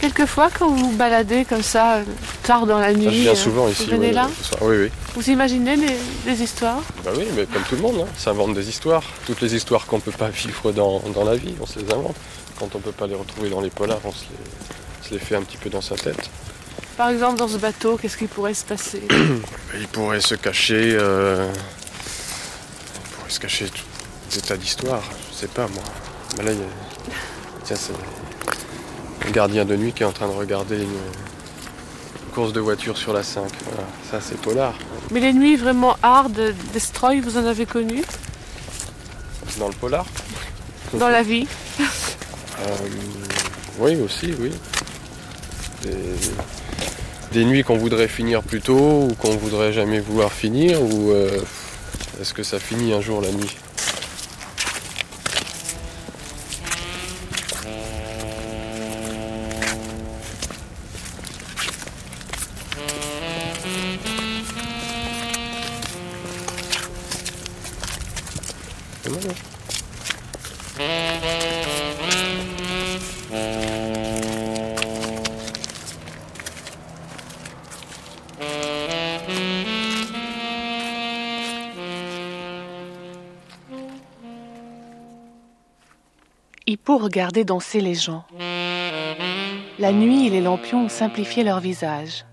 Quelquefois, 0.00 0.50
quand 0.50 0.68
vous 0.68 0.90
vous 0.90 0.96
baladez 0.96 1.46
comme 1.46 1.62
ça, 1.62 2.00
tard 2.42 2.66
dans 2.66 2.78
la 2.78 2.92
nuit, 2.92 3.04
je 3.04 3.22
viens 3.22 3.34
souvent 3.34 3.68
ici. 3.68 3.84
Vous 3.84 3.92
venez 3.92 4.12
là 4.12 4.28
Oui, 4.60 4.76
oui. 4.82 4.90
Vous 5.14 5.30
imaginez 5.30 5.76
des, 6.26 6.42
histoires? 6.42 6.82
Bah 7.04 7.12
oui, 7.16 7.24
mais 7.34 7.46
comme 7.46 7.62
tout 7.62 7.76
le 7.76 7.80
monde, 7.80 8.00
hein, 8.02 8.08
ça 8.16 8.30
invente 8.30 8.52
des 8.52 8.68
histoires. 8.68 9.02
Toutes 9.26 9.40
les 9.40 9.54
histoires 9.54 9.86
qu'on 9.86 9.96
ne 9.96 10.02
peut 10.02 10.10
pas 10.10 10.28
vivre 10.28 10.72
dans, 10.72 11.24
la 11.24 11.36
vie, 11.36 11.54
on 11.58 11.64
se 11.64 11.78
les 11.78 11.90
invente. 11.90 12.16
Quand 12.58 12.68
on 12.74 12.78
ne 12.78 12.82
peut 12.82 12.92
pas 12.92 13.06
les 13.06 13.14
retrouver 13.14 13.48
dans 13.48 13.62
les 13.62 13.70
polars, 13.70 14.00
on 14.04 14.12
se 14.12 15.14
les, 15.14 15.18
fait 15.18 15.36
un 15.36 15.42
petit 15.42 15.56
peu 15.56 15.70
dans 15.70 15.80
sa 15.80 15.94
tête. 15.94 16.28
Par 16.98 17.08
exemple, 17.08 17.38
dans 17.38 17.48
ce 17.48 17.56
bateau, 17.56 17.96
qu'est-ce 17.96 18.18
qui 18.18 18.26
pourrait 18.26 18.52
se 18.52 18.64
passer? 18.64 19.02
Il 19.78 19.88
pourrait 19.88 20.20
se 20.20 20.34
cacher. 20.34 20.96
Euh, 21.00 21.50
se 23.34 23.40
cacher 23.40 23.66
des 24.32 24.40
tas 24.40 24.56
d'histoires. 24.56 25.02
Je 25.30 25.36
sais 25.36 25.48
pas, 25.48 25.66
moi. 25.68 26.44
là, 26.44 26.52
il 26.52 26.58
y 26.58 26.62
a... 26.62 26.66
Tiens, 27.64 27.76
c'est 27.76 27.92
un 29.26 29.30
gardien 29.32 29.64
de 29.64 29.74
nuit 29.74 29.92
qui 29.92 30.02
est 30.02 30.06
en 30.06 30.12
train 30.12 30.28
de 30.28 30.32
regarder 30.32 30.76
une, 30.76 30.88
course 32.34 32.52
de 32.52 32.60
voiture 32.60 32.96
sur 32.96 33.12
la 33.12 33.22
5. 33.22 33.44
Voilà, 33.64 33.88
ça 34.10 34.20
c'est 34.20 34.40
polar. 34.40 34.74
Mais 35.10 35.20
les 35.20 35.32
nuits 35.32 35.56
vraiment 35.56 35.96
hard, 36.02 36.54
destroy, 36.72 37.20
vous 37.20 37.36
en 37.36 37.46
avez 37.46 37.64
connu? 37.64 38.02
Dans 39.58 39.68
le 39.68 39.74
polar? 39.74 40.04
Dans 40.94 41.08
la 41.08 41.22
vie 41.22 41.46
euh, 41.80 42.76
Oui, 43.78 43.96
aussi, 43.96 44.34
oui. 44.38 44.50
Des, 47.32 47.44
nuits 47.44 47.62
qu'on 47.62 47.76
voudrait 47.76 48.08
finir 48.08 48.42
plus 48.42 48.60
tôt 48.60 49.08
ou 49.08 49.14
qu'on 49.14 49.36
voudrait 49.36 49.72
jamais 49.72 50.00
vouloir 50.00 50.32
finir 50.32 50.80
ou 50.82 51.10
euh, 51.10 51.40
est-ce 52.20 52.34
que 52.34 52.42
ça 52.42 52.58
finit 52.58 52.92
un 52.92 53.00
jour 53.00 53.20
la 53.20 53.30
nuit? 53.30 53.56
Hippo 86.66 86.96
regardait 86.96 87.44
danser 87.44 87.82
les 87.82 87.94
gens. 87.94 88.24
La 89.78 89.92
nuit 89.92 90.26
et 90.26 90.30
les 90.30 90.40
lampions 90.40 90.88
simplifiaient 90.88 91.44
leurs 91.44 91.60
visages. 91.60 92.24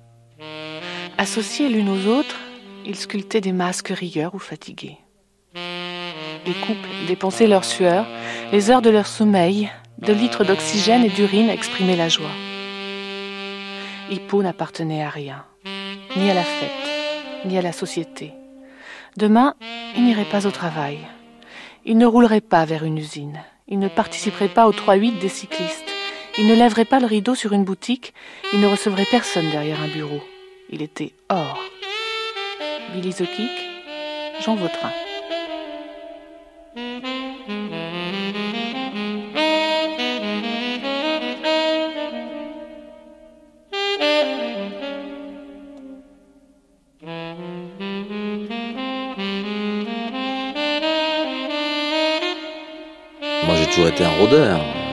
Associés 1.18 1.68
l'une 1.68 1.90
aux 1.90 2.08
autres, 2.08 2.40
ils 2.86 2.96
sculptaient 2.96 3.42
des 3.42 3.52
masques 3.52 3.90
rieurs 3.90 4.34
ou 4.34 4.40
fatigués. 4.40 4.98
les 5.54 6.54
couples 6.54 6.88
dépensaient 7.08 7.48
leur 7.48 7.66
sueur, 7.66 8.06
les 8.54 8.72
heures 8.72 8.82
de 8.82 8.90
leur 8.90 9.06
sommeil, 9.06 9.70
de 9.98 10.14
litres 10.14 10.46
d'oxygène 10.46 11.04
et 11.04 11.10
d'urine 11.10 11.50
exprimaient 11.50 11.98
la 11.98 12.08
joie. 12.08 12.32
Hippo 14.10 14.42
n'appartenait 14.42 15.04
à 15.04 15.10
rien, 15.10 15.44
ni 16.16 16.32
à 16.32 16.34
la 16.34 16.44
fête, 16.44 17.46
ni 17.46 17.58
à 17.58 17.62
la 17.62 17.74
société. 17.74 18.32
Demain, 19.18 19.56
il 19.98 20.06
n'irait 20.06 20.24
pas 20.24 20.48
au 20.48 20.52
travail. 20.52 21.00
Il 21.84 21.98
ne 21.98 22.06
roulerait 22.06 22.40
pas 22.40 22.64
vers 22.64 22.86
une 22.86 22.98
usine. 22.98 23.42
Il 23.72 23.80
ne 23.80 23.88
participerait 23.88 24.50
pas 24.50 24.68
au 24.68 24.74
3-8 24.74 25.20
des 25.20 25.30
cyclistes. 25.30 25.90
Il 26.38 26.48
ne 26.48 26.56
lèverait 26.56 26.86
pas 26.86 27.00
le 27.00 27.06
rideau 27.06 27.36
sur 27.36 27.54
une 27.54 27.64
boutique. 27.64 28.14
Il 28.52 28.60
ne 28.60 28.68
recevrait 28.68 29.08
personne 29.10 29.50
derrière 29.50 29.82
un 29.82 29.88
bureau. 29.88 30.22
Il 30.70 30.82
était 30.82 31.14
hors. 31.30 31.58
Billy 32.94 33.16
Jean 34.42 34.56
Vautrin. 34.56 34.92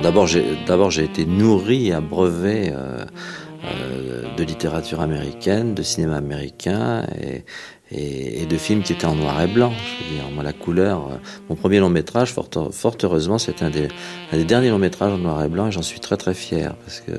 D'abord, 0.02 0.26
j'ai, 0.26 1.04
été 1.04 1.26
nourri, 1.26 1.92
abreuvé 1.92 2.70
euh, 2.72 3.04
euh, 3.64 4.36
de 4.36 4.44
littérature 4.44 5.00
américaine, 5.00 5.74
de 5.74 5.82
cinéma 5.82 6.16
américain 6.16 7.04
et, 7.20 7.44
et, 7.90 8.46
de 8.46 8.56
films 8.56 8.82
qui 8.82 8.92
étaient 8.92 9.06
en 9.06 9.14
noir 9.14 9.40
et 9.40 9.46
blanc. 9.46 9.72
Je 9.72 10.04
veux 10.04 10.20
dire, 10.20 10.30
moi, 10.30 10.42
la 10.42 10.52
couleur. 10.52 11.08
Euh, 11.08 11.16
mon 11.48 11.56
premier 11.56 11.80
long 11.80 11.88
métrage, 11.88 12.32
fort, 12.32 12.48
heureusement, 13.02 13.38
c'était 13.38 13.64
un 13.64 13.70
des, 13.70 13.88
derniers 14.44 14.70
longs 14.70 14.78
métrages 14.78 15.12
en 15.12 15.18
noir 15.18 15.42
et 15.44 15.48
blanc 15.48 15.68
et 15.68 15.72
j'en 15.72 15.82
suis 15.82 16.00
très 16.00 16.16
très 16.16 16.34
fier 16.34 16.74
parce 16.76 17.00
que 17.00 17.12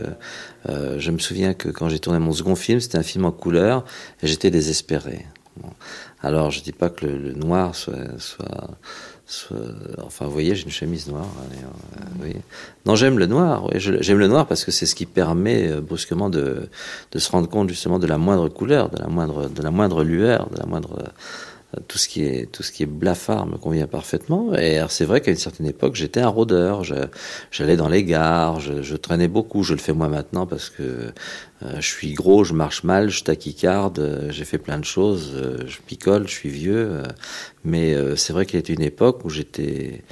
euh, 0.69 0.99
je 0.99 1.11
me 1.11 1.19
souviens 1.19 1.53
que 1.53 1.69
quand 1.69 1.89
j'ai 1.89 1.99
tourné 1.99 2.19
mon 2.19 2.33
second 2.33 2.55
film, 2.55 2.79
c'était 2.79 2.97
un 2.97 3.03
film 3.03 3.25
en 3.25 3.31
couleur 3.31 3.83
et 4.21 4.27
j'étais 4.27 4.51
désespéré. 4.51 5.25
Alors, 6.21 6.51
je 6.51 6.61
dis 6.61 6.71
pas 6.71 6.89
que 6.89 7.05
le, 7.05 7.33
noir 7.33 7.75
soit 7.75 7.97
enfin, 10.03 10.25
vous 10.25 10.31
voyez, 10.31 10.55
j'ai 10.55 10.63
une 10.63 10.71
chemise 10.71 11.07
noire. 11.07 11.27
Hein, 11.39 11.67
euh, 11.97 12.23
oui. 12.23 12.35
Non, 12.85 12.95
j'aime 12.95 13.19
le 13.19 13.25
noir. 13.25 13.65
Oui, 13.65 13.73
j'aime 13.77 14.17
le 14.17 14.27
noir 14.27 14.47
parce 14.47 14.65
que 14.65 14.71
c'est 14.71 14.85
ce 14.85 14.95
qui 14.95 15.05
permet 15.05 15.69
euh, 15.69 15.81
brusquement 15.81 16.29
de, 16.29 16.69
de, 17.11 17.19
se 17.19 17.31
rendre 17.31 17.47
compte 17.47 17.69
justement 17.69 17.99
de 17.99 18.07
la 18.07 18.17
moindre 18.17 18.49
couleur, 18.49 18.89
de 18.89 18.97
la 18.97 19.07
moindre, 19.07 19.47
de 19.47 19.61
la 19.61 19.71
moindre 19.71 20.03
lueur, 20.03 20.49
de 20.49 20.57
la 20.57 20.65
moindre 20.65 21.03
tout 21.87 21.97
ce 21.97 22.07
qui 22.07 22.23
est 22.23 22.51
tout 22.51 22.63
ce 22.63 22.71
qui 22.71 22.83
est 22.83 22.87
blafard 22.87 23.45
me 23.45 23.57
convient 23.57 23.87
parfaitement. 23.87 24.55
Et 24.55 24.79
c'est 24.89 25.05
vrai 25.05 25.21
qu'à 25.21 25.31
une 25.31 25.37
certaine 25.37 25.67
époque, 25.67 25.95
j'étais 25.95 26.19
un 26.19 26.27
rôdeur. 26.27 26.83
J'allais 27.51 27.77
dans 27.77 27.89
les 27.89 28.03
gares, 28.03 28.59
je, 28.59 28.81
je, 28.81 28.95
traînais 28.95 29.27
beaucoup. 29.27 29.63
Je 29.63 29.73
le 29.73 29.79
fais 29.79 29.93
moi 29.93 30.09
maintenant 30.09 30.47
parce 30.47 30.69
que 30.69 31.13
euh, 31.63 31.75
je 31.81 31.87
suis 31.87 32.13
gros, 32.13 32.43
je 32.43 32.53
marche 32.53 32.83
mal, 32.83 33.09
je 33.09 33.23
taquicarde, 33.23 33.99
euh, 33.99 34.31
j'ai 34.31 34.45
fait 34.45 34.57
plein 34.57 34.79
de 34.79 34.85
choses, 34.85 35.33
euh, 35.35 35.67
je 35.67 35.79
picole, 35.85 36.27
je 36.27 36.33
suis 36.33 36.49
vieux. 36.49 37.03
mais 37.63 37.95
c'est 38.15 38.33
vrai 38.33 38.45
qu'il 38.45 38.59
y 38.59 38.71
a 38.71 38.73
une 38.73 38.81
époque 38.81 39.25
où 39.25 39.29
j'étais 39.29 40.03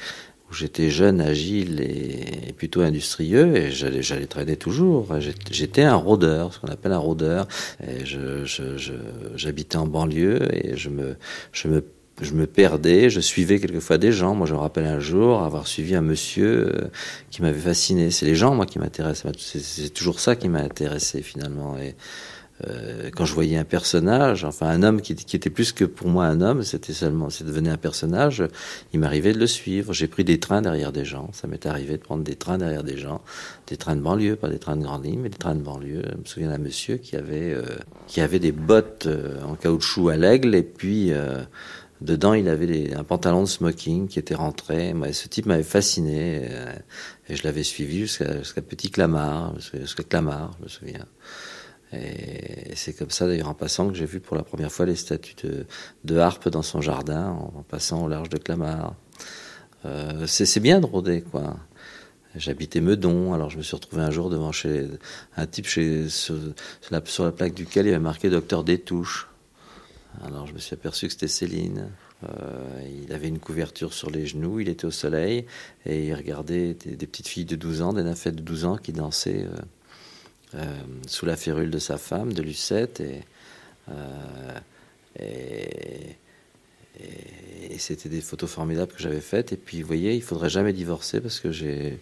où 0.49 0.53
j'étais 0.53 0.89
jeune, 0.89 1.21
agile 1.21 1.81
et, 1.81 2.53
plutôt 2.53 2.81
industrieux, 2.81 3.55
et 3.55 3.71
j'allais, 3.71 4.01
j'allais 4.01 4.25
traîner 4.25 4.55
toujours. 4.55 5.07
J'étais 5.51 5.83
un 5.83 5.95
rôdeur, 5.95 6.53
ce 6.53 6.59
qu'on 6.59 6.69
appelle 6.69 6.93
un 6.93 6.97
rôdeur. 6.97 7.47
Et 7.85 8.05
je, 8.05 8.45
je, 8.45 8.77
je, 8.77 8.93
j'habitais 9.35 9.77
en 9.77 9.87
banlieue 9.87 10.47
et 10.55 10.75
je 10.77 10.89
me, 10.89 11.17
je 11.51 11.67
me 11.67 11.83
je 12.21 12.33
me 12.33 12.47
perdais, 12.47 13.09
je 13.09 13.19
suivais 13.19 13.59
quelquefois 13.59 13.97
des 13.97 14.11
gens. 14.11 14.33
Moi, 14.33 14.47
je 14.47 14.53
me 14.53 14.59
rappelle 14.59 14.85
un 14.85 14.99
jour 14.99 15.43
avoir 15.43 15.67
suivi 15.67 15.95
un 15.95 16.01
monsieur 16.01 16.73
euh, 16.75 16.87
qui 17.29 17.41
m'avait 17.41 17.59
fasciné. 17.59 18.09
C'est 18.09 18.25
les 18.25 18.35
gens, 18.35 18.55
moi, 18.55 18.65
qui 18.65 18.79
m'intéressent. 18.79 19.31
C'est 19.37 19.93
toujours 19.93 20.19
ça 20.19 20.35
qui 20.35 20.49
m'a 20.49 20.59
intéressé, 20.59 21.21
finalement. 21.21 21.75
Euh, 22.65 23.11
quand 23.15 23.25
je 23.25 23.33
voyais 23.35 23.57
un 23.57 23.63
personnage, 23.63 24.43
enfin 24.43 24.67
un 24.67 24.81
homme 24.81 25.01
qui, 25.01 25.13
qui, 25.13 25.35
était 25.35 25.51
plus 25.51 25.71
que 25.71 25.85
pour 25.85 26.07
moi 26.07 26.25
un 26.25 26.41
homme, 26.41 26.63
c'était 26.63 26.93
seulement, 26.93 27.29
c'est 27.29 27.43
devenu 27.43 27.69
un 27.69 27.77
personnage, 27.77 28.43
il 28.93 28.99
m'arrivait 28.99 29.33
de 29.33 29.37
le 29.37 29.45
suivre. 29.45 29.93
J'ai 29.93 30.07
pris 30.07 30.23
des 30.23 30.39
trains 30.39 30.63
derrière 30.63 30.91
des 30.91 31.05
gens. 31.05 31.29
Ça 31.33 31.47
m'est 31.47 31.67
arrivé 31.67 31.97
de 31.97 32.01
prendre 32.01 32.23
des 32.23 32.35
trains 32.35 32.57
derrière 32.57 32.83
des 32.83 32.97
gens, 32.97 33.21
des 33.67 33.77
trains 33.77 33.95
de 33.95 34.01
banlieue, 34.01 34.35
pas 34.35 34.49
des 34.49 34.57
trains 34.57 34.75
de 34.75 34.83
grande 34.83 35.05
ligne, 35.05 35.19
mais 35.21 35.29
des 35.29 35.37
trains 35.37 35.55
de 35.55 35.61
banlieue. 35.61 36.01
Je 36.11 36.17
me 36.17 36.25
souviens 36.25 36.49
d'un 36.49 36.57
monsieur 36.57 36.97
qui 36.97 37.15
avait, 37.15 37.53
euh, 37.53 37.63
qui 38.07 38.21
avait 38.21 38.39
des 38.39 38.51
bottes 38.51 39.05
euh, 39.05 39.39
en 39.43 39.53
caoutchouc 39.53 40.09
à 40.09 40.17
l'aigle 40.17 40.55
et 40.55 40.63
puis 40.63 41.11
dedans 42.01 42.33
il 42.33 42.47
avait 42.47 42.67
des, 42.67 42.93
un 42.93 43.03
pantalon 43.03 43.43
de 43.43 43.47
smoking 43.47 44.07
qui 44.07 44.17
était 44.17 44.35
rentré. 44.35 44.93
Moi, 44.93 45.13
ce 45.13 45.27
type 45.27 45.45
m'avait 45.45 45.61
fasciné 45.63 46.49
et 47.29 47.35
je 47.35 47.43
l'avais 47.43 47.63
suivi 47.63 47.99
jusqu'à 47.99 48.39
jusqu'à 48.39 48.61
Petit 48.61 48.89
Clamart, 48.89 49.53
jusqu'à 49.73 50.03
Clamart, 50.03 50.53
je 50.59 50.63
me 50.63 50.69
souviens. 50.69 51.05
Et 51.93 52.75
c'est 52.75 52.93
comme 52.93 53.11
ça, 53.11 53.27
d'ailleurs, 53.27 53.47
en 53.47 53.53
passant, 53.53 53.87
que 53.87 53.95
j'ai 53.95 54.05
vu 54.05 54.19
pour 54.19 54.35
la 54.35 54.43
première 54.43 54.71
fois 54.71 54.85
les 54.85 54.95
statues 54.95 55.35
de, 56.03 56.17
harpe 56.17 56.49
dans 56.49 56.61
son 56.61 56.81
jardin, 56.81 57.29
en, 57.29 57.63
passant 57.63 58.03
au 58.03 58.07
large 58.07 58.29
de 58.29 58.37
Clamart. 58.37 58.93
Euh, 59.85 60.27
c'est 60.27 60.59
bien 60.59 60.79
de 60.79 60.85
rôder, 60.85 61.21
quoi. 61.21 61.55
J'habitais 62.35 62.81
Meudon, 62.81 63.33
alors 63.33 63.49
je 63.49 63.57
me 63.57 63.63
suis 63.63 63.75
retrouvé 63.75 64.03
un 64.03 64.11
jour 64.11 64.29
devant 64.29 64.51
chez 64.51 64.87
un 65.37 65.47
type 65.47 65.67
chez, 65.67 66.07
sur, 66.09 66.35
la, 66.91 67.01
plaque 67.31 67.53
duquel 67.53 67.87
il 67.87 67.89
avait 67.89 67.99
marqué 67.99 68.29
Docteur 68.29 68.63
Détouche. 68.63 69.27
Alors 70.23 70.45
je 70.45 70.53
me 70.53 70.59
suis 70.59 70.73
aperçu 70.73 71.07
que 71.07 71.13
c'était 71.13 71.27
Céline. 71.27 71.89
Euh, 72.23 73.03
il 73.03 73.13
avait 73.13 73.27
une 73.27 73.39
couverture 73.39 73.93
sur 73.93 74.09
les 74.09 74.25
genoux, 74.25 74.59
il 74.59 74.69
était 74.69 74.85
au 74.85 74.91
soleil 74.91 75.45
et 75.85 76.07
il 76.07 76.13
regardait 76.13 76.73
des, 76.73 77.07
petites 77.07 77.27
filles 77.27 77.45
de 77.45 77.55
12 77.55 77.81
ans, 77.81 77.93
des 77.93 78.03
nymphètes 78.03 78.35
de 78.35 78.41
12 78.41 78.65
ans 78.65 78.77
qui 78.77 78.91
dansaient. 78.91 79.45
Euh, 79.45 79.61
sous 81.07 81.25
la 81.25 81.35
férule 81.35 81.71
de 81.71 81.79
sa 81.79 81.97
femme, 81.97 82.33
de 82.33 82.41
Lucette, 82.41 82.99
et, 82.99 83.21
euh, 83.89 84.59
et, 85.19 86.15
c'était 87.77 88.09
des 88.09 88.21
photos 88.21 88.49
formidables 88.49 88.91
que 88.91 89.01
j'avais 89.01 89.21
faites. 89.21 89.53
Et 89.53 89.57
puis, 89.57 89.81
vous 89.81 89.87
voyez, 89.87 90.15
il 90.15 90.23
faudrait 90.23 90.49
jamais 90.49 90.73
divorcer 90.73 91.21
parce 91.21 91.39
que 91.39 91.51
j'ai 91.51 91.99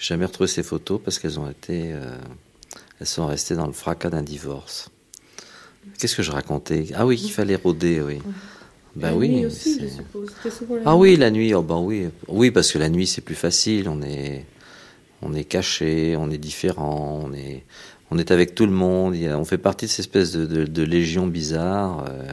jamais 0.00 0.24
retrouvé 0.24 0.46
ces 0.46 0.62
photos 0.62 1.00
parce 1.04 1.18
qu'elles 1.18 1.40
ont 1.40 1.50
été, 1.50 1.92
euh, 1.92 2.16
elles 3.00 3.06
sont 3.06 3.26
restées 3.26 3.56
dans 3.56 3.66
le 3.66 3.72
fracas 3.72 4.10
d'un 4.10 4.22
divorce. 4.22 4.88
Qu'est-ce 5.98 6.14
que 6.14 6.22
je 6.22 6.30
racontais? 6.30 6.86
Ah 6.94 7.06
oui, 7.06 7.16
qu'il 7.16 7.32
fallait 7.32 7.56
rôder, 7.56 8.00
oui. 8.00 8.20
Ben 8.94 9.10
la 9.10 9.16
oui. 9.16 9.28
Nuit 9.28 9.46
aussi, 9.46 9.80
je 9.80 9.88
suppose. 9.88 10.30
ah 10.84 10.96
oui, 10.96 11.16
la 11.16 11.30
nuit. 11.30 11.52
Oh 11.52 11.62
ben 11.62 11.78
oui, 11.78 12.08
oui, 12.28 12.50
parce 12.50 12.72
que 12.72 12.78
la 12.78 12.88
nuit 12.88 13.06
c'est 13.06 13.20
plus 13.20 13.34
facile. 13.34 13.88
On 13.88 14.00
est, 14.00 14.46
on 15.22 15.34
est 15.34 15.44
caché, 15.44 16.16
on 16.16 16.30
est 16.30 16.38
différent, 16.38 17.20
on 17.24 17.32
est, 17.34 17.64
on 18.10 18.18
est 18.18 18.30
avec 18.30 18.54
tout 18.54 18.66
le 18.66 18.72
monde. 18.72 19.14
on 19.14 19.44
fait 19.44 19.58
partie 19.58 19.86
de 19.86 19.90
cette 19.90 20.00
espèce 20.00 20.32
de, 20.32 20.82
légion 20.82 21.26
bizarre 21.26 22.04
euh, 22.08 22.32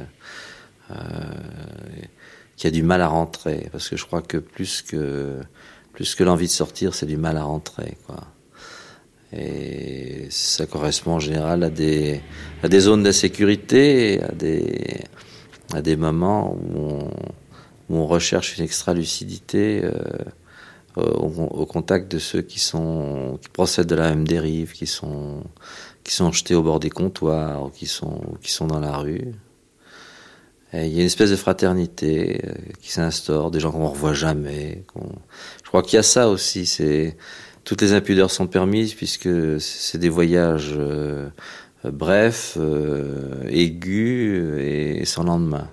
euh, 0.92 0.96
qui 2.56 2.68
a 2.68 2.72
du 2.72 2.84
mal 2.84 3.02
à 3.02 3.08
rentrer. 3.08 3.70
Parce 3.72 3.90
que 3.90 3.98
je 3.98 4.06
crois 4.06 4.22
que 4.22 4.38
plus 4.38 4.82
que 4.82 5.40
plus 5.94 6.16
que 6.16 6.24
l'envie 6.24 6.48
de 6.48 6.52
sortir, 6.52 6.96
c'est 6.96 7.06
du 7.06 7.18
mal 7.18 7.38
à 7.38 7.44
rentrer, 7.44 7.98
quoi. 8.08 8.22
Et 9.32 10.28
ça 10.30 10.66
correspond 10.68 11.14
en 11.14 11.20
général 11.20 11.64
à 11.64 11.70
des 11.70 12.22
à 12.62 12.70
des 12.70 12.80
zones 12.80 13.04
d'insécurité, 13.04 14.22
à 14.22 14.32
des 14.32 15.02
à 15.74 15.82
des 15.82 15.96
moments 15.96 16.54
où 16.54 16.80
on, 16.80 17.10
où 17.90 17.98
on 17.98 18.06
recherche 18.06 18.58
une 18.58 18.64
extra 18.64 18.94
lucidité. 18.94 19.82
Euh, 19.84 19.92
euh, 20.98 21.02
au, 21.02 21.66
contact 21.66 22.12
de 22.12 22.20
ceux 22.20 22.42
qui 22.42 22.60
sont 22.60 23.40
qui 23.42 23.50
procèdent 23.50 23.88
de 23.88 23.96
la 23.96 24.10
même 24.10 24.28
dérive, 24.28 24.74
qui 24.74 24.86
sont 24.86 25.44
qui 26.04 26.14
sont 26.14 26.32
jetés 26.32 26.56
au 26.56 26.62
bord 26.62 26.80
des 26.80 26.90
comptoirs, 26.90 27.72
qui 27.74 27.88
sont 27.88 28.22
qui 28.42 28.52
sont 28.52 28.68
dans 28.68 28.80
la 28.80 28.98
rue. 28.98 29.34
Et 30.74 30.86
il 30.88 30.94
y 30.94 30.98
a 30.98 31.02
une 31.02 31.08
espèce 31.08 31.32
de 31.32 31.36
fraternité 31.36 32.42
euh, 32.44 32.54
qui 32.82 32.92
s'instaure, 32.92 33.52
des 33.52 33.60
gens 33.60 33.72
qu'on 33.72 33.88
revoit 33.88 34.14
jamais. 34.14 34.84
Je 35.64 35.68
crois 35.68 35.84
qu'il 35.84 35.98
y 35.98 36.00
a 36.00 36.04
ça 36.04 36.30
aussi. 36.30 36.66
C'est 36.66 37.18
toutes 37.64 37.82
les 37.82 37.94
impudeurs 37.94 38.32
sont 38.32 38.48
permises 38.48 38.94
puisque 38.94 39.60
c'est 39.60 39.98
des 39.98 40.10
voyages 40.10 40.76
euh, 40.78 41.30
brefs, 41.84 42.58
aigus 43.50 44.60
et 44.60 45.06
sans 45.06 45.24
lendemain. 45.24 45.70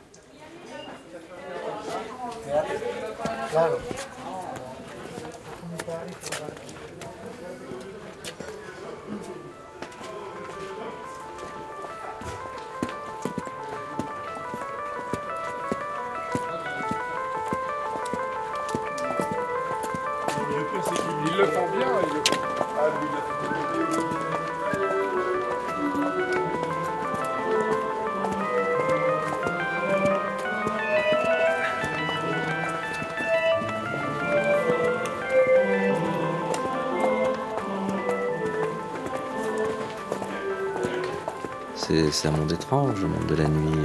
C'est 42.11 42.29
un 42.29 42.33
monde 42.33 42.53
étrange, 42.53 43.01
le 43.01 43.09
monde 43.09 43.27
de 43.29 43.35
la 43.35 43.49
nuit. 43.49 43.79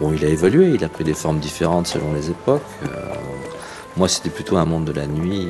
bon, 0.00 0.12
il 0.12 0.24
a 0.24 0.28
évolué, 0.28 0.70
il 0.74 0.84
a 0.84 0.88
pris 0.88 1.04
des 1.04 1.14
formes 1.14 1.38
différentes 1.38 1.86
selon 1.86 2.12
les 2.12 2.30
époques. 2.30 2.62
moi, 3.96 4.08
c'était 4.08 4.30
plutôt 4.30 4.56
un 4.56 4.64
monde 4.64 4.84
de 4.84 4.92
la 4.92 5.06
nuit 5.06 5.48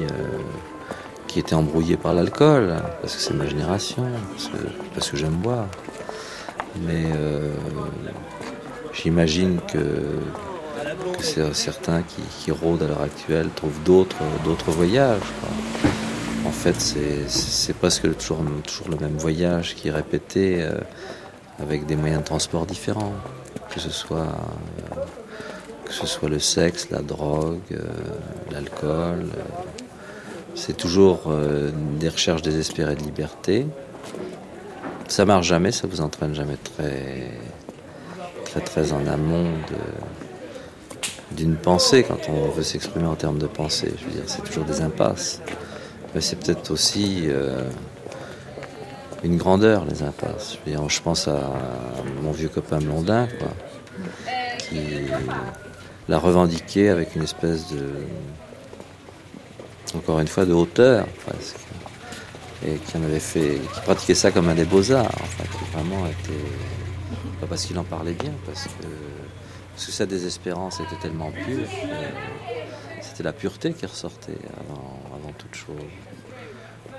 qui 1.26 1.40
était 1.40 1.54
embrouillé 1.54 1.96
par 1.96 2.14
l'alcool, 2.14 2.74
parce 3.00 3.16
que 3.16 3.20
c'est 3.20 3.34
ma 3.34 3.46
génération, 3.46 4.04
parce 4.94 5.10
que, 5.10 5.16
j'aime 5.16 5.36
boire. 5.36 5.66
Mais 6.86 7.04
j'imagine 8.92 9.60
que 9.72 10.20
certains 11.52 12.02
qui, 12.02 12.50
rôdent 12.50 12.82
à 12.82 12.88
l'heure 12.88 13.02
actuelle 13.02 13.48
trouvent 13.54 13.82
d'autres, 13.84 14.70
voyages. 14.70 15.20
En 16.46 16.50
fait, 16.50 16.76
c'est, 17.28 17.72
presque 17.74 18.16
toujours, 18.16 18.44
toujours 18.66 18.88
le 18.90 18.96
même 18.96 19.16
voyage 19.16 19.74
qui 19.74 19.88
est 19.88 19.90
répété 19.90 20.62
euh, 20.62 20.72
avec 21.60 21.86
des 21.86 21.96
moyens 21.96 22.20
de 22.20 22.26
transport 22.26 22.66
différents, 22.66 23.12
que 23.70 23.80
ce 23.80 23.90
soit, 23.90 24.18
euh, 24.18 25.04
que 25.84 25.92
ce 25.92 26.06
soit 26.06 26.28
le 26.28 26.38
sexe, 26.38 26.90
la 26.90 27.02
drogue, 27.02 27.60
euh, 27.72 27.82
l'alcool. 28.50 29.26
c'est 30.54 30.76
toujours 30.76 31.32
des 31.98 32.08
recherches 32.08 32.42
désespérées 32.42 32.94
de 32.94 33.02
liberté. 33.02 33.66
Ça 35.08 35.24
marche 35.24 35.48
jamais, 35.48 35.72
ça 35.72 35.88
vous 35.88 36.00
entraîne 36.00 36.34
jamais 36.34 36.56
très, 36.56 37.32
très, 38.44 38.60
très 38.60 38.92
en 38.92 39.04
amont 39.06 39.50
d'une 41.32 41.56
pensée 41.56 42.04
quand 42.04 42.28
on 42.28 42.50
veut 42.50 42.62
s'exprimer 42.62 43.06
en 43.06 43.16
termes 43.16 43.38
de 43.38 43.46
pensée. 43.46 43.92
Je 43.98 44.04
veux 44.04 44.12
dire, 44.12 44.22
c'est 44.26 44.42
toujours 44.44 44.64
des 44.64 44.80
impasses. 44.80 45.40
Mais 46.14 46.20
c'est 46.20 46.36
peut-être 46.36 46.70
aussi 46.70 47.24
euh, 47.26 47.68
une 49.24 49.36
grandeur, 49.36 49.84
les 49.84 50.02
impasses. 50.02 50.58
Je, 50.66 50.72
je 50.88 51.02
pense 51.02 51.28
à 51.28 51.50
mon 52.22 52.32
vieux 52.32 52.48
copain 52.48 52.78
Blondin, 52.78 53.26
quoi, 53.38 53.48
qui 54.58 54.78
l'a 56.08 56.18
revendiqué 56.18 56.90
avec 56.90 57.14
une 57.16 57.22
espèce 57.22 57.72
de. 57.72 57.88
Encore 59.96 60.20
une 60.20 60.28
fois, 60.28 60.44
de 60.44 60.52
hauteur, 60.52 61.06
presque. 61.26 61.56
Et 62.66 62.76
qui 62.76 62.96
en 62.96 63.02
avait 63.02 63.20
fait. 63.20 63.60
qui 63.74 63.80
pratiquait 63.80 64.14
ça 64.14 64.30
comme 64.30 64.48
un 64.48 64.54
des 64.54 64.64
beaux-arts, 64.64 65.10
enfin, 65.22 65.44
qui 65.44 65.72
vraiment 65.72 66.06
était. 66.06 66.44
Pas 67.40 67.46
parce 67.46 67.64
qu'il 67.64 67.78
en 67.78 67.84
parlait 67.84 68.12
bien, 68.12 68.32
parce 68.46 68.64
que 68.64 68.86
sa 69.76 70.06
désespérance 70.06 70.80
était 70.80 71.00
tellement 71.02 71.30
pure 71.30 71.66
c'était 73.14 73.22
la 73.22 73.32
pureté 73.32 73.72
qui 73.72 73.86
ressortait 73.86 74.36
avant, 74.58 75.32
toute 75.38 75.54
chose. 75.54 75.76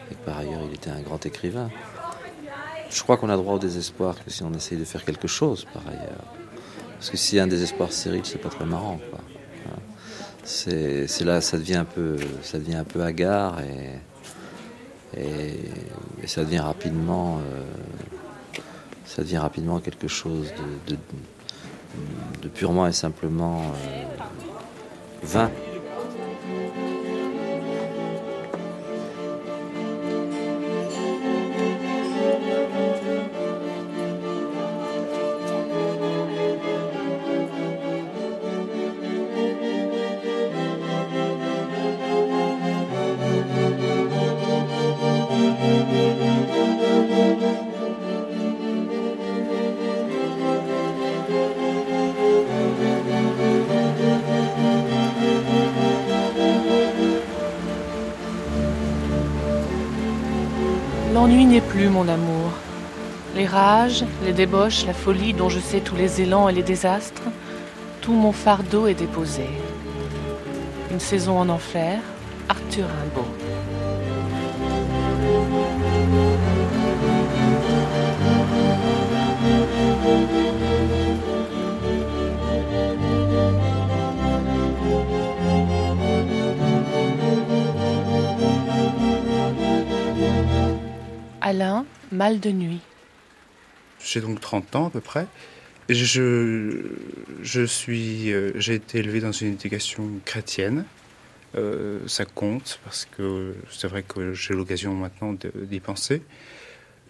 Et 0.09 0.15
par 0.25 0.37
ailleurs, 0.37 0.61
il 0.65 0.73
était 0.73 0.89
un 0.89 1.01
grand 1.01 1.25
écrivain. 1.25 1.69
Je 2.89 3.03
crois 3.03 3.17
qu'on 3.17 3.29
a 3.29 3.37
droit 3.37 3.55
au 3.55 3.59
désespoir 3.59 4.15
que 4.23 4.29
si 4.29 4.43
on 4.43 4.53
essaye 4.53 4.77
de 4.77 4.85
faire 4.85 5.03
quelque 5.03 5.27
chose 5.27 5.65
par 5.73 5.83
ailleurs. 5.87 6.25
Parce 6.93 7.09
que 7.09 7.17
s'il 7.17 7.37
y 7.37 7.39
a 7.39 7.43
un 7.43 7.47
désespoir 7.47 7.91
stérile, 7.91 8.21
c'est 8.23 8.41
pas 8.41 8.49
très 8.49 8.65
marrant. 8.65 8.99
C'est, 10.43 11.07
là, 11.21 11.41
ça 11.41 11.57
devient 11.57 11.77
un 11.77 11.85
peu, 11.85 12.17
ça 12.43 12.59
devient 12.59 12.75
un 12.75 12.83
peu 12.83 13.01
hagard 13.01 13.59
et, 13.61 13.99
ça 16.27 16.43
devient 16.43 16.59
rapidement, 16.59 17.37
euh, 17.37 17.63
ça 19.05 19.23
devient 19.23 19.37
rapidement 19.37 19.79
quelque 19.79 20.07
chose 20.07 20.53
de 20.87 20.97
de 22.41 22.47
purement 22.47 22.87
et 22.87 22.93
simplement 22.93 23.61
euh, 23.61 24.03
vain. 25.23 25.51
Les 64.23 64.33
débauches, 64.33 64.83
la 64.87 64.93
folie 64.93 65.33
dont 65.33 65.49
je 65.49 65.59
sais 65.59 65.79
tous 65.79 65.95
les 65.95 66.21
élans 66.21 66.49
et 66.49 66.53
les 66.53 66.63
désastres, 66.63 67.21
tout 68.01 68.13
mon 68.13 68.31
fardeau 68.31 68.87
est 68.87 68.95
déposé. 68.95 69.45
Une 70.89 70.99
saison 70.99 71.37
en 71.37 71.49
enfer, 71.49 71.99
Arthur 72.49 72.87
Rimbaud. 72.87 73.27
Alain, 91.41 91.85
mal 92.11 92.39
de 92.39 92.49
nuit. 92.49 92.81
J'ai 94.15 94.21
donc 94.21 94.39
30 94.39 94.77
ans 94.77 94.87
à 94.87 94.89
peu 94.89 95.01
près. 95.01 95.27
Je, 95.89 96.85
je 97.43 97.65
suis, 97.65 98.31
euh, 98.31 98.53
j'ai 98.55 98.75
été 98.75 98.99
élevé 98.99 99.19
dans 99.19 99.33
une 99.33 99.49
éducation 99.49 100.09
chrétienne. 100.23 100.85
Euh, 101.57 101.99
ça 102.07 102.23
compte 102.23 102.79
parce 102.85 103.09
que 103.11 103.55
c'est 103.69 103.89
vrai 103.89 104.03
que 104.03 104.31
j'ai 104.33 104.53
l'occasion 104.53 104.93
maintenant 104.93 105.33
d'y 105.33 105.81
penser. 105.81 106.21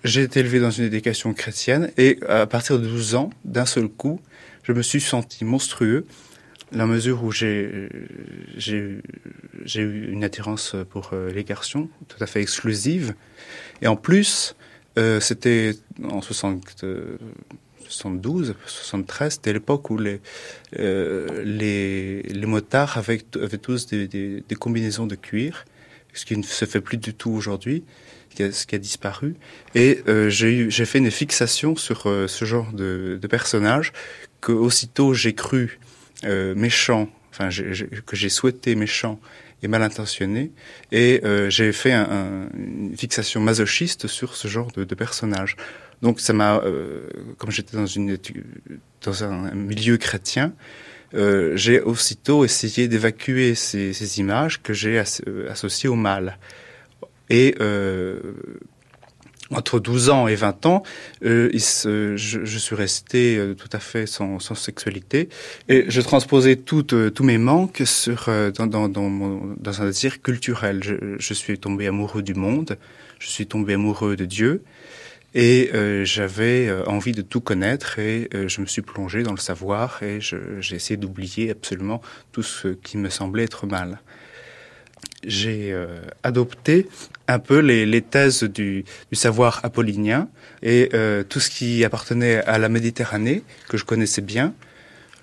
J'ai 0.03 0.23
été 0.23 0.39
élevé 0.39 0.59
dans 0.59 0.71
une 0.71 0.85
éducation 0.85 1.35
chrétienne 1.35 1.91
et 1.95 2.17
à 2.27 2.47
partir 2.47 2.79
de 2.79 2.87
12 2.87 3.13
ans, 3.13 3.29
d'un 3.43 3.67
seul 3.67 3.87
coup, 3.87 4.19
je 4.63 4.71
me 4.71 4.81
suis 4.81 4.99
senti 4.99 5.45
monstrueux 5.45 6.07
la 6.71 6.87
mesure 6.87 7.23
où 7.23 7.31
j'ai 7.31 7.87
eu 8.57 9.01
une 10.09 10.23
attirance 10.23 10.75
pour 10.89 11.11
euh, 11.13 11.29
les 11.29 11.43
garçons 11.43 11.87
tout 12.07 12.17
à 12.19 12.25
fait 12.25 12.41
exclusive 12.41 13.13
et 13.83 13.87
en 13.87 13.95
plus 13.95 14.55
euh, 14.97 15.19
c'était 15.19 15.75
en 16.03 16.21
60, 16.21 16.85
72 17.87 18.55
73 18.65 19.33
c'était 19.33 19.53
l'époque 19.53 19.89
où 19.89 19.97
les, 19.97 20.21
euh, 20.79 21.43
les 21.43 22.23
les 22.23 22.45
motards 22.45 22.97
avaient, 22.97 23.21
avaient 23.35 23.57
tous 23.57 23.87
des, 23.87 24.07
des, 24.07 24.43
des, 24.47 24.55
combinaisons 24.55 25.07
de 25.07 25.15
cuir 25.15 25.65
ce 26.13 26.25
qui 26.25 26.37
ne 26.37 26.43
se 26.43 26.65
fait 26.65 26.81
plus 26.81 26.97
du 26.97 27.13
tout 27.13 27.31
aujourd'hui 27.31 27.83
ce 28.51 28.65
qui 28.65 28.75
a 28.75 28.77
disparu. 28.77 29.35
Et 29.73 30.01
euh, 30.07 30.29
j'ai 30.29 30.85
fait 30.85 30.99
une 30.99 31.11
fixation 31.11 31.75
sur 31.75 32.07
euh, 32.07 32.27
ce 32.27 32.45
genre 32.45 32.71
de, 32.73 33.17
de 33.21 33.27
personnage 33.27 33.93
que 34.41 34.51
aussitôt 34.51 35.13
j'ai 35.13 35.33
cru 35.33 35.79
euh, 36.23 36.55
méchant, 36.55 37.09
enfin 37.31 37.49
que 37.49 38.15
j'ai 38.15 38.29
souhaité 38.29 38.75
méchant 38.75 39.19
et 39.63 39.67
mal 39.67 39.81
intentionné, 39.81 40.51
et 40.91 41.21
euh, 41.23 41.49
j'ai 41.49 41.71
fait 41.71 41.93
un, 41.93 42.49
une 42.55 42.95
fixation 42.97 43.41
masochiste 43.41 44.07
sur 44.07 44.35
ce 44.35 44.47
genre 44.47 44.71
de, 44.71 44.95
personnage. 44.95 45.55
Donc 46.01 46.19
ça 46.19 46.33
m'a, 46.33 46.57
euh, 46.57 47.07
comme 47.37 47.51
j'étais 47.51 47.77
dans 47.77 47.85
une 47.85 48.17
dans 49.01 49.23
un 49.23 49.51
milieu 49.53 49.97
chrétien, 49.97 50.53
euh, 51.13 51.55
j'ai 51.55 51.79
aussitôt 51.79 52.43
essayé 52.43 52.87
d'évacuer 52.87 53.55
ces, 53.55 53.93
ces, 53.93 54.19
images 54.19 54.61
que 54.61 54.73
j'ai 54.73 54.99
associées 55.49 55.89
au 55.89 55.95
mal. 55.95 56.37
Et 57.29 57.55
euh, 57.59 58.19
entre 59.51 59.79
12 59.79 60.09
ans 60.09 60.27
et 60.27 60.35
20 60.35 60.65
ans, 60.65 60.83
euh, 61.23 61.49
je, 61.53 62.15
je, 62.15 62.57
suis 62.57 62.75
resté 62.75 63.37
euh, 63.37 63.53
tout 63.53 63.69
à 63.71 63.79
fait 63.79 64.07
sans, 64.07 64.39
sans, 64.39 64.55
sexualité. 64.55 65.29
Et 65.69 65.85
je 65.87 66.01
transposais 66.01 66.59
euh, 66.93 67.09
tous 67.09 67.23
mes 67.23 67.37
manques 67.37 67.83
sur, 67.85 68.25
euh, 68.27 68.51
dans, 68.51 68.67
dans, 68.67 68.89
dans, 68.89 69.09
mon, 69.09 69.55
dans, 69.59 69.81
un 69.81 69.85
désir 69.85 70.21
culturel. 70.21 70.83
Je, 70.83 70.95
je, 71.19 71.33
suis 71.33 71.59
tombé 71.59 71.87
amoureux 71.87 72.23
du 72.23 72.33
monde, 72.33 72.77
je 73.19 73.27
suis 73.27 73.45
tombé 73.45 73.73
amoureux 73.73 74.15
de 74.15 74.25
Dieu. 74.25 74.63
Et 75.37 75.71
j'avais 76.05 76.71
envie 76.87 77.11
de 77.11 77.21
tout 77.21 77.41
connaître 77.41 77.99
et 77.99 78.29
je 78.47 78.61
me 78.61 78.65
suis 78.65 78.81
plongé 78.81 79.21
dans 79.21 79.33
le 79.33 79.37
savoir 79.37 80.01
et 80.01 80.21
j'ai 80.21 80.75
essayé 80.77 80.95
d'oublier 80.95 81.51
absolument 81.51 82.01
tout 82.31 82.41
ce 82.41 82.69
qui 82.69 82.97
me 82.97 83.09
semblait 83.09 83.43
être 83.43 83.67
mal 83.67 83.99
j'ai 85.25 85.71
euh, 85.71 85.87
adopté 86.23 86.87
un 87.27 87.39
peu 87.39 87.59
les, 87.59 87.85
les 87.85 88.01
thèses 88.01 88.43
du, 88.43 88.85
du, 89.11 89.15
savoir 89.15 89.59
apollinien 89.63 90.29
et 90.61 90.89
euh, 90.93 91.23
tout 91.23 91.39
ce 91.39 91.49
qui 91.49 91.83
appartenait 91.83 92.37
à 92.43 92.57
la 92.57 92.69
Méditerranée, 92.69 93.43
que 93.67 93.77
je 93.77 93.85
connaissais 93.85 94.21
bien. 94.21 94.53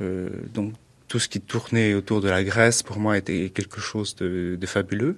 Euh, 0.00 0.28
donc 0.52 0.72
tout 1.08 1.18
ce 1.18 1.28
qui 1.28 1.40
tournait 1.40 1.94
autour 1.94 2.20
de 2.20 2.28
la 2.28 2.42
Grèce, 2.42 2.82
pour 2.82 2.98
moi, 2.98 3.18
était 3.18 3.50
quelque 3.50 3.80
chose 3.80 4.16
de, 4.16 4.56
de 4.58 4.66
fabuleux. 4.66 5.16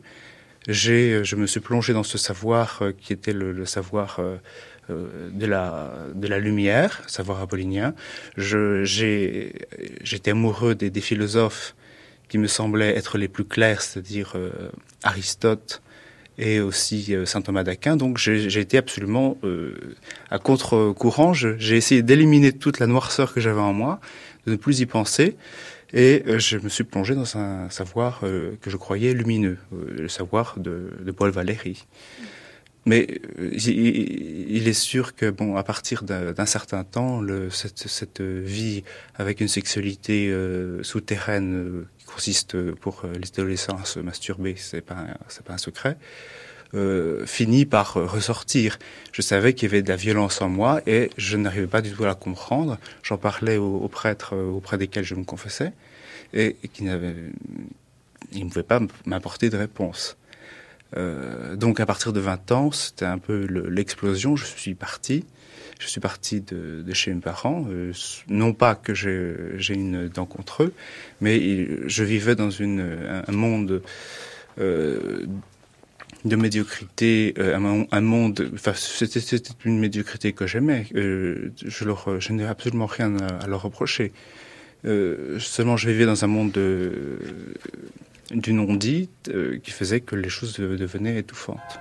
J'ai, 0.67 1.25
je 1.25 1.37
me 1.37 1.47
suis 1.47 1.61
plongé 1.61 1.93
dans 1.93 2.03
ce 2.03 2.19
savoir 2.19 2.83
qui 3.01 3.13
était 3.13 3.33
le, 3.33 3.53
le 3.53 3.67
savoir 3.67 4.19
de, 4.89 5.47
la, 5.47 5.93
de 6.15 6.27
la 6.27 6.39
lumière, 6.39 7.03
savoir 7.07 7.41
apollinien. 7.43 7.95
J'étais 8.37 9.53
amoureux 10.27 10.75
des, 10.75 10.91
des, 10.91 11.01
philosophes 11.03 11.77
qui 12.35 12.39
me 12.39 12.49
semblaient 12.49 12.97
être 12.97 13.17
les 13.17 13.29
plus 13.29 13.45
clairs, 13.45 13.81
c'est-à-dire 13.81 14.35
Aristote, 15.05 15.83
et 16.37 16.59
aussi 16.59 17.15
saint 17.27 17.43
Thomas 17.43 17.63
d'Aquin. 17.63 17.95
Donc 17.97 18.19
j'ai 18.19 18.59
été 18.59 18.77
absolument 18.77 19.39
à 20.33 20.41
contre-courant. 20.41 21.33
J'ai 21.33 21.77
essayé 21.77 22.03
d'éliminer 22.03 22.51
toute 22.51 22.81
la 22.81 22.89
noirceur 22.89 23.33
que 23.33 23.41
j'avais 23.41 23.61
en 23.61 23.73
moi, 23.73 24.01
de 24.49 24.51
ne 24.51 24.57
plus 24.57 24.81
y 24.81 24.87
penser. 24.87 25.37
Et 25.95 26.25
euh, 26.27 26.41
je 26.41 26.59
me 26.59 26.69
suis 26.69 26.83
plongé 26.83 27.15
dans 27.15 27.39
un 27.39 27.71
savoir 27.71 28.21
euh, 28.25 28.57
que 28.61 28.69
je 28.69 28.77
croyais 28.77 29.15
lumineux, 29.15 29.59
euh, 29.73 29.95
le 29.97 30.09
savoir 30.09 30.59
de, 30.59 30.91
Paul 31.17 31.31
Valéry. 31.31 31.87
Mais 32.85 33.21
il, 33.39 34.69
est 34.69 34.75
sûr 34.75 35.15
que, 35.15 35.31
bon, 35.31 35.57
à 35.57 35.63
partir 35.63 36.03
d'un 36.03 36.45
certain 36.45 36.85
temps, 36.85 37.23
cette, 37.49 38.21
vie 38.21 38.85
avec 39.15 39.41
une 39.41 39.49
sexualité 39.49 40.31
souterraine 40.83 41.87
consiste 42.15 42.73
pour 42.75 43.03
les 43.05 43.29
adolescents 43.29 43.79
à 43.81 43.85
se 43.85 44.01
masturber, 44.01 44.55
c'est 44.57 44.81
pas, 44.81 45.07
c'est 45.29 45.45
pas 45.45 45.55
un 45.55 45.59
secret, 45.59 45.97
euh, 46.75 47.25
finit 47.25 47.67
par 47.67 47.95
ressortir. 47.95 48.79
Je 49.13 49.23
savais 49.23 49.53
qu'il 49.53 49.69
y 49.69 49.73
avait 49.73 49.83
de 49.83 49.89
la 49.89 49.95
violence 49.95 50.41
en 50.43 50.49
moi 50.49 50.81
et 50.89 51.11
je 51.17 51.37
n'arrivais 51.37 51.69
pas 51.69 51.83
du 51.83 51.93
tout 51.93 52.03
à 52.03 52.09
la 52.09 52.17
comprendre. 52.17 52.79
J'en 53.05 53.17
parlais 53.17 53.59
aux, 53.59 53.87
prêtres 53.87 54.35
euh, 54.35 54.51
auprès 54.51 54.77
desquels 54.77 55.05
je 55.05 55.15
me 55.15 55.23
confessais 55.23 55.73
et, 56.33 56.57
qui 56.73 56.83
n'avaient, 56.83 57.15
ils 58.33 58.45
ne 58.45 58.49
pouvaient 58.49 58.65
pas 58.65 58.81
m'apporter 59.07 59.51
de 59.51 59.57
réponse. 59.57 60.17
Euh, 60.97 61.55
donc 61.55 61.79
à 61.79 61.87
partir 61.87 62.13
de 62.13 62.19
20 62.19 62.51
ans, 62.51 62.73
c'était 62.73 63.05
un 63.05 63.19
peu 63.19 63.47
l'explosion. 63.69 64.35
Je 64.35 64.45
suis 64.45 64.75
parti. 64.75 65.25
Je 65.79 65.89
suis 65.89 66.01
parti 66.01 66.41
de, 66.41 66.85
chez 66.93 67.13
mes 67.13 67.21
parents. 67.21 67.67
Euh, 67.69 67.93
non 68.29 68.53
pas 68.53 68.75
que 68.75 68.95
j'ai 68.95 69.75
une 69.75 70.09
dent 70.09 70.27
contre 70.27 70.65
eux, 70.65 70.73
mais 71.21 71.39
je 71.89 72.05
vivais 72.05 72.35
dans 72.35 72.51
un, 72.63 73.33
monde 73.33 73.83
euh, 74.59 75.27
de 76.25 76.37
médiocrité, 76.37 77.35
euh, 77.39 77.87
un, 77.91 78.01
monde. 78.01 78.51
C'était 78.77 79.43
une 79.65 79.79
médiocrité 79.79 80.33
que 80.33 80.47
j'aimais. 80.47 80.87
Je 80.95 81.51
je 81.65 82.33
n'ai 82.33 82.47
absolument 82.47 82.87
rien 82.87 83.17
à, 83.19 83.47
leur 83.47 83.63
reprocher. 83.63 84.13
Seulement, 84.85 85.77
je 85.77 85.89
vivais 85.89 86.07
dans 86.07 86.25
un 86.25 86.29
monde 86.29 86.53
de, 86.53 87.19
du 88.31 88.53
non-dit 88.53 89.09
qui 89.63 89.71
faisait 89.71 90.01
que 90.01 90.15
les 90.15 90.29
choses 90.29 90.55
devenaient 90.55 91.19
étouffantes. 91.19 91.81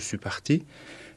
Suis 0.00 0.18
parti. 0.18 0.64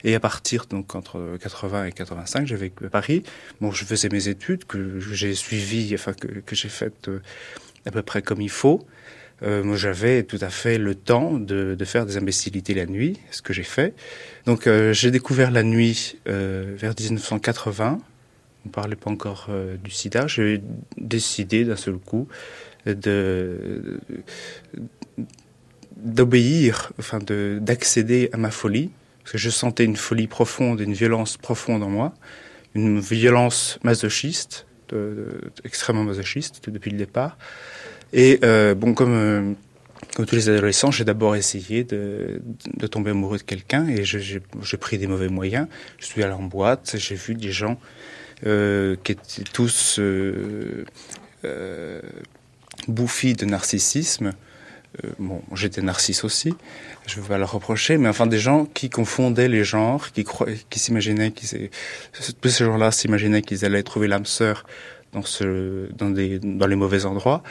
Et 0.05 0.15
à 0.15 0.19
partir, 0.19 0.65
donc, 0.65 0.95
entre 0.95 1.37
80 1.41 1.85
et 1.85 1.91
85, 1.93 2.45
j'ai 2.45 2.57
vécu 2.57 2.85
à 2.85 2.89
Paris. 2.89 3.23
Bon, 3.61 3.71
je 3.71 3.85
faisais 3.85 4.09
mes 4.09 4.27
études 4.27 4.65
que 4.65 4.99
j'ai 4.99 5.33
suivies, 5.33 5.91
enfin, 5.93 6.13
que, 6.13 6.55
j'ai 6.55 6.67
faites 6.67 7.07
euh, 7.07 7.21
à 7.85 7.91
peu 7.91 8.01
près 8.01 8.21
comme 8.21 8.41
il 8.41 8.49
faut. 8.49 8.85
Euh, 9.43 9.63
moi, 9.63 9.75
j'avais 9.75 10.23
tout 10.23 10.37
à 10.41 10.49
fait 10.49 10.77
le 10.77 10.95
temps 10.95 11.33
de, 11.33 11.75
faire 11.85 12.05
des 12.05 12.17
imbécilités 12.17 12.73
la 12.73 12.85
nuit, 12.85 13.19
ce 13.31 13.41
que 13.41 13.53
j'ai 13.53 13.63
fait. 13.63 13.93
Donc, 14.45 14.67
euh, 14.67 14.93
j'ai 14.93 15.11
découvert 15.11 15.51
la 15.51 15.63
nuit 15.63 16.17
euh, 16.27 16.73
vers 16.77 16.93
1980. 16.97 17.99
On 18.65 18.69
ne 18.69 18.71
parlait 18.71 18.95
pas 18.95 19.11
encore 19.11 19.49
du 19.83 19.91
sida. 19.91 20.27
J'ai 20.27 20.61
décidé 20.97 21.65
d'un 21.65 21.75
seul 21.75 21.95
coup 21.95 22.29
de, 22.85 23.99
d'obéir, 26.03 26.91
enfin 26.99 27.19
de 27.19 27.57
d'accéder 27.61 28.29
à 28.33 28.37
ma 28.37 28.51
folie, 28.51 28.91
parce 29.19 29.33
que 29.33 29.37
je 29.37 29.49
sentais 29.49 29.85
une 29.85 29.95
folie 29.95 30.27
profonde, 30.27 30.81
une 30.81 30.93
violence 30.93 31.37
profonde 31.37 31.81
en 31.81 31.89
moi, 31.89 32.13
une 32.75 32.99
violence 32.99 33.79
masochiste, 33.83 34.65
extrêmement 35.63 36.03
masochiste 36.03 36.69
depuis 36.69 36.91
le 36.91 36.97
départ. 36.97 37.37
Et 38.11 38.39
euh, 38.43 38.75
bon, 38.75 38.93
comme 38.93 39.13
euh, 39.13 39.53
comme 40.15 40.25
tous 40.25 40.35
les 40.35 40.49
adolescents, 40.49 40.91
j'ai 40.91 41.05
d'abord 41.05 41.35
essayé 41.35 41.83
de, 41.83 42.41
de, 42.77 42.87
tomber 42.87 43.11
amoureux 43.11 43.37
de 43.37 43.43
quelqu'un 43.43 43.87
et 43.87 44.03
j'ai 44.03 44.41
pris 44.79 44.97
des 44.97 45.07
mauvais 45.07 45.29
moyens. 45.29 45.67
Je 45.97 46.05
suis 46.05 46.21
allé 46.21 46.33
en 46.33 46.43
boîte, 46.43 46.95
j'ai 46.97 47.15
vu 47.15 47.35
des 47.35 47.51
gens 47.51 47.79
euh, 48.45 48.95
qui 49.03 49.13
étaient 49.13 49.43
tous 49.51 49.99
bouffis 52.87 53.33
de 53.33 53.45
narcissisme 53.45 54.33
euh, 55.03 55.09
bon, 55.19 55.41
j'étais 55.55 55.81
narcisse 55.81 56.23
aussi, 56.23 56.53
je 57.07 57.17
ne 57.17 57.21
veux 57.21 57.27
pas 57.27 57.37
le 57.37 57.45
reprocher, 57.45 57.97
mais 57.97 58.09
enfin 58.09 58.27
des 58.27 58.39
gens 58.39 58.65
qui 58.65 58.89
confondaient 58.89 59.47
les 59.47 59.63
genres, 59.63 60.11
qui, 60.11 60.25
qui 60.69 60.79
s'imaginaient 60.79 61.31
qu'ils, 61.31 61.69
tous 62.41 62.49
ces 62.49 62.65
gens-là 62.65 62.91
s'imaginaient 62.91 63.41
qu'ils 63.41 63.65
allaient 63.65 63.83
trouver 63.83 64.07
l'âme 64.07 64.25
sœur 64.25 64.65
dans, 65.13 65.23
ce, 65.23 65.91
dans, 65.93 66.09
des, 66.09 66.39
dans 66.39 66.67
les 66.67 66.75
mauvais 66.75 67.05
endroits. 67.05 67.43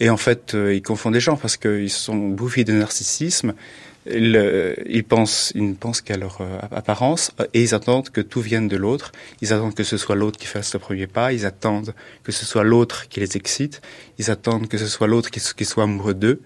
Et 0.00 0.10
en 0.10 0.16
fait, 0.16 0.54
euh, 0.54 0.74
ils 0.74 0.82
confondent 0.82 1.14
les 1.14 1.20
gens 1.20 1.36
parce 1.36 1.56
qu'ils 1.56 1.90
sont 1.90 2.16
bouffés 2.16 2.64
de 2.64 2.72
narcissisme. 2.72 3.54
Euh, 4.06 4.74
ils 4.86 5.04
pensent, 5.04 5.52
ne 5.54 5.72
pensent 5.72 6.02
qu'à 6.02 6.16
leur 6.16 6.40
apparence 6.70 7.32
et 7.54 7.62
ils 7.62 7.74
attendent 7.74 8.10
que 8.10 8.20
tout 8.20 8.40
vienne 8.40 8.68
de 8.68 8.76
l'autre. 8.76 9.12
Ils 9.40 9.52
attendent 9.52 9.74
que 9.74 9.84
ce 9.84 9.96
soit 9.96 10.14
l'autre 10.14 10.38
qui 10.38 10.46
fasse 10.46 10.74
le 10.74 10.80
premier 10.80 11.06
pas. 11.06 11.32
Ils 11.32 11.46
attendent 11.46 11.94
que 12.22 12.32
ce 12.32 12.44
soit 12.44 12.64
l'autre 12.64 13.08
qui 13.08 13.20
les 13.20 13.36
excite. 13.36 13.80
Ils 14.18 14.30
attendent 14.30 14.68
que 14.68 14.78
ce 14.78 14.86
soit 14.86 15.06
l'autre 15.06 15.30
qui, 15.30 15.64
soit 15.64 15.84
amoureux 15.84 16.14
d'eux. 16.14 16.40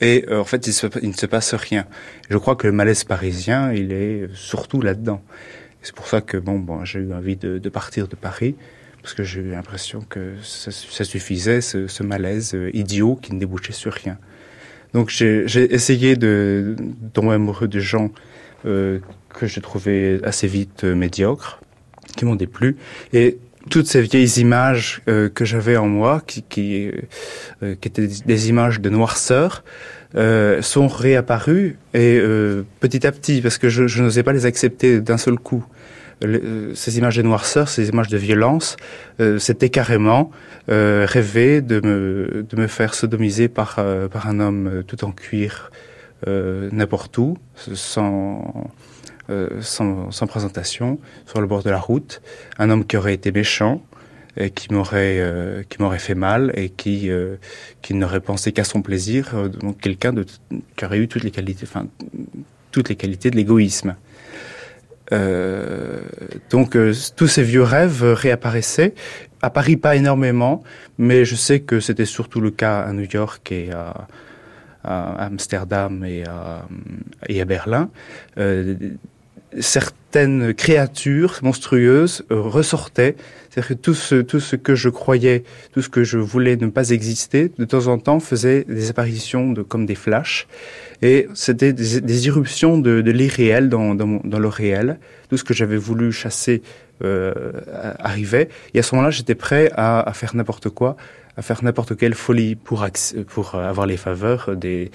Et 0.00 0.24
euh, 0.28 0.40
en 0.40 0.44
fait, 0.44 0.66
il, 0.66 1.08
ne 1.08 1.12
se 1.12 1.26
passe 1.26 1.54
rien. 1.54 1.86
Je 2.30 2.36
crois 2.38 2.56
que 2.56 2.66
le 2.66 2.72
malaise 2.72 3.04
parisien, 3.04 3.72
il 3.72 3.92
est 3.92 4.28
surtout 4.34 4.80
là-dedans. 4.80 5.22
C'est 5.82 5.94
pour 5.94 6.06
ça 6.06 6.20
que 6.20 6.36
bon, 6.36 6.58
bon 6.58 6.84
j'ai 6.84 7.00
eu 7.00 7.12
envie 7.12 7.36
de, 7.36 7.58
de, 7.58 7.68
partir 7.68 8.08
de 8.08 8.16
Paris 8.16 8.56
parce 9.02 9.12
que 9.12 9.22
j'ai 9.22 9.42
eu 9.42 9.50
l'impression 9.50 10.00
que 10.00 10.34
ça, 10.42 10.70
ça 10.70 11.04
suffisait, 11.04 11.60
ce, 11.60 11.88
ce, 11.88 12.02
malaise 12.02 12.54
euh, 12.54 12.70
idiot 12.72 13.16
qui 13.16 13.34
ne 13.34 13.38
débouchait 13.38 13.74
sur 13.74 13.92
rien. 13.92 14.18
Donc 14.94 15.10
j'ai 15.10 15.74
essayé 15.74 16.16
de, 16.16 16.76
tomber 17.12 17.34
amoureux 17.34 17.68
de 17.68 17.80
gens 17.80 18.10
euh, 18.64 19.00
que 19.28 19.46
je 19.46 19.60
trouvais 19.60 20.20
assez 20.24 20.46
vite 20.46 20.84
euh, 20.84 20.94
médiocres, 20.94 21.60
qui 22.16 22.24
m'ont 22.24 22.36
déplu. 22.36 22.76
Et 23.12 23.38
toutes 23.70 23.86
ces 23.86 24.02
vieilles 24.02 24.40
images 24.40 25.00
euh, 25.08 25.28
que 25.28 25.44
j'avais 25.44 25.76
en 25.76 25.86
moi, 25.86 26.22
qui, 26.26 26.42
qui, 26.42 26.90
euh, 27.62 27.74
qui, 27.80 27.88
étaient 27.88 28.06
des 28.06 28.48
images 28.48 28.80
de 28.80 28.90
noirceur, 28.90 29.64
euh, 30.16 30.62
sont 30.62 30.86
réapparues 30.86 31.76
et 31.92 32.20
petit 32.80 33.06
à 33.06 33.12
petit, 33.12 33.40
parce 33.40 33.58
que 33.58 33.68
je, 33.68 33.86
je 33.86 34.02
n'osais 34.02 34.22
pas 34.22 34.32
les 34.32 34.46
accepter 34.46 35.00
d'un 35.00 35.18
seul 35.18 35.38
coup. 35.38 35.64
Le, 36.22 36.74
ces 36.74 36.98
images 36.98 37.16
de 37.16 37.22
noirceur, 37.22 37.68
ces 37.68 37.88
images 37.88 38.08
de 38.08 38.18
violence, 38.18 38.76
c'était 39.38 39.68
carrément 39.68 40.30
rêver 40.68 41.60
de 41.60 41.80
me, 41.80 42.46
de 42.48 42.56
me 42.56 42.66
faire 42.66 42.94
sodomiser 42.94 43.48
par, 43.48 43.84
par 44.10 44.28
un 44.28 44.40
homme 44.40 44.84
tout 44.86 45.04
en 45.04 45.10
cuir 45.10 45.70
n'importe 46.26 47.18
où, 47.18 47.36
sans 47.56 48.70
euh, 49.30 49.48
sans, 49.62 50.10
sans, 50.10 50.26
présentation, 50.26 50.98
sur 51.24 51.40
le 51.40 51.46
bord 51.46 51.62
de 51.62 51.70
la 51.70 51.78
route, 51.78 52.20
un 52.58 52.68
homme 52.68 52.84
qui 52.86 52.98
aurait 52.98 53.14
été 53.14 53.32
méchant, 53.32 53.82
et 54.36 54.50
qui 54.50 54.72
m'aurait 54.72 55.18
euh, 55.20 55.62
qui 55.68 55.80
m'aurait 55.80 55.98
fait 55.98 56.14
mal 56.14 56.52
et 56.56 56.68
qui 56.68 57.08
euh, 57.08 57.36
qui 57.82 57.94
n'aurait 57.94 58.20
pensé 58.20 58.52
qu'à 58.52 58.64
son 58.64 58.82
plaisir 58.82 59.30
euh, 59.34 59.48
donc 59.48 59.78
quelqu'un 59.80 60.12
de 60.12 60.26
qui 60.76 60.84
aurait 60.84 60.98
eu 60.98 61.06
toutes 61.06 61.22
les 61.22 61.30
qualités 61.30 61.64
enfin 61.64 61.86
toutes 62.72 62.88
les 62.88 62.96
qualités 62.96 63.30
de 63.30 63.36
l'égoïsme 63.36 63.94
euh, 65.12 66.00
donc 66.50 66.76
tous 67.16 67.26
ces 67.26 67.42
vieux 67.42 67.62
rêves 67.62 68.02
réapparaissaient 68.02 68.94
à 69.42 69.50
Paris 69.50 69.76
pas 69.76 69.96
énormément 69.96 70.62
mais 70.96 71.24
je 71.24 71.34
sais 71.34 71.60
que 71.60 71.80
c'était 71.80 72.06
surtout 72.06 72.40
le 72.40 72.50
cas 72.50 72.80
à 72.80 72.92
New 72.92 73.06
York 73.12 73.52
et 73.52 73.70
à, 73.72 74.06
Amsterdam 74.84 76.04
et 76.04 76.24
à, 76.24 76.66
et 77.28 77.40
à 77.40 77.44
Berlin 77.44 77.90
certaines 79.60 80.54
créatures 80.54 81.38
monstrueuses 81.42 82.24
euh, 82.30 82.40
ressortaient. 82.40 83.16
C'est-à-dire 83.50 83.68
que 83.68 83.74
tout 83.74 83.94
ce, 83.94 84.16
tout 84.16 84.40
ce 84.40 84.56
que 84.56 84.74
je 84.74 84.88
croyais, 84.88 85.44
tout 85.72 85.82
ce 85.82 85.88
que 85.88 86.02
je 86.02 86.18
voulais 86.18 86.56
ne 86.56 86.68
pas 86.68 86.90
exister, 86.90 87.52
de 87.56 87.64
temps 87.64 87.86
en 87.86 87.98
temps 87.98 88.20
faisait 88.20 88.64
des 88.64 88.90
apparitions 88.90 89.52
de, 89.52 89.62
comme 89.62 89.86
des 89.86 89.94
flashs. 89.94 90.46
Et 91.04 91.28
c'était 91.34 91.74
des, 91.74 92.26
irruptions 92.26 92.78
de, 92.78 92.98
l'irréel 93.10 93.68
dans, 93.68 93.92
le 93.92 94.48
réel. 94.48 94.98
Tout 95.28 95.36
ce 95.36 95.44
que 95.44 95.52
j'avais 95.52 95.76
voulu 95.76 96.12
chasser 96.12 96.62
arrivait. 97.02 98.48
Et 98.72 98.78
à 98.78 98.82
ce 98.82 98.94
moment-là, 98.94 99.10
j'étais 99.10 99.34
prêt 99.34 99.70
à, 99.74 100.10
faire 100.14 100.34
n'importe 100.34 100.70
quoi, 100.70 100.96
à 101.36 101.42
faire 101.42 101.62
n'importe 101.62 101.94
quelle 101.94 102.14
folie 102.14 102.54
pour, 102.54 102.86
avoir 103.54 103.86
les 103.86 103.98
faveurs 103.98 104.56
de 104.56 104.88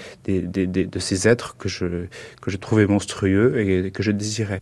ces 0.99 1.27
êtres 1.27 1.57
que 1.57 1.69
je 1.69 2.57
trouvais 2.57 2.87
monstrueux 2.87 3.59
et 3.59 3.91
que 3.91 4.01
je 4.01 4.09
désirais. 4.09 4.61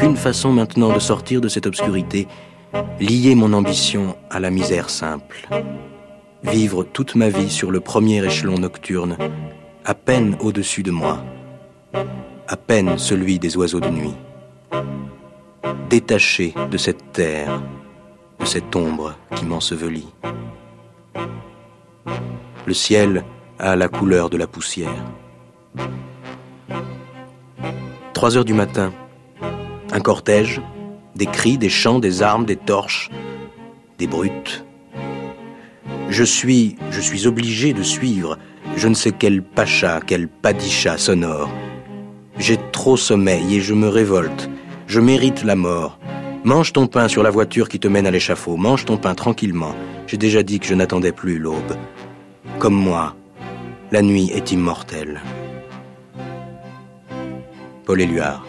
Qu'une 0.00 0.16
façon 0.16 0.50
maintenant 0.50 0.94
de 0.94 0.98
sortir 0.98 1.42
de 1.42 1.48
cette 1.48 1.66
obscurité, 1.66 2.26
lier 3.00 3.34
mon 3.34 3.52
ambition 3.52 4.16
à 4.30 4.40
la 4.40 4.50
misère 4.50 4.88
simple. 4.88 5.46
Vivre 6.42 6.84
toute 6.84 7.16
ma 7.16 7.28
vie 7.28 7.50
sur 7.50 7.70
le 7.70 7.80
premier 7.80 8.24
échelon 8.24 8.56
nocturne, 8.56 9.18
à 9.84 9.92
peine 9.92 10.38
au-dessus 10.40 10.82
de 10.82 10.90
moi, 10.90 11.22
à 12.48 12.56
peine 12.56 12.96
celui 12.96 13.38
des 13.38 13.58
oiseaux 13.58 13.80
de 13.80 13.90
nuit. 13.90 14.14
Détaché 15.90 16.54
de 16.70 16.78
cette 16.78 17.12
terre, 17.12 17.60
de 18.38 18.46
cette 18.46 18.74
ombre 18.74 19.16
qui 19.36 19.44
m'ensevelit. 19.44 20.08
Le 22.64 22.74
ciel 22.74 23.22
a 23.58 23.76
la 23.76 23.88
couleur 23.88 24.30
de 24.30 24.38
la 24.38 24.46
poussière. 24.46 25.04
Trois 28.14 28.38
heures 28.38 28.46
du 28.46 28.54
matin, 28.54 28.94
un 29.92 30.00
cortège, 30.00 30.60
des 31.16 31.26
cris, 31.26 31.58
des 31.58 31.68
chants, 31.68 31.98
des 31.98 32.22
armes, 32.22 32.44
des 32.44 32.56
torches, 32.56 33.10
des 33.98 34.06
brutes. 34.06 34.64
Je 36.08 36.24
suis, 36.24 36.76
je 36.90 37.00
suis 37.00 37.26
obligé 37.26 37.72
de 37.72 37.82
suivre 37.82 38.36
je 38.76 38.88
ne 38.88 38.94
sais 38.94 39.12
quel 39.12 39.42
pacha, 39.42 40.00
quel 40.06 40.28
padicha 40.28 40.96
sonore. 40.96 41.50
J'ai 42.38 42.58
trop 42.72 42.96
sommeil 42.96 43.56
et 43.56 43.60
je 43.60 43.74
me 43.74 43.88
révolte. 43.88 44.48
Je 44.86 45.00
mérite 45.00 45.44
la 45.44 45.56
mort. 45.56 45.98
Mange 46.44 46.72
ton 46.72 46.86
pain 46.86 47.08
sur 47.08 47.22
la 47.22 47.30
voiture 47.30 47.68
qui 47.68 47.78
te 47.78 47.88
mène 47.88 48.06
à 48.06 48.10
l'échafaud. 48.10 48.56
Mange 48.56 48.86
ton 48.86 48.96
pain 48.96 49.14
tranquillement. 49.14 49.74
J'ai 50.06 50.16
déjà 50.16 50.42
dit 50.42 50.58
que 50.58 50.66
je 50.66 50.74
n'attendais 50.74 51.12
plus 51.12 51.38
l'aube. 51.38 51.76
Comme 52.58 52.74
moi, 52.74 53.14
la 53.92 54.02
nuit 54.02 54.30
est 54.32 54.52
immortelle. 54.52 55.20
Paul 57.84 58.00
Éluard. 58.00 58.46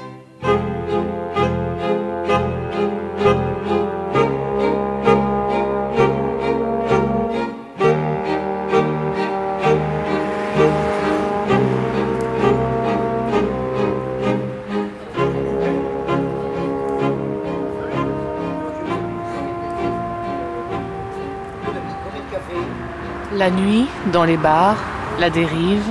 La 23.42 23.50
nuit, 23.50 23.88
dans 24.14 24.24
les 24.24 24.38
bars, 24.38 24.78
la 25.20 25.32
dérive, 25.32 25.82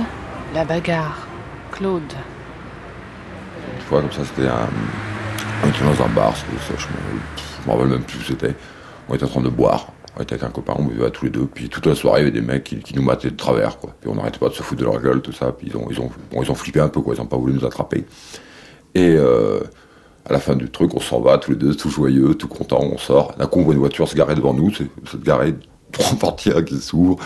la 0.55 0.63
bagarre. 0.63 1.27
Claude. 1.73 2.01
Une 3.75 3.81
fois, 3.81 3.99
comme 3.99 4.11
ça, 4.13 4.21
c'était 4.23 4.47
un. 4.47 4.69
On 5.61 5.67
était 5.67 5.83
dans 5.83 6.05
un 6.05 6.07
bar, 6.07 6.33
ça, 6.33 6.45
je 6.77 6.87
me 7.67 7.71
rappelle 7.73 7.89
même 7.89 8.03
plus 8.03 8.19
où 8.19 8.23
c'était. 8.23 8.55
On 9.09 9.15
était 9.15 9.25
en 9.25 9.27
train 9.27 9.41
de 9.41 9.49
boire. 9.49 9.87
On 10.17 10.21
était 10.21 10.35
avec 10.35 10.45
un 10.45 10.49
copain, 10.49 10.75
on 10.77 10.85
buvait 10.85 11.09
tous 11.09 11.25
les 11.25 11.29
deux. 11.29 11.45
Puis 11.45 11.67
toute 11.67 11.85
la 11.87 11.93
soirée, 11.93 12.21
il 12.21 12.23
y 12.23 12.29
avait 12.29 12.39
des 12.39 12.47
mecs 12.47 12.63
qui, 12.63 12.95
nous 12.95 13.03
mataient 13.03 13.31
de 13.31 13.35
travers. 13.35 13.75
Puis 13.75 14.09
on 14.09 14.15
n'arrêtait 14.15 14.39
pas 14.39 14.47
de 14.47 14.53
se 14.53 14.63
foutre 14.63 14.79
de 14.79 14.85
leur 14.85 15.01
gueule, 15.01 15.21
tout 15.21 15.33
ça. 15.33 15.51
Puis 15.51 15.67
ils 15.67 15.75
ont, 15.75 15.87
ils 15.91 15.99
ont, 15.99 16.09
ils 16.41 16.49
ont 16.49 16.55
flippé 16.55 16.79
un 16.79 16.87
peu. 16.87 17.01
Ils 17.05 17.19
n'ont 17.19 17.25
pas 17.25 17.35
voulu 17.35 17.51
nous 17.51 17.65
attraper. 17.65 18.05
Et 18.95 19.09
euh, 19.17 19.59
à 20.25 20.31
la 20.31 20.39
fin 20.39 20.55
du 20.55 20.69
truc, 20.69 20.95
on 20.95 21.01
s'en 21.01 21.19
va, 21.19 21.37
tous 21.37 21.51
les 21.51 21.57
deux, 21.57 21.75
tout 21.75 21.89
joyeux, 21.89 22.33
tout 22.33 22.47
content, 22.47 22.79
on 22.81 22.97
sort. 22.97 23.35
D'un 23.37 23.47
coup, 23.47 23.59
on 23.59 23.63
voit 23.63 23.73
une 23.73 23.81
voiture 23.81 24.07
se 24.07 24.15
garer 24.15 24.35
devant 24.35 24.53
nous, 24.53 24.71
se 24.71 25.17
garer 25.17 25.53
trois 25.91 26.17
portières 26.17 26.63
qui 26.63 26.79
s'ouvrent, 26.79 27.17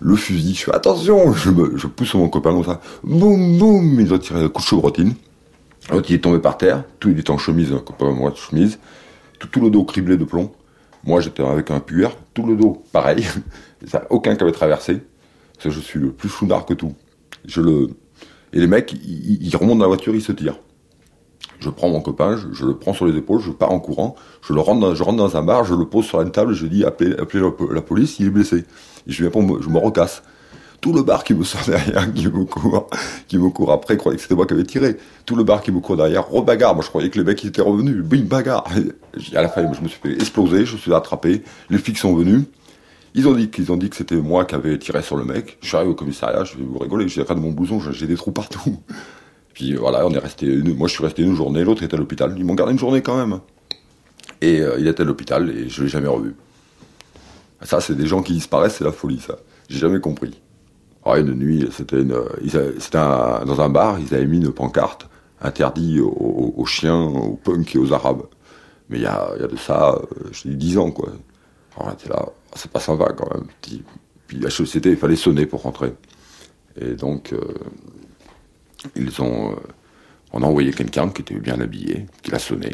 le 0.00 0.16
fusil, 0.16 0.54
je 0.54 0.64
fais 0.64 0.74
attention, 0.74 1.32
je, 1.34 1.86
pousse 1.86 2.14
mon 2.14 2.28
copain 2.28 2.52
comme 2.52 2.64
ça, 2.64 2.80
boum 3.04 3.58
boum, 3.58 4.00
il 4.00 4.12
a 4.12 4.18
tiré 4.18 4.42
un 4.42 4.48
coup 4.48 4.62
de 4.62 4.66
chevrotine. 4.66 5.14
L'autre 5.90 6.10
il 6.10 6.16
est 6.16 6.20
tombé 6.20 6.38
par 6.38 6.56
terre, 6.56 6.84
tout 6.98 7.10
il 7.10 7.18
était 7.18 7.30
en 7.30 7.38
chemise, 7.38 7.72
un 7.72 7.78
copain 7.78 8.10
moi 8.10 8.30
de 8.30 8.36
chemise, 8.36 8.78
tout, 9.38 9.60
le 9.60 9.70
dos 9.70 9.84
criblé 9.84 10.16
de 10.16 10.24
plomb. 10.24 10.52
Moi 11.04 11.20
j'étais 11.20 11.42
avec 11.42 11.70
un 11.70 11.80
puer, 11.80 12.08
tout 12.34 12.46
le 12.46 12.56
dos 12.56 12.82
pareil, 12.92 13.26
ça, 13.86 14.06
aucun 14.10 14.36
qui 14.36 14.42
avait 14.42 14.52
traversé, 14.52 15.02
parce 15.54 15.64
que 15.64 15.70
je 15.70 15.80
suis 15.80 15.98
le 15.98 16.12
plus 16.12 16.28
chounard 16.28 16.64
que 16.64 16.74
tout. 16.74 16.94
Je 17.46 17.60
le... 17.60 17.88
Et 18.52 18.60
les 18.60 18.66
mecs, 18.66 18.92
ils, 18.92 19.54
remontent 19.56 19.76
dans 19.76 19.84
la 19.84 19.88
voiture, 19.88 20.14
ils 20.14 20.22
se 20.22 20.32
tirent. 20.32 20.58
Je 21.60 21.70
prends 21.70 21.88
mon 21.88 22.00
copain, 22.00 22.38
je, 22.52 22.64
le 22.64 22.74
prends 22.74 22.94
sur 22.94 23.06
les 23.06 23.16
épaules, 23.16 23.40
je 23.40 23.50
pars 23.50 23.70
en 23.70 23.80
courant, 23.80 24.16
je 24.42 24.52
le 24.52 24.60
rentre 24.60 24.80
dans, 24.80 25.36
un 25.36 25.42
bar, 25.42 25.64
je 25.64 25.74
le 25.74 25.84
pose 25.84 26.06
sur 26.06 26.20
une 26.22 26.30
table, 26.30 26.54
je 26.54 26.66
dis 26.66 26.84
appelez, 26.84 27.14
la, 27.70 27.82
police, 27.82 28.18
il 28.18 28.26
est 28.26 28.30
blessé. 28.30 28.64
Et 29.06 29.12
je 29.12 29.22
viens 29.22 29.30
pour 29.30 29.62
je 29.62 29.68
me 29.68 29.78
recasse. 29.78 30.22
Tout 30.80 30.94
le 30.94 31.02
bar 31.02 31.24
qui 31.24 31.34
me 31.34 31.44
sort 31.44 31.60
derrière, 31.66 32.12
qui 32.12 32.26
me 32.28 32.44
court, 32.44 32.88
qui 33.28 33.36
me 33.36 33.50
court 33.50 33.72
après, 33.72 33.98
croyait 33.98 34.16
que 34.16 34.22
c'était 34.22 34.34
moi 34.34 34.46
qui 34.46 34.54
avais 34.54 34.64
tiré. 34.64 34.96
Tout 35.26 35.36
le 35.36 35.44
bar 35.44 35.60
qui 35.60 35.70
me 35.70 35.80
court 35.80 35.96
derrière, 35.96 36.26
rebagarre. 36.28 36.74
Moi, 36.74 36.82
je 36.82 36.88
croyais 36.88 37.10
que 37.10 37.18
les 37.18 37.24
mecs 37.24 37.44
étaient 37.44 37.60
revenus. 37.60 38.02
Bing, 38.02 38.24
bagarre. 38.24 38.64
à 39.34 39.42
la 39.42 39.48
fin, 39.50 39.70
je 39.72 39.80
me 39.82 39.88
suis 39.88 40.00
fait 40.00 40.14
exploser, 40.14 40.64
je 40.64 40.78
suis 40.78 40.94
attrapé. 40.94 41.42
Les 41.68 41.76
flics 41.76 41.98
sont 41.98 42.14
venus. 42.14 42.44
Ils 43.14 43.26
ont 43.26 43.34
dit 43.34 43.50
qu'ils 43.50 43.72
ont 43.72 43.76
dit 43.76 43.90
que 43.90 43.96
c'était 43.96 44.16
moi 44.16 44.44
qui 44.44 44.54
avais 44.54 44.78
tiré 44.78 45.02
sur 45.02 45.16
le 45.16 45.24
mec. 45.24 45.58
Je 45.60 45.68
suis 45.68 45.76
arrivé 45.76 45.90
au 45.90 45.94
commissariat, 45.94 46.44
je 46.44 46.56
vais 46.56 46.64
vous 46.64 46.78
rigoler, 46.78 47.08
j'ai 47.08 47.24
de 47.24 47.34
mon 47.34 47.50
blouson, 47.50 47.80
j'ai 47.80 48.06
des 48.06 48.14
trous 48.14 48.30
partout. 48.30 48.78
Puis 49.54 49.74
voilà, 49.74 50.06
on 50.06 50.10
est 50.12 50.18
resté. 50.18 50.46
moi, 50.62 50.88
je 50.88 50.94
suis 50.94 51.04
resté 51.04 51.22
une 51.22 51.34
journée, 51.34 51.64
l'autre 51.64 51.82
était 51.82 51.94
à 51.94 51.98
l'hôpital. 51.98 52.34
Ils 52.36 52.44
m'ont 52.44 52.54
gardé 52.54 52.72
une 52.72 52.78
journée 52.78 53.02
quand 53.02 53.16
même. 53.16 53.40
Et 54.40 54.60
euh, 54.60 54.76
il 54.78 54.88
était 54.88 55.02
à 55.02 55.04
l'hôpital 55.04 55.50
et 55.50 55.68
je 55.68 55.82
l'ai 55.82 55.88
jamais 55.88 56.08
revu. 56.08 56.34
Ça, 57.62 57.80
c'est 57.80 57.94
des 57.94 58.06
gens 58.06 58.22
qui 58.22 58.32
disparaissent, 58.32 58.76
c'est 58.76 58.84
la 58.84 58.92
folie, 58.92 59.20
ça. 59.20 59.36
J'ai 59.68 59.78
jamais 59.78 60.00
compris. 60.00 60.40
Ah, 61.04 61.18
une 61.18 61.34
nuit, 61.34 61.68
c'était 61.70 62.04
dans 62.04 63.60
un 63.60 63.68
bar, 63.68 63.98
ils 63.98 64.14
avaient 64.14 64.26
mis 64.26 64.38
une 64.38 64.52
pancarte 64.52 65.08
interdit 65.40 66.00
aux, 66.00 66.64
chiens, 66.66 67.00
aux 67.00 67.36
punks 67.36 67.74
et 67.74 67.78
aux 67.78 67.92
arabes. 67.92 68.22
Mais 68.88 68.98
il 68.98 69.02
y 69.02 69.06
a, 69.06 69.36
de 69.36 69.56
ça, 69.56 69.94
euh, 69.94 70.28
je 70.32 70.48
dis 70.48 70.56
10 70.56 70.78
ans, 70.78 70.90
quoi. 70.90 71.10
Alors 71.76 71.90
là, 71.90 71.96
là, 72.08 72.28
c'est 72.54 72.70
pas 72.70 72.80
sympa 72.80 73.12
quand 73.16 73.32
même. 73.32 73.46
Puis, 73.62 73.82
puis 74.26 74.44
HECT, 74.44 74.86
il 74.86 74.96
fallait 74.96 75.16
sonner 75.16 75.46
pour 75.46 75.62
rentrer. 75.62 75.94
Et 76.80 76.94
donc, 76.94 77.32
euh, 77.32 77.40
ils 78.96 79.20
ont, 79.20 79.56
on 80.32 80.42
a 80.42 80.46
envoyé 80.46 80.72
quelqu'un 80.72 81.08
qui 81.08 81.22
était 81.22 81.34
bien 81.34 81.60
habillé, 81.60 82.06
qui 82.22 82.30
l'a 82.30 82.38
sonné. 82.38 82.70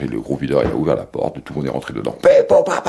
Le 0.00 0.20
gros 0.20 0.36
videur, 0.36 0.62
il 0.64 0.70
a 0.70 0.76
ouvert 0.76 0.96
la 0.96 1.04
porte, 1.04 1.42
tout 1.44 1.54
le 1.54 1.60
monde 1.60 1.66
est 1.66 1.70
rentré 1.70 1.94
dedans. 1.94 2.16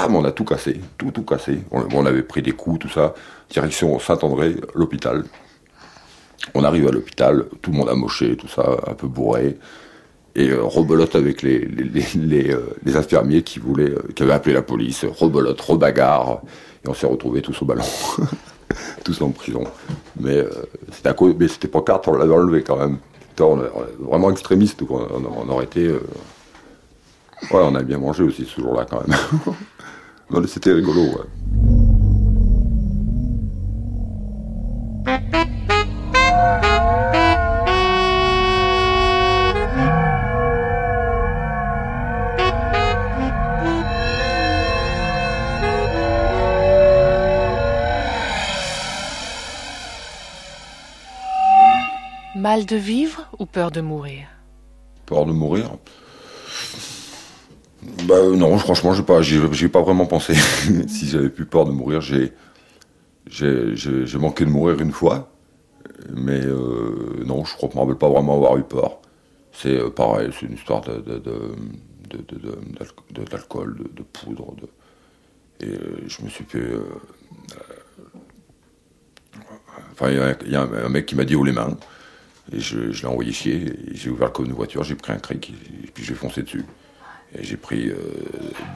on 0.09 0.25
a 0.25 0.31
tout 0.31 0.43
cassé, 0.43 0.79
tout, 0.97 1.11
tout 1.11 1.23
cassé. 1.23 1.59
On, 1.71 2.05
avait 2.05 2.23
pris 2.23 2.41
des 2.41 2.51
coups, 2.51 2.79
tout 2.79 2.89
ça. 2.89 3.13
Direction 3.49 3.97
Saint-André, 3.99 4.55
l'hôpital. 4.75 5.23
On 6.53 6.63
arrive 6.63 6.87
à 6.87 6.91
l'hôpital, 6.91 7.45
tout 7.61 7.71
le 7.71 7.77
monde 7.77 7.89
a 7.89 7.95
moché, 7.95 8.35
tout 8.35 8.47
ça, 8.47 8.77
un 8.87 8.93
peu 8.93 9.07
bourré. 9.07 9.57
Et 10.35 10.49
euh, 10.49 10.63
rebelote 10.63 11.15
avec 11.15 11.43
les, 11.43 11.59
les, 11.59 12.51
euh, 12.51 12.97
infirmiers 12.97 13.43
qui 13.43 13.59
voulaient, 13.59 13.91
euh, 13.91 14.09
qui 14.15 14.23
avaient 14.23 14.33
appelé 14.33 14.53
la 14.53 14.63
police. 14.63 15.05
Rebelote, 15.05 15.61
rebagarre. 15.61 16.41
Et 16.83 16.89
on 16.89 16.93
s'est 16.93 17.05
retrouvés 17.05 17.41
tous 17.41 17.61
au 17.61 17.65
ballon. 17.65 17.83
tous 19.03 19.21
en 19.21 19.29
prison. 19.31 19.63
Mais 20.19 20.45
mais 21.37 21.47
c'était 21.47 21.67
pas 21.67 21.81
carte, 21.81 22.07
on 22.07 22.15
l'avait 22.15 22.33
enlevé 22.33 22.63
quand 22.63 22.77
même. 22.77 22.97
vraiment 23.99 24.29
extrémiste, 24.31 24.81
on, 24.89 25.49
aurait 25.49 25.65
été 25.65 25.91
Ouais, 27.51 27.61
on 27.61 27.75
a 27.75 27.83
bien 27.83 27.97
mangé 27.97 28.23
aussi 28.23 28.45
ce 28.45 28.61
jour-là 28.61 28.85
quand 28.89 29.05
même. 29.05 29.17
c'était 30.47 30.71
rigolo, 30.71 31.01
ouais. 31.01 31.25
De 52.67 52.77
vivre 52.77 53.29
ou 53.39 53.45
peur 53.45 53.71
de 53.71 53.81
mourir? 53.81 54.27
Peur 55.05 55.25
de 55.25 55.33
mourir 55.33 55.71
Bah 58.03 58.25
non, 58.33 58.57
franchement, 58.57 58.93
j'ai 58.93 59.03
pas, 59.03 59.21
j'ai 59.21 59.67
pas 59.67 59.81
vraiment 59.81 60.05
pensé. 60.05 60.33
si 60.87 61.07
j'avais 61.07 61.29
plus 61.29 61.45
peur 61.45 61.65
de 61.65 61.71
mourir, 61.71 61.99
j'ai, 61.99 62.31
j'ai 63.27 64.17
manqué 64.17 64.45
de 64.45 64.49
mourir 64.49 64.79
une 64.79 64.93
fois, 64.93 65.29
mais 66.15 66.39
euh, 66.45 67.23
non, 67.25 67.43
je 67.43 67.53
crois 67.55 67.67
que 67.67 67.73
je 67.73 67.79
me 67.79 67.83
rappelle 67.83 67.97
pas 67.97 68.07
vraiment 68.09 68.35
avoir 68.35 68.55
eu 68.55 68.63
peur. 68.63 68.99
C'est 69.51 69.77
euh, 69.77 69.89
pareil, 69.89 70.29
c'est 70.39 70.45
une 70.45 70.53
histoire 70.53 70.81
de, 70.81 71.03
d'alcool, 73.29 73.89
de, 73.93 74.03
poudre, 74.03 74.55
et 75.59 75.65
euh, 75.65 75.97
je 76.07 76.23
me 76.23 76.29
suis 76.29 76.45
fait. 76.45 76.63
enfin, 79.91 80.09
il 80.11 80.49
y, 80.49 80.55
a 80.55 80.61
un 80.61 80.89
mec 80.89 81.07
qui 81.07 81.15
m'a 81.15 81.25
dit 81.25 81.35
où 81.35 81.43
les 81.43 81.51
mains, 81.51 81.75
et 82.55 82.59
je, 82.59 83.01
l'ai 83.01 83.05
envoyé 83.05 83.31
chier. 83.31 83.73
J'ai 83.93 84.09
ouvert 84.09 84.27
le 84.27 84.33
coffre 84.33 84.49
de 84.49 84.53
voiture, 84.53 84.83
j'ai 84.83 84.95
pris 84.95 85.13
un 85.13 85.17
cric, 85.17 85.53
et, 85.83 85.87
puis 85.87 86.03
j'ai 86.03 86.13
foncé 86.13 86.43
dessus. 86.43 86.65
Et 87.37 87.43
j'ai 87.43 87.57
pris 87.57 87.91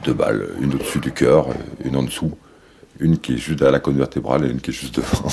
deux 0.04 0.14
balles, 0.14 0.48
une 0.60 0.74
au-dessus 0.74 0.98
du 0.98 1.12
cœur, 1.12 1.46
une 1.84 1.94
en 1.94 2.02
dessous 2.02 2.36
une 3.00 3.18
qui 3.18 3.34
est 3.34 3.38
juste 3.38 3.62
à 3.62 3.70
la 3.70 3.80
colonne 3.80 3.98
vertébrale 3.98 4.44
et 4.44 4.50
une 4.50 4.60
qui 4.60 4.70
est 4.70 4.74
juste 4.74 4.96
devant. 4.96 5.28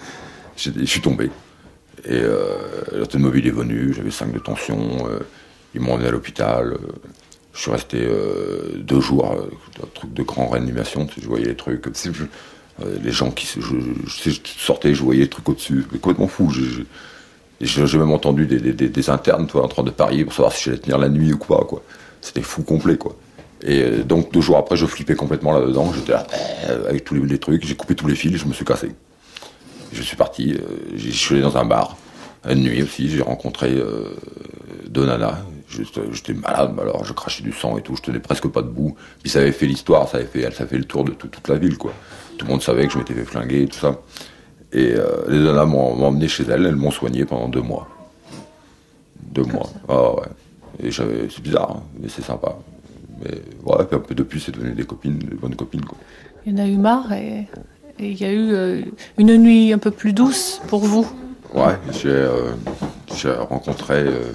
je 0.56 0.84
suis 0.84 1.00
tombé. 1.00 1.30
Et 2.06 2.20
euh, 2.20 3.06
mobile 3.14 3.46
est 3.46 3.50
venu, 3.50 3.94
j'avais 3.94 4.10
5 4.10 4.32
de 4.32 4.38
tension, 4.38 5.08
euh, 5.08 5.20
ils 5.74 5.80
m'ont 5.80 5.94
emmené 5.94 6.08
à 6.08 6.10
l'hôpital. 6.10 6.72
Euh, 6.72 6.78
je 7.54 7.60
suis 7.60 7.70
resté 7.70 7.98
euh, 8.02 8.78
deux 8.78 9.00
jours, 9.00 9.30
un 9.80 9.86
truc 9.94 10.12
de 10.12 10.22
grand 10.22 10.48
réanimation, 10.48 11.06
je 11.16 11.26
voyais 11.26 11.46
les 11.46 11.54
trucs, 11.54 11.86
les 13.00 13.12
gens 13.12 13.30
qui 13.30 13.46
je, 13.46 14.32
sortais, 14.58 14.92
je 14.92 15.02
voyais 15.02 15.20
les 15.20 15.28
trucs 15.28 15.48
au-dessus, 15.48 15.84
complètement 16.02 16.26
fou. 16.26 16.52
J'ai 17.64 17.98
même 17.98 18.12
entendu 18.12 18.46
des, 18.46 19.10
internes 19.10 19.46
toi, 19.46 19.64
en 19.64 19.68
train 19.68 19.82
de 19.82 19.90
parier 19.90 20.24
pour 20.24 20.32
savoir 20.32 20.52
si 20.52 20.64
j'allais 20.64 20.78
tenir 20.78 20.98
la 20.98 21.08
nuit 21.08 21.32
ou 21.32 21.38
quoi. 21.38 21.66
C'était 22.20 22.42
fou 22.42 22.62
complet. 22.62 22.96
quoi. 22.96 23.16
Et 23.62 23.82
euh, 23.82 24.02
donc 24.02 24.32
deux 24.32 24.40
jours 24.40 24.58
après, 24.58 24.76
je 24.76 24.86
flippais 24.86 25.14
complètement 25.14 25.58
là-dedans. 25.58 25.92
J'étais 25.94 26.12
là 26.12 26.26
euh, 26.68 26.88
avec 26.88 27.04
tous 27.04 27.14
les, 27.14 27.38
trucs. 27.38 27.66
J'ai 27.66 27.74
coupé 27.74 27.94
tous 27.94 28.06
les 28.06 28.14
fils. 28.14 28.36
Je 28.36 28.46
me 28.46 28.52
suis 28.52 28.64
cassé. 28.64 28.92
Je 29.92 30.02
suis 30.02 30.16
parti. 30.16 30.54
Euh, 30.54 30.96
je 30.96 31.10
suis 31.10 31.34
allé 31.34 31.42
dans 31.42 31.56
un 31.56 31.64
bar. 31.64 31.96
Une 32.48 32.62
nuit 32.62 32.82
aussi, 32.82 33.08
j'ai 33.08 33.22
rencontré 33.22 33.74
deux 34.86 35.06
nanas. 35.06 35.38
J'étais 35.66 36.34
malade, 36.34 36.74
alors 36.78 37.02
je 37.02 37.14
crachais 37.14 37.42
du 37.42 37.52
sang 37.52 37.78
et 37.78 37.80
tout. 37.80 37.96
Je 37.96 38.02
tenais 38.02 38.18
presque 38.18 38.48
pas 38.48 38.60
debout. 38.60 38.96
Puis 39.22 39.30
ça 39.30 39.40
avait 39.40 39.52
fait 39.52 39.64
l'histoire. 39.64 40.10
Ça 40.10 40.18
avait 40.18 40.26
fait 40.26 40.76
le 40.76 40.84
tour 40.84 41.04
de 41.04 41.12
toute 41.12 41.48
la 41.48 41.56
ville, 41.56 41.78
quoi. 41.78 41.94
Tout 42.36 42.44
le 42.44 42.50
monde 42.50 42.62
savait 42.62 42.86
que 42.86 42.92
je 42.92 42.98
m'étais 42.98 43.14
fait 43.14 43.24
flinguer 43.24 43.62
et 43.62 43.66
tout 43.66 43.78
ça. 43.78 43.98
Et 44.74 44.94
les 45.28 45.38
nanas 45.38 45.66
m'ont 45.66 46.04
emmené 46.04 46.28
chez 46.28 46.44
elles. 46.44 46.66
Elles 46.66 46.76
m'ont 46.76 46.90
soigné 46.90 47.24
pendant 47.24 47.48
deux 47.48 47.62
mois. 47.62 47.88
Deux 49.22 49.44
mois. 49.44 49.70
Ah 49.88 50.14
ouais. 50.14 50.28
Et 50.82 50.90
c'est 50.90 51.40
bizarre, 51.40 51.76
hein, 51.76 51.82
mais 52.00 52.08
c'est 52.08 52.22
sympa. 52.22 52.56
Mais 53.22 53.40
ouais, 53.64 53.80
un 53.80 53.98
peu 53.98 54.14
depuis, 54.14 54.40
c'est 54.40 54.52
devenu 54.52 54.72
des 54.72 54.84
copines, 54.84 55.18
des 55.18 55.36
bonnes 55.36 55.54
copines. 55.54 55.84
Quoi. 55.84 55.96
Il 56.46 56.52
y 56.52 56.60
en 56.60 56.64
a 56.64 56.66
eu 56.66 56.76
marre 56.76 57.12
et 57.12 57.46
il 57.98 58.20
y 58.20 58.24
a 58.24 58.32
eu 58.32 58.52
euh, 58.52 58.82
une 59.18 59.36
nuit 59.36 59.72
un 59.72 59.78
peu 59.78 59.90
plus 59.90 60.12
douce 60.12 60.60
pour 60.68 60.80
vous. 60.80 61.06
Ouais, 61.54 61.78
j'ai 61.92 62.08
euh, 62.08 63.42
rencontré 63.48 63.94
euh, 63.94 64.32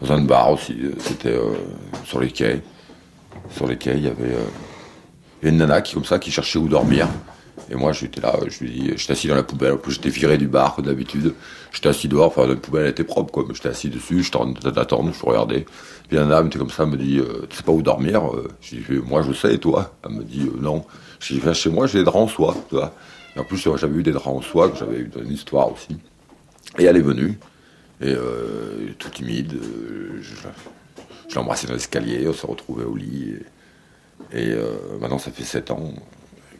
dans 0.00 0.12
un 0.12 0.22
bar 0.22 0.52
aussi, 0.52 0.76
c'était 0.98 1.38
sur 2.04 2.20
les 2.20 2.30
quais. 2.30 2.62
Sur 3.50 3.68
les 3.68 3.78
quais, 3.78 3.96
il 3.96 4.04
y 4.04 4.08
avait 4.08 4.34
une 5.42 5.58
nana 5.58 5.80
qui, 5.80 5.94
comme 5.94 6.04
ça, 6.04 6.18
qui 6.18 6.32
cherchait 6.32 6.58
où 6.58 6.68
dormir. 6.68 7.06
Et 7.70 7.74
moi, 7.74 7.92
j'étais 7.92 8.20
là, 8.20 8.38
je 8.46 8.60
lui 8.60 8.70
dis, 8.70 8.92
j'étais 8.96 9.12
assis 9.12 9.26
dans 9.26 9.34
la 9.34 9.42
poubelle. 9.42 9.72
En 9.72 9.90
j'étais 9.90 10.08
viré 10.08 10.38
du 10.38 10.46
bar, 10.46 10.76
comme 10.76 10.86
d'habitude. 10.86 11.34
J'étais 11.72 11.88
assis 11.88 12.06
dehors, 12.06 12.28
enfin, 12.28 12.46
la 12.46 12.54
poubelle 12.54 12.86
était 12.86 13.04
propre, 13.04 13.32
quoi. 13.32 13.44
Mais 13.46 13.54
j'étais 13.54 13.68
assis 13.68 13.88
dessus, 13.88 14.22
je 14.22 14.70
d'attendre, 14.70 15.12
je 15.12 15.26
regardais. 15.26 15.66
Puis 16.08 16.16
un 16.16 16.30
âme 16.30 16.46
était 16.46 16.58
comme 16.58 16.70
ça, 16.70 16.86
me 16.86 16.96
dit, 16.96 17.18
euh, 17.18 17.46
tu 17.50 17.56
sais 17.56 17.62
pas 17.64 17.72
où 17.72 17.82
dormir 17.82 18.32
euh, 18.32 18.48
Je 18.60 18.76
dis, 18.76 18.84
moi, 19.04 19.22
je 19.22 19.32
sais, 19.32 19.54
et 19.54 19.58
toi? 19.58 19.96
Elle 20.04 20.12
me 20.12 20.22
dit, 20.22 20.42
euh, 20.42 20.60
non. 20.60 20.84
Je 21.18 21.34
dis, 21.34 21.40
viens 21.40 21.52
chez 21.52 21.70
moi, 21.70 21.86
j'ai 21.86 21.98
des 21.98 22.04
draps 22.04 22.18
en 22.18 22.28
soie, 22.28 22.56
tu 22.68 22.76
vois. 22.76 22.94
Et 23.34 23.40
en 23.40 23.44
plus, 23.44 23.58
j'avais 23.58 23.98
eu 23.98 24.02
des 24.02 24.12
draps 24.12 24.28
en 24.28 24.42
soie, 24.42 24.70
que 24.70 24.78
j'avais 24.78 24.98
eu 24.98 25.08
dans 25.08 25.22
une 25.22 25.32
histoire 25.32 25.72
aussi. 25.72 25.98
Et 26.78 26.84
elle 26.84 26.96
est 26.96 27.02
venue, 27.02 27.38
et 28.00 28.14
tout 28.98 29.08
timide, 29.08 29.58
je, 30.20 30.34
je 31.28 31.34
l'ai 31.34 31.40
embrassé 31.40 31.66
dans 31.66 31.72
l'escalier, 31.72 32.26
on 32.28 32.32
s'est 32.32 32.46
retrouvé 32.46 32.84
au 32.84 32.94
lit. 32.94 33.34
Et, 34.32 34.54
maintenant, 35.00 35.18
ça 35.18 35.30
fait 35.30 35.44
7 35.44 35.70
ans 35.70 35.92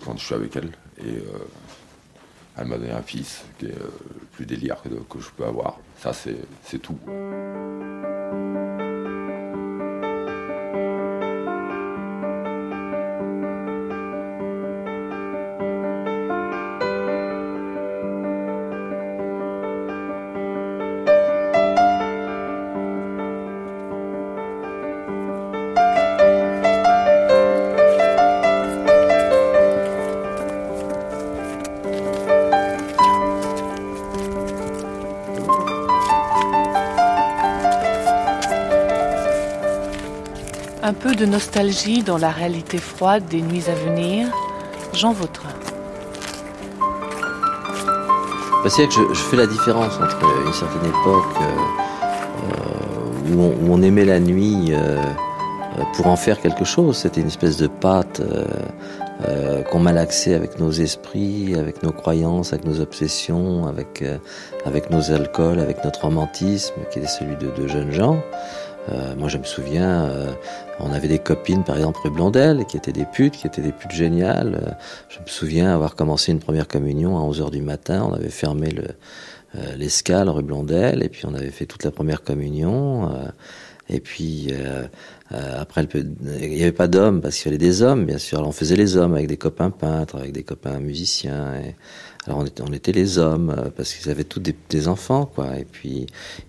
quand 0.04 0.16
je 0.16 0.24
suis 0.24 0.34
avec 0.34 0.56
elle. 0.56 0.70
Et 0.98 1.16
euh, 1.16 1.48
elle 2.56 2.66
m'a 2.66 2.78
donné 2.78 2.92
un 2.92 3.02
fils 3.02 3.44
qui 3.58 3.66
est 3.66 3.70
euh, 3.70 3.90
le 4.20 4.26
plus 4.32 4.46
délire 4.46 4.82
que 4.82 5.20
je 5.20 5.28
peux 5.36 5.44
avoir. 5.44 5.78
Ça, 5.98 6.12
c'est 6.12 6.78
tout. 6.78 6.98
Nostalgie 41.26 42.02
dans 42.02 42.18
la 42.18 42.30
réalité 42.30 42.78
froide 42.78 43.24
des 43.28 43.42
nuits 43.42 43.64
à 43.68 43.74
venir, 43.74 44.28
Jean 44.92 45.12
Vautrin. 45.12 45.50
Bah, 48.66 48.70
c'est 48.70 48.88
que 48.88 48.94
je, 48.94 49.14
fais 49.14 49.36
la 49.36 49.46
différence 49.46 49.94
entre 49.94 50.18
une 50.44 50.52
certaine 50.52 50.86
époque 50.88 51.36
euh, 51.40 51.54
euh, 53.32 53.60
où, 53.62 53.72
on, 53.72 53.80
aimait 53.80 54.04
la 54.04 54.18
nuit 54.18 54.70
euh, 54.72 54.96
pour 55.94 56.08
en 56.08 56.16
faire 56.16 56.40
quelque 56.40 56.64
chose. 56.64 56.96
C'était 56.96 57.20
une 57.20 57.28
espèce 57.28 57.56
de 57.58 57.68
pâte 57.68 58.20
qu'on 59.70 59.78
malaxait 59.78 60.34
avec 60.34 60.58
nos 60.58 60.72
esprits, 60.72 61.54
avec 61.56 61.82
nos 61.82 61.92
croyances, 61.92 62.52
avec 62.52 62.64
nos 62.64 62.80
obsessions, 62.80 63.66
avec, 63.66 64.04
avec 64.64 64.90
nos 64.90 65.12
alcools, 65.12 65.60
avec 65.60 65.84
notre 65.84 66.02
romantisme 66.02 66.74
qui 66.90 66.98
était 66.98 67.08
celui 67.08 67.36
de, 67.36 67.50
de 67.50 67.68
jeunes 67.68 67.92
gens. 67.92 68.20
Moi, 69.16 69.28
je 69.28 69.38
me 69.38 69.44
souviens, 69.44 70.36
on 70.78 70.92
avait 70.92 71.08
des 71.08 71.18
copines, 71.18 71.64
par 71.64 71.76
exemple, 71.76 72.00
rue 72.02 72.10
Blondel, 72.10 72.64
qui 72.66 72.76
étaient 72.76 72.92
des 72.92 73.06
putes, 73.06 73.36
qui 73.36 73.46
étaient 73.46 73.62
des 73.62 73.72
putes 73.72 73.92
géniales. 73.92 74.60
Euh, 74.62 74.70
je 75.08 75.20
me 75.20 75.26
souviens 75.26 75.72
avoir 75.72 75.94
commencé 75.96 76.32
une 76.32 76.40
première 76.40 76.68
communion 76.68 77.16
à 77.16 77.22
11h 77.22 77.50
du 77.50 77.62
matin. 77.62 78.06
On 78.10 78.12
avait 78.12 78.28
fermé 78.28 78.70
le, 78.70 78.84
euh, 79.56 79.76
l'escale 79.76 80.28
rue 80.28 80.42
Blondel, 80.42 81.02
et 81.02 81.08
puis 81.08 81.24
on 81.24 81.34
avait 81.34 81.50
fait 81.50 81.66
toute 81.66 81.84
la 81.84 81.90
première 81.90 82.22
communion. 82.22 83.10
Euh, 83.10 83.28
et 83.88 84.00
puis 84.00 84.52
après, 85.30 85.86
il 85.94 86.48
n'y 86.50 86.62
avait 86.62 86.72
pas 86.72 86.88
d'hommes 86.88 87.20
parce 87.20 87.36
qu'il 87.36 87.44
fallait 87.44 87.56
des 87.56 87.82
hommes, 87.82 88.04
bien 88.04 88.18
sûr. 88.18 88.38
Alors 88.38 88.48
on 88.48 88.52
faisait 88.52 88.74
les 88.74 88.96
hommes 88.96 89.14
avec 89.14 89.28
des 89.28 89.36
copains 89.36 89.70
peintres, 89.70 90.16
avec 90.16 90.32
des 90.32 90.42
copains 90.42 90.80
musiciens. 90.80 91.52
Alors 92.26 92.40
on 92.40 92.46
était, 92.46 92.62
on 92.62 92.72
était 92.72 92.92
les 92.92 93.18
hommes 93.18 93.50
euh, 93.50 93.70
parce 93.74 93.94
qu'ils 93.94 94.10
avaient 94.10 94.24
tous 94.24 94.40
des, 94.40 94.88
enfants, 94.88 95.26
quoi. 95.26 95.58
Et 95.58 95.64
puis 95.64 96.06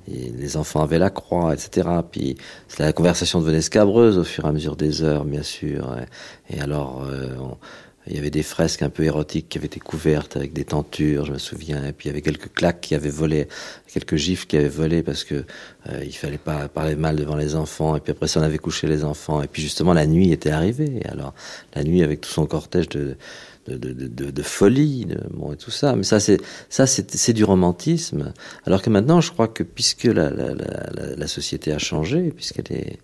les 0.08 0.58
enfants 0.58 0.82
avaient 0.82 1.00
la 1.00 1.10
croix, 1.10 1.54
etc. 1.54 1.88
Puis 2.12 2.36
la 2.80 2.94
conversation 2.94 3.40
devenait 3.40 3.62
scabreuse 3.62 4.18
au 4.18 4.24
fur 4.24 4.46
et 4.46 4.48
à 4.50 4.52
mesure 4.52 4.76
des 4.76 5.04
heures, 5.04 5.26
bien 5.26 5.44
sûr. 5.44 5.96
Et, 6.50 6.60
alors 6.60 7.04
euh, 7.04 7.36
il 8.08 8.16
y 8.16 8.20
avait 8.20 8.30
des 8.30 8.44
fresques 8.44 8.84
un 8.84 8.90
peu 8.90 9.04
érotiques 9.04 9.50
qui 9.50 9.58
avaient 9.58 9.68
été 9.68 9.80
couvertes 9.80 10.38
avec 10.38 10.54
des 10.54 10.64
tentures, 10.64 11.26
je 11.26 11.34
me 11.34 11.38
souviens. 11.38 11.86
Et 11.86 11.92
puis 11.92 12.08
il 12.08 12.10
y 12.10 12.12
avait 12.12 12.22
quelques 12.22 12.54
claques 12.54 12.82
qui 12.82 12.96
avaient 12.96 13.10
volé, 13.10 13.48
quelques 13.92 14.16
gifs 14.16 14.48
qui 14.48 14.58
avaient 14.58 14.70
volé 14.70 15.04
parce 15.04 15.24
que 15.24 15.44
euh, 15.90 16.04
il 16.04 16.16
fallait 16.16 16.38
pas 16.38 16.70
parler 16.70 16.96
mal 16.96 17.18
devant 17.18 17.36
les 17.36 17.56
enfants. 17.56 17.96
Et 17.96 18.00
puis 18.00 18.12
après 18.12 18.28
ça, 18.28 18.40
on 18.40 18.44
avait 18.44 18.58
couché 18.58 18.88
les 18.88 19.04
enfants. 19.04 19.42
Et 19.42 19.48
puis 19.48 19.62
justement 19.62 19.94
la 19.94 20.06
nuit 20.08 20.32
était 20.32 20.52
arrivée. 20.52 21.02
Et 21.02 21.08
alors 21.08 21.34
la 21.76 21.84
nuit 21.84 22.02
avec 22.02 22.22
tout 22.22 22.30
son 22.30 22.46
cortège 22.46 22.90
de 22.90 23.18
de, 23.68 23.92
de, 23.92 24.32
de, 24.32 24.42
folie, 24.42 25.08
bon, 25.32 25.54
et 25.54 25.58
tout 25.58 25.72
ça. 25.72 25.96
Mais 25.96 26.04
ça, 26.04 26.20
c'est 26.20 26.42
ça, 26.70 26.88
c'est 26.88 27.34
du 27.34 27.44
romantisme. 27.44 28.34
Alors 28.66 28.82
que 28.82 28.90
maintenant, 28.90 29.22
je 29.22 29.32
crois 29.32 29.48
que 29.48 29.64
puisque 29.64 30.06
la, 30.06 30.30
la, 30.32 31.28
société 31.28 31.72
a 31.72 31.78
changé, 31.78 32.32
puisqu'elle 32.32 32.72
est, 32.72 33.00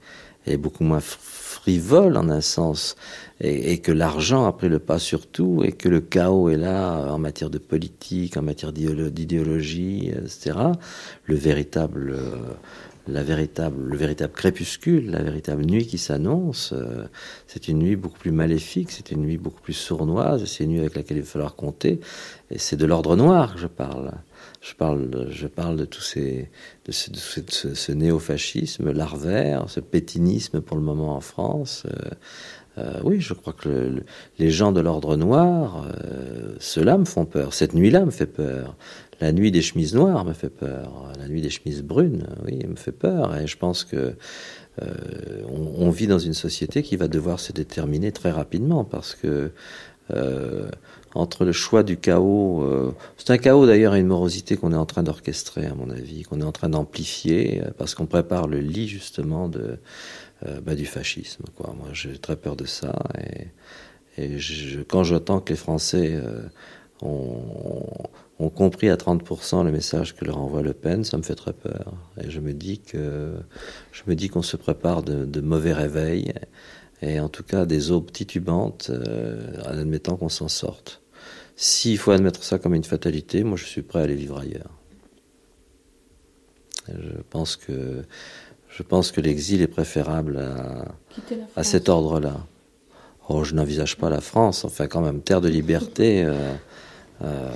est 0.45 0.57
beaucoup 0.57 0.83
moins 0.83 1.01
frivole 1.01 2.17
en 2.17 2.29
un 2.29 2.41
sens, 2.41 2.95
et, 3.41 3.73
et 3.73 3.77
que 3.79 3.91
l'argent 3.91 4.45
a 4.45 4.53
pris 4.53 4.69
le 4.69 4.79
pas 4.79 4.99
sur 4.99 5.27
tout, 5.27 5.61
et 5.63 5.71
que 5.71 5.89
le 5.89 6.01
chaos 6.01 6.49
est 6.49 6.57
là 6.57 7.11
en 7.11 7.19
matière 7.19 7.49
de 7.49 7.57
politique, 7.57 8.37
en 8.37 8.41
matière 8.41 8.71
d'idéologie, 8.71 10.09
etc. 10.09 10.57
Le 11.25 11.35
véritable 11.35 12.15
la 13.07 13.23
véritable, 13.23 13.83
le 13.83 13.97
véritable 13.97 14.33
crépuscule, 14.33 15.11
la 15.11 15.21
véritable 15.21 15.65
nuit 15.65 15.85
qui 15.85 15.97
s'annonce. 15.97 16.73
Euh, 16.73 17.05
c'est 17.47 17.67
une 17.67 17.79
nuit 17.79 17.95
beaucoup 17.95 18.17
plus 18.17 18.31
maléfique, 18.31 18.91
c'est 18.91 19.11
une 19.11 19.21
nuit 19.21 19.37
beaucoup 19.37 19.61
plus 19.61 19.73
sournoise, 19.73 20.45
c'est 20.45 20.63
une 20.63 20.71
nuit 20.71 20.79
avec 20.79 20.95
laquelle 20.95 21.17
il 21.17 21.23
va 21.23 21.29
falloir 21.29 21.55
compter. 21.55 21.99
Et 22.49 22.57
c'est 22.57 22.77
de 22.77 22.85
l'ordre 22.85 23.15
noir 23.15 23.55
que 23.55 23.59
je 23.59 23.67
parle. 23.67 24.11
Je 24.61 24.73
parle, 24.73 25.27
je 25.29 25.47
parle 25.47 25.75
de 25.75 25.85
tout 25.85 26.01
ces, 26.01 26.49
de 26.85 26.91
ce, 26.91 27.09
ce, 27.47 27.73
ce 27.73 27.91
néofascisme 27.91 28.91
larvaire, 28.91 29.65
ce 29.69 29.81
pétinisme 29.81 30.61
pour 30.61 30.77
le 30.77 30.83
moment 30.83 31.15
en 31.15 31.21
France. 31.21 31.83
Euh, 31.87 32.09
euh, 32.77 32.99
oui, 33.03 33.21
je 33.21 33.33
crois 33.33 33.53
que 33.53 34.03
les 34.39 34.49
gens 34.49 34.71
de 34.71 34.81
l'ordre 34.81 35.15
noir, 35.15 35.85
euh, 36.03 36.55
ceux-là 36.59 36.97
me 36.97 37.05
font 37.05 37.25
peur. 37.25 37.53
Cette 37.53 37.73
nuit-là 37.73 38.03
me 38.05 38.11
fait 38.11 38.25
peur. 38.25 38.75
La 39.21 39.31
nuit 39.31 39.51
des 39.51 39.61
chemises 39.61 39.95
noires 39.95 40.25
me 40.25 40.33
fait 40.33 40.49
peur. 40.49 41.11
La 41.19 41.27
nuit 41.27 41.41
des 41.41 41.49
chemises 41.49 41.81
brunes, 41.81 42.27
oui, 42.45 42.59
me 42.67 42.75
fait 42.75 42.91
peur. 42.91 43.35
Et 43.37 43.47
je 43.47 43.57
pense 43.57 43.83
que 43.83 44.15
euh, 44.81 45.43
on, 45.47 45.89
vit 45.89 46.07
dans 46.07 46.19
une 46.19 46.33
société 46.33 46.81
qui 46.81 46.95
va 46.95 47.07
devoir 47.07 47.39
se 47.39 47.51
déterminer 47.51 48.11
très 48.11 48.31
rapidement 48.31 48.83
parce 48.83 49.15
que 49.15 49.51
entre 51.15 51.45
le 51.45 51.53
choix 51.53 51.81
du 51.81 51.97
chaos, 51.97 52.93
c'est 53.17 53.31
un 53.31 53.37
chaos 53.37 53.65
d'ailleurs 53.65 53.95
et 53.95 53.99
une 53.99 54.07
morosité 54.07 54.57
qu'on 54.57 54.73
est 54.73 54.77
en 54.77 54.85
train 54.85 55.01
d'orchestrer, 55.01 55.65
à 55.65 55.75
mon 55.75 55.89
avis, 55.89 56.23
qu'on 56.23 56.41
est 56.41 56.45
en 56.45 56.51
train 56.51 56.69
d'amplifier 56.69 57.63
parce 57.77 57.95
qu'on 57.95 58.05
prépare 58.05 58.47
le 58.47 58.59
lit 58.59 58.87
justement 58.87 59.47
de 59.47 59.79
euh, 60.47 60.59
bah, 60.61 60.75
du 60.75 60.85
fascisme. 60.85 61.43
Moi, 61.59 61.89
j'ai 61.93 62.17
très 62.17 62.35
peur 62.35 62.55
de 62.55 62.65
ça. 62.65 63.03
Et, 64.17 64.37
quand 64.87 65.03
j'entends 65.03 65.39
que 65.39 65.53
les 65.53 65.57
Français 65.57 66.11
euh, 66.13 66.43
ont, 67.01 67.83
ont, 68.39 68.49
compris 68.49 68.89
à 68.89 68.95
30% 68.95 69.63
le 69.63 69.71
message 69.71 70.15
que 70.15 70.25
leur 70.25 70.37
envoie 70.37 70.61
Le 70.61 70.73
Pen, 70.73 71.03
ça 71.03 71.17
me 71.17 71.23
fait 71.23 71.35
très 71.35 71.53
peur. 71.53 71.93
Et 72.21 72.29
je 72.29 72.39
me 72.39 72.53
dis 72.53 72.79
que 72.79 73.33
je 73.91 74.03
me 74.07 74.15
dis 74.15 74.29
qu'on 74.29 74.41
se 74.41 74.57
prépare 74.57 75.03
de, 75.03 75.25
de, 75.25 75.41
mauvais 75.41 75.73
réveils 75.73 76.33
et 77.01 77.19
en 77.19 77.29
tout 77.29 77.43
cas 77.43 77.65
des 77.65 77.91
aubes 77.91 78.11
titubantes 78.11 78.89
euh, 78.89 79.61
en 79.65 79.77
admettant 79.77 80.15
qu'on 80.15 80.29
s'en 80.29 80.47
sorte. 80.47 81.01
S'il 81.55 81.97
faut 81.97 82.11
admettre 82.11 82.43
ça 82.43 82.57
comme 82.57 82.73
une 82.73 82.83
fatalité, 82.83 83.43
moi 83.43 83.57
je 83.57 83.65
suis 83.65 83.81
prêt 83.81 83.99
à 83.99 84.03
aller 84.03 84.15
vivre 84.15 84.39
ailleurs. 84.39 84.71
Je 86.87 87.21
pense 87.29 87.55
que 87.55 88.03
je 88.75 88.81
pense 88.81 89.11
que 89.11 89.21
l'exil 89.21 89.61
est 89.61 89.67
préférable 89.67 90.39
à, 91.55 91.63
cet 91.63 91.89
ordre-là. 91.89 92.45
Oh, 93.29 93.43
je 93.43 93.55
n'envisage 93.55 93.97
pas 93.97 94.09
la 94.09 94.21
France, 94.21 94.65
enfin 94.65 94.87
quand 94.87 95.01
même, 95.01 95.21
terre 95.21 95.41
de 95.41 95.47
liberté. 95.47 96.23
Euh, 96.25 96.53
euh, 97.23 97.51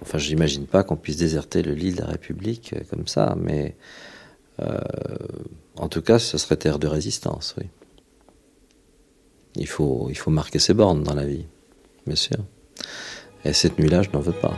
enfin, 0.00 0.18
je 0.18 0.28
n'imagine 0.30 0.66
pas 0.66 0.84
qu'on 0.84 0.96
puisse 0.96 1.18
déserter 1.18 1.62
le 1.62 1.74
lit 1.74 1.92
de 1.92 2.00
la 2.00 2.06
République 2.06 2.72
euh, 2.72 2.80
comme 2.90 3.06
ça, 3.06 3.36
mais 3.38 3.76
en 5.76 5.88
tout 5.88 6.02
cas, 6.02 6.20
ce 6.20 6.38
serait 6.38 6.56
terre 6.56 6.78
de 6.78 6.86
résistance, 6.86 7.56
oui. 7.58 7.66
Il 9.56 9.66
faut, 9.66 10.06
il 10.08 10.14
faut 10.16 10.30
marquer 10.30 10.60
ses 10.60 10.72
bornes 10.72 11.02
dans 11.02 11.14
la 11.14 11.26
vie, 11.26 11.46
bien 12.06 12.14
sûr. 12.14 12.38
Et 13.44 13.52
cette 13.52 13.78
nuit-là, 13.78 14.02
je 14.02 14.10
n'en 14.10 14.20
veux 14.20 14.32
pas. 14.32 14.54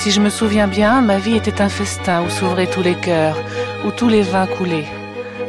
Si 0.00 0.10
je 0.10 0.20
me 0.20 0.30
souviens 0.30 0.66
bien, 0.66 1.02
ma 1.02 1.18
vie 1.18 1.36
était 1.36 1.60
un 1.60 1.68
festin 1.68 2.22
où 2.22 2.30
s'ouvraient 2.30 2.70
tous 2.70 2.80
les 2.80 2.94
cœurs, 2.94 3.36
où 3.84 3.90
tous 3.90 4.08
les 4.08 4.22
vins 4.22 4.46
coulaient. 4.46 4.88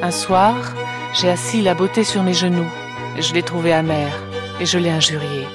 Un 0.01 0.11
soir, 0.11 0.75
j'ai 1.13 1.29
assis 1.29 1.61
la 1.61 1.73
beauté 1.73 2.03
sur 2.03 2.21
mes 2.21 2.33
genoux, 2.33 2.69
et 3.15 3.21
je 3.21 3.33
l'ai 3.33 3.43
trouvée 3.43 3.71
amère, 3.71 4.21
et 4.59 4.65
je 4.65 4.77
l'ai 4.77 4.89
injuriée. 4.89 5.47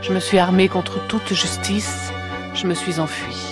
Je 0.00 0.14
me 0.14 0.18
suis 0.18 0.38
armée 0.38 0.68
contre 0.68 0.98
toute 1.08 1.34
justice, 1.34 2.10
je 2.54 2.66
me 2.66 2.72
suis 2.72 3.00
enfuie. 3.00 3.47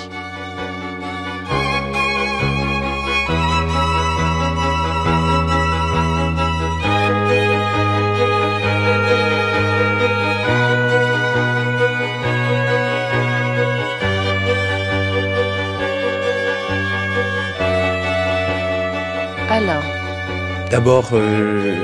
D'abord, 20.77 21.09
euh, 21.15 21.75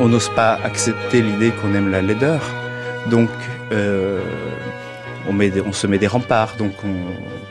on 0.00 0.06
n'ose 0.08 0.28
pas 0.28 0.54
accepter 0.62 1.22
l'idée 1.22 1.50
qu'on 1.50 1.74
aime 1.74 1.90
la 1.90 2.00
laideur, 2.00 2.40
donc 3.10 3.30
euh, 3.72 4.22
on, 5.28 5.72
se 5.72 5.88
met 5.88 5.98
des 5.98 6.06
remparts. 6.06 6.56
Donc, 6.56 6.74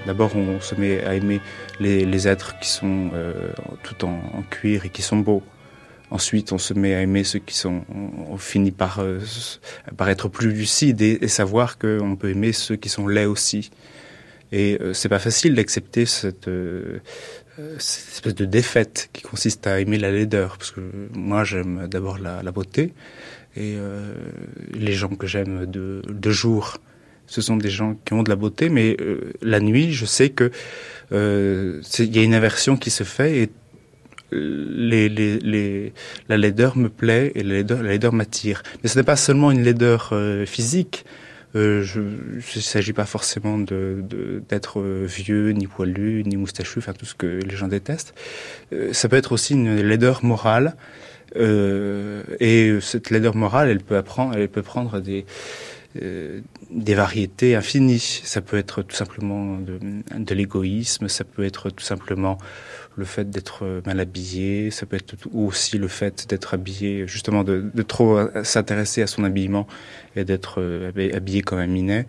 d'abord, 0.05 0.33
on 0.37 0.61
se 0.61 0.75
met 0.75 1.03
à 1.03 1.13
aimer 1.15 1.41
les, 1.81 2.27
êtres 2.29 2.57
qui 2.59 2.69
sont 2.69 3.09
euh, 3.13 3.33
tout 3.83 4.05
en, 4.05 4.17
cuir 4.49 4.85
et 4.85 4.89
qui 4.89 5.01
sont 5.01 5.17
beaux. 5.17 5.43
Ensuite, 6.09 6.53
on 6.53 6.57
se 6.57 6.73
met 6.73 6.95
à 6.95 7.01
aimer 7.01 7.25
ceux 7.25 7.39
qui 7.39 7.57
sont. 7.57 7.81
On, 8.31 8.37
finit 8.37 8.71
par, 8.71 9.01
par 9.97 10.07
être 10.07 10.29
plus 10.29 10.53
lucide 10.53 11.01
et, 11.01 11.17
et 11.21 11.27
savoir 11.27 11.79
qu'on 11.79 12.15
peut 12.15 12.29
aimer 12.29 12.53
ceux 12.53 12.77
qui 12.77 12.87
sont 12.87 13.09
laids 13.09 13.25
aussi. 13.25 13.71
Et 14.53 14.79
c'est 14.93 15.09
pas 15.09 15.19
facile 15.19 15.53
d'accepter 15.53 16.05
cette, 16.05 16.49
cette 17.79 18.13
espèce 18.13 18.35
de 18.35 18.45
défaite 18.45 19.09
qui 19.13 19.23
consiste 19.23 19.65
à 19.67 19.79
aimer 19.79 19.97
la 19.97 20.11
laideur, 20.11 20.57
parce 20.57 20.71
que 20.71 20.81
moi 21.13 21.43
j'aime 21.43 21.87
d'abord 21.87 22.19
la, 22.19 22.43
la, 22.43 22.51
beauté, 22.51 22.93
et 23.55 23.75
euh, 23.77 24.13
les 24.73 24.93
gens 24.93 25.09
que 25.09 25.25
j'aime 25.25 25.65
de, 25.65 26.01
de, 26.07 26.31
jour, 26.31 26.77
ce 27.25 27.41
sont 27.41 27.57
des 27.57 27.69
gens 27.69 27.95
qui 28.05 28.13
ont 28.13 28.23
de 28.23 28.29
la 28.29 28.35
beauté, 28.35 28.69
mais 28.69 28.95
euh, 29.01 29.33
la 29.41 29.59
nuit, 29.59 29.91
je 29.91 30.05
sais 30.05 30.29
que 30.29 30.51
euh, 31.11 31.81
il 31.99 32.15
y 32.15 32.19
a 32.19 32.23
une 32.23 32.35
inversion 32.35 32.77
qui 32.77 32.91
se 32.91 33.03
fait, 33.03 33.37
et 33.37 33.49
les, 34.31 35.09
les, 35.09 35.39
les, 35.39 35.93
la 36.29 36.37
laideur 36.37 36.77
me 36.77 36.89
plaît 36.89 37.31
et 37.33 37.43
la 37.43 37.55
laideur, 37.55 37.81
la 37.81 37.89
laideur 37.89 38.13
m'attire. 38.13 38.61
Mais 38.83 38.89
ce 38.89 38.99
n'est 38.99 39.05
pas 39.05 39.15
seulement 39.15 39.51
une 39.51 39.63
laideur 39.63 40.13
physique, 40.45 41.05
euh, 41.57 41.85
il 41.95 42.57
ne 42.57 42.61
s'agit 42.61 42.93
pas 42.93 43.05
forcément 43.05 43.57
d'être 43.57 44.81
vieux, 44.81 45.51
ni 45.51 45.67
poilu, 45.67 46.23
ni 46.25 46.37
moustachu, 46.37 46.79
enfin 46.79 46.93
tout 46.93 47.05
ce 47.05 47.15
que 47.15 47.27
les 47.27 47.55
gens 47.55 47.67
détestent. 47.67 48.13
Euh, 48.73 48.93
ça 48.93 49.09
peut 49.09 49.15
être 49.15 49.31
aussi 49.31 49.53
une 49.53 49.81
laideur 49.81 50.23
morale. 50.23 50.75
Euh, 51.35 52.23
et 52.39 52.79
cette 52.81 53.09
laideur 53.09 53.35
morale, 53.35 53.69
elle 53.69 53.79
peut 53.79 54.61
prendre 54.61 54.99
des 54.99 55.25
euh, 56.01 56.41
variétés 56.71 57.55
infinies. 57.55 58.21
Ça 58.23 58.41
peut 58.41 58.57
être 58.57 58.81
tout 58.81 58.95
simplement 58.95 59.57
de 59.57 60.35
l'égoïsme, 60.35 61.07
ça 61.07 61.23
peut 61.23 61.43
être 61.43 61.69
tout 61.69 61.83
simplement 61.83 62.37
le 62.97 63.05
fait 63.05 63.29
d'être 63.29 63.81
mal 63.85 63.99
habillé, 63.99 64.71
ça 64.71 64.85
peut 64.85 64.95
être 64.95 65.15
aussi 65.33 65.77
le 65.77 65.87
fait 65.87 66.27
d'être 66.27 66.53
habillé, 66.53 67.07
justement 67.07 67.43
de, 67.43 67.71
trop 67.87 68.19
s'intéresser 68.43 69.01
à 69.01 69.07
son 69.07 69.23
habillement 69.23 69.67
et 70.15 70.25
d'être 70.25 70.61
euh, 70.61 70.91
habillé 71.13 71.41
comme 71.41 71.59
un 71.59 71.67
minet. 71.67 72.07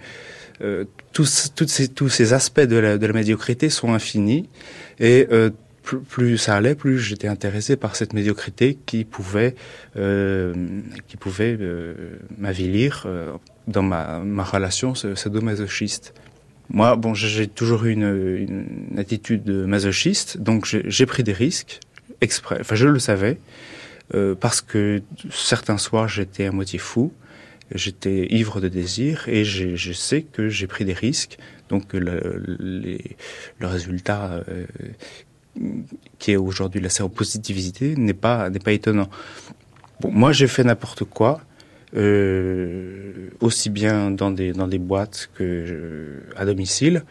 Euh, 0.60 0.84
tous, 1.12 1.50
ces, 1.66 1.88
tous 1.88 2.08
ces 2.08 2.32
aspects 2.32 2.60
de 2.60 2.76
la, 2.76 3.12
médiocrité 3.12 3.70
sont 3.70 3.92
infinis 3.92 4.48
et 4.98 5.28
euh, 5.30 5.50
plus, 5.82 6.36
ça 6.36 6.56
allait, 6.56 6.74
plus 6.74 6.98
j'étais 6.98 7.28
intéressé 7.28 7.76
par 7.76 7.96
cette 7.96 8.12
médiocrité 8.12 8.76
qui 8.84 9.04
pouvait, 9.04 9.54
euh, 9.96 10.52
qui 11.06 11.16
pouvait 11.16 11.56
euh, 11.58 12.18
m'avilir 12.36 13.06
dans 13.68 13.82
ma, 13.82 14.18
ma 14.18 14.44
relation 14.44 14.94
sadomasochiste. 14.94 16.12
Moi, 16.70 16.96
bon, 16.96 17.14
j'ai 17.14 17.48
toujours 17.48 17.84
eu 17.86 17.92
une, 17.92 18.46
une, 18.90 18.98
attitude 18.98 19.48
masochiste, 19.48 20.38
donc 20.38 20.66
j'ai 20.66 21.06
pris 21.06 21.22
des 21.22 21.32
risques 21.32 21.80
exprès. 22.20 22.58
Enfin, 22.60 22.74
je 22.74 22.86
le 22.86 22.98
savais 22.98 23.38
euh, 24.14 24.34
parce 24.34 24.60
que 24.60 25.02
certains 25.30 25.78
soirs 25.78 26.08
j'étais 26.08 26.46
à 26.46 26.52
moitié 26.52 26.78
fou, 26.78 27.12
j'étais 27.74 28.26
ivre 28.34 28.60
de 28.60 28.68
désir 28.68 29.24
et 29.28 29.44
je 29.44 29.92
sais 29.92 30.22
que 30.22 30.48
j'ai 30.48 30.66
pris 30.66 30.84
des 30.84 30.92
risques. 30.92 31.38
Donc 31.68 31.92
le, 31.92 32.42
les, 32.58 33.16
le 33.58 33.66
résultat 33.66 34.42
euh, 34.48 34.66
qui 36.18 36.32
est 36.32 36.36
aujourd'hui 36.36 36.80
la 36.80 36.88
séropositivité, 36.88 37.96
n'est 37.96 38.14
pas, 38.14 38.50
n'est 38.50 38.58
pas 38.58 38.72
étonnant. 38.72 39.08
Bon, 40.00 40.10
moi, 40.10 40.32
j'ai 40.32 40.46
fait 40.46 40.64
n'importe 40.64 41.04
quoi, 41.04 41.40
euh, 41.96 43.30
aussi 43.40 43.70
bien 43.70 44.10
dans 44.10 44.30
des, 44.30 44.52
dans 44.52 44.68
des 44.68 44.78
boîtes 44.78 45.30
que 45.34 46.20
à 46.36 46.44
domicile. 46.44 47.04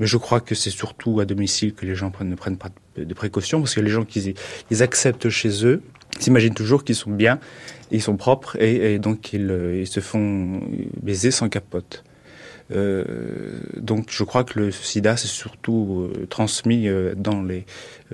Mais 0.00 0.06
je 0.06 0.16
crois 0.16 0.40
que 0.40 0.54
c'est 0.54 0.70
surtout 0.70 1.20
à 1.20 1.24
domicile 1.24 1.72
que 1.72 1.86
les 1.86 1.94
gens 1.94 2.10
prennent, 2.10 2.30
ne 2.30 2.34
prennent 2.34 2.58
pas 2.58 2.70
de 2.96 3.14
précautions, 3.14 3.60
parce 3.60 3.74
que 3.74 3.80
les 3.80 3.90
gens 3.90 4.04
qui 4.04 4.34
ils 4.70 4.82
acceptent 4.82 5.28
chez 5.28 5.64
eux, 5.64 5.82
s'imaginent 6.18 6.54
toujours 6.54 6.82
qu'ils 6.84 6.96
sont 6.96 7.10
bien, 7.10 7.38
ils 7.90 8.02
sont 8.02 8.16
propres, 8.16 8.60
et, 8.60 8.98
donc 8.98 9.32
ils, 9.32 9.52
ils, 9.80 9.86
se 9.86 10.00
font 10.00 10.60
baiser 11.00 11.30
sans 11.30 11.48
capote. 11.48 12.02
Euh, 12.70 13.60
donc 13.76 14.06
je 14.10 14.24
crois 14.24 14.42
que 14.42 14.58
le 14.58 14.70
sida 14.70 15.18
c'est 15.18 15.28
surtout 15.28 16.08
euh, 16.14 16.26
transmis 16.30 16.88
euh, 16.88 17.14
dans 17.14 17.42
les 17.42 17.58
euh, 17.58 17.62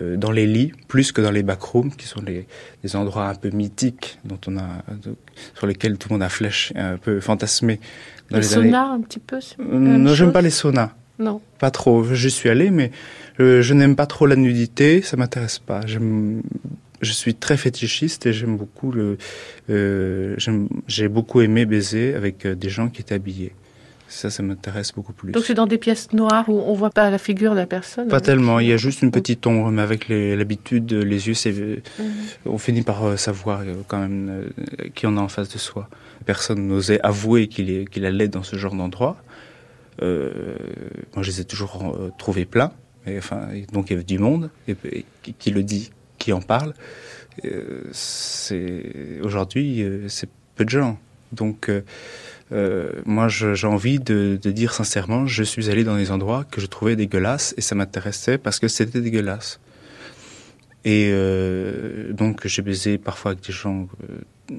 dans 0.01 0.31
les 0.31 0.47
lits 0.47 0.73
plus 0.89 1.13
que 1.13 1.21
dans 1.21 1.31
les 1.31 1.43
backrooms 1.43 1.95
qui 1.95 2.07
sont 2.07 2.23
les, 2.23 2.47
les 2.83 2.97
endroits 2.97 3.29
un 3.29 3.35
peu 3.35 3.51
mythiques 3.51 4.19
dont 4.25 4.39
on 4.47 4.57
a 4.57 4.85
sur 5.55 5.67
lesquels 5.67 5.99
tout 5.99 6.09
le 6.09 6.15
monde 6.15 6.23
a 6.23 6.29
flèche 6.29 6.73
un 6.77 6.97
peu 6.97 7.21
fantasmé. 7.21 7.81
Dans 8.31 8.37
les, 8.39 8.43
les 8.43 8.49
saunas 8.49 8.87
un 8.87 9.01
petit 9.01 9.19
peu. 9.19 9.41
Non, 9.59 10.15
j'aime 10.15 10.33
pas 10.33 10.43
les 10.43 10.51
saunas. 10.51 10.93
Non. 11.19 11.41
Pas 11.59 11.71
trop. 11.71 12.05
Je 12.05 12.29
suis 12.29 12.49
allé, 12.49 12.71
mais 12.71 12.93
je, 13.39 13.61
je 13.63 13.75
n'aime 13.75 13.97
pas 13.97 14.07
trop 14.07 14.27
la 14.27 14.37
nudité. 14.37 15.03
Ça 15.03 15.17
m'intéresse 15.17 15.59
pas. 15.59 15.81
J'aime 15.87 16.43
je 17.01 17.13
suis 17.13 17.35
très 17.35 17.57
fétichiste 17.57 18.27
et 18.27 18.33
j'aime 18.33 18.57
beaucoup 18.57 18.93
le. 18.93 19.17
Euh, 19.71 20.37
j'ai 20.87 21.09
beaucoup 21.09 21.41
aimé 21.41 21.65
baiser 21.65 22.15
avec 22.15 22.47
des 22.47 22.69
gens 22.69 22.89
qui 22.89 23.01
étaient 23.01 23.15
habillés. 23.15 23.53
Ça, 24.11 24.29
ça 24.29 24.43
m'intéresse 24.43 24.93
beaucoup 24.93 25.13
plus. 25.13 25.31
Donc 25.31 25.45
c'est 25.45 25.55
dans 25.55 25.69
des 25.69 25.79
pièces 25.79 26.13
noires 26.13 26.49
où 26.49 26.59
on 26.59 26.75
voit 26.75 26.91
pas 26.91 27.11
la 27.11 27.19
figure 27.19 27.53
de 27.53 27.59
la 27.59 27.67
personne 27.67 28.09
Pas 28.09 28.21
tellement, 28.21 28.59
il 28.59 28.67
y 28.67 28.73
a 28.73 28.77
juste 28.77 29.03
une 29.03 29.13
petite 29.13 29.47
ombre, 29.47 29.71
mais 29.71 29.83
avec 29.83 30.09
l'habitude, 30.09 30.93
les, 30.93 31.29
yeux, 31.29 31.35
c'est, 31.35 31.53
mhm. 31.53 31.83
on 32.45 32.59
finit 32.59 32.83
par 32.83 33.05
euh, 33.05 33.17
savoir 33.17 33.61
euh, 33.61 33.77
quand 33.87 34.01
même 34.01 34.29
euh, 34.29 34.89
qui 34.97 35.07
on 35.07 35.17
a 35.17 35.21
en 35.21 35.29
face 35.29 35.49
de 35.49 35.59
soi. 35.59 35.89
Personne 36.27 36.67
n'osait 36.67 37.01
avouer 37.03 37.47
qu'il, 37.47 37.89
qu'il 37.89 38.05
allait 38.05 38.27
dans 38.27 38.43
ce 38.43 38.57
genre 38.57 38.75
d'endroit. 38.75 39.17
Euh, 40.03 40.57
moi, 41.15 41.23
je 41.23 41.31
les 41.31 41.43
ai 41.43 41.45
toujours 41.45 42.13
trouvés 42.19 42.47
pleins. 42.47 42.73
Et, 43.07 43.17
enfin, 43.17 43.49
donc 43.73 43.91
il 43.91 43.93
y 43.93 43.97
avait 43.97 44.05
du 44.05 44.19
monde 44.19 44.51
et, 44.67 44.75
qui, 45.39 45.53
le 45.53 45.63
dit, 45.63 45.93
qui 46.19 46.33
en 46.33 46.41
parle. 46.41 46.75
c'est 47.93 49.21
aujourd'hui, 49.23 49.87
c'est 50.09 50.29
peu 50.57 50.65
de 50.65 50.71
gens. 50.71 50.99
Donc 51.33 51.69
euh, 51.69 51.83
moi, 52.51 53.29
j'ai 53.29 53.67
envie 53.67 53.99
de, 53.99 54.37
dire 54.37 54.73
sincèrement, 54.73 55.27
je 55.27 55.43
suis 55.43 55.71
allé 55.71 55.85
dans 55.85 55.97
des 55.97 56.11
endroits 56.11 56.45
que 56.45 56.61
je 56.61 56.67
trouvais 56.67 56.97
dégueulasses 56.97 57.55
et 57.57 57.61
ça 57.61 57.75
m'intéressait 57.75 58.39
parce 58.39 58.59
que 58.59 58.69
c'était 58.69 59.01
dégueulasse. 59.01 59.61
Et 60.85 61.11
euh, 61.13 62.13
donc, 62.13 62.47
j'ai 62.47 62.63
baisé 62.63 62.99
parfois 62.99 63.33
avec 63.33 63.45
des 63.45 63.53
gens 63.53 63.89
euh, 64.09 64.53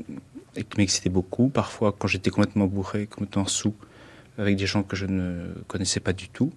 qui 0.55 0.77
m'excitaient 0.77 1.09
beaucoup, 1.09 1.49
parfois 1.49 1.95
quand 1.97 2.07
j'étais 2.07 2.29
complètement 2.29 2.67
bourré, 2.67 3.07
complètement 3.07 3.47
sous, 3.47 3.73
avec 4.37 4.55
des 4.55 4.67
gens 4.67 4.83
que 4.83 4.95
je 4.95 5.05
ne 5.07 5.47
connaissais 5.67 5.99
pas 5.99 6.13
du 6.13 6.29
tout. 6.29 6.51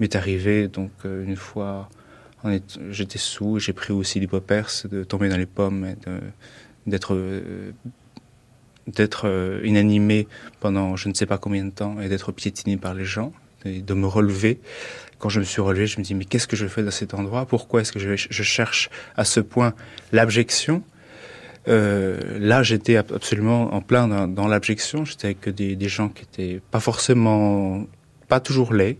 M'est 0.00 0.16
arrivé, 0.16 0.68
donc, 0.68 0.90
euh, 1.04 1.24
une 1.24 1.36
fois, 1.36 1.90
j'étais 2.90 3.18
sous, 3.18 3.58
j'ai 3.58 3.72
pris 3.72 3.92
aussi 3.92 4.20
l'hypopers 4.20 4.70
de 4.90 5.04
tomber 5.04 5.28
dans 5.28 5.36
les 5.36 5.46
pommes 5.46 5.84
et 5.84 5.96
d'être 6.86 7.14
euh, 7.14 7.72
d'être 8.86 9.26
euh, 9.26 9.60
inanimé 9.64 10.26
pendant 10.60 10.96
je 10.96 11.08
ne 11.08 11.14
sais 11.14 11.26
pas 11.26 11.38
combien 11.38 11.64
de 11.64 11.70
temps 11.70 12.00
et 12.00 12.08
d'être 12.08 12.32
piétiné 12.32 12.76
par 12.76 12.94
les 12.94 13.04
gens, 13.04 13.32
et 13.64 13.80
de 13.80 13.94
me 13.94 14.06
relever. 14.06 14.60
Quand 15.18 15.28
je 15.28 15.40
me 15.40 15.44
suis 15.44 15.62
relevé, 15.62 15.86
je 15.86 15.98
me 15.98 16.04
dis 16.04 16.14
mais 16.14 16.24
qu'est-ce 16.24 16.46
que 16.46 16.56
je 16.56 16.66
fais 16.66 16.82
dans 16.82 16.90
cet 16.90 17.14
endroit? 17.14 17.46
Pourquoi 17.46 17.80
est-ce 17.80 17.92
que 17.92 17.98
je, 17.98 18.42
cherche 18.42 18.90
à 19.16 19.24
ce 19.24 19.40
point 19.40 19.74
l'abjection? 20.12 20.82
Euh, 21.66 22.18
Là, 22.38 22.62
j'étais 22.62 22.96
absolument 22.96 23.72
en 23.72 23.80
plein 23.80 24.26
dans, 24.28 24.48
l'abjection. 24.48 25.04
J'étais 25.04 25.28
avec 25.28 25.48
des, 25.48 25.76
des 25.76 25.88
gens 25.88 26.08
qui 26.08 26.24
étaient 26.24 26.60
pas 26.70 26.80
forcément, 26.80 27.86
pas 28.28 28.40
toujours 28.40 28.74
laids, 28.74 28.98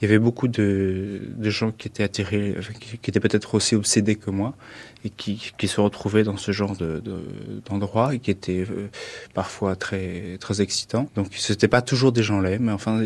il 0.00 0.04
y 0.04 0.08
avait 0.08 0.18
beaucoup 0.18 0.46
de, 0.46 1.20
de 1.36 1.50
gens 1.50 1.72
qui 1.72 1.88
étaient 1.88 2.02
attirés, 2.02 2.54
qui, 3.02 3.10
étaient 3.10 3.20
peut-être 3.20 3.54
aussi 3.54 3.74
obsédés 3.74 4.16
que 4.16 4.30
moi, 4.30 4.54
et 5.06 5.10
qui, 5.10 5.68
se 5.68 5.80
retrouvaient 5.80 6.24
dans 6.24 6.36
ce 6.36 6.52
genre 6.52 6.76
de, 6.76 7.02
d'endroit 7.64 8.14
et 8.14 8.18
qui 8.18 8.30
étaient 8.30 8.64
euh, 8.68 8.88
parfois 9.34 9.76
très 9.76 10.36
très 10.40 10.60
excitants. 10.60 11.08
Donc 11.14 11.28
c'était 11.36 11.68
pas 11.68 11.82
toujours 11.82 12.12
des 12.12 12.22
gens 12.22 12.40
laids, 12.40 12.58
mais 12.58 12.72
enfin 12.72 13.02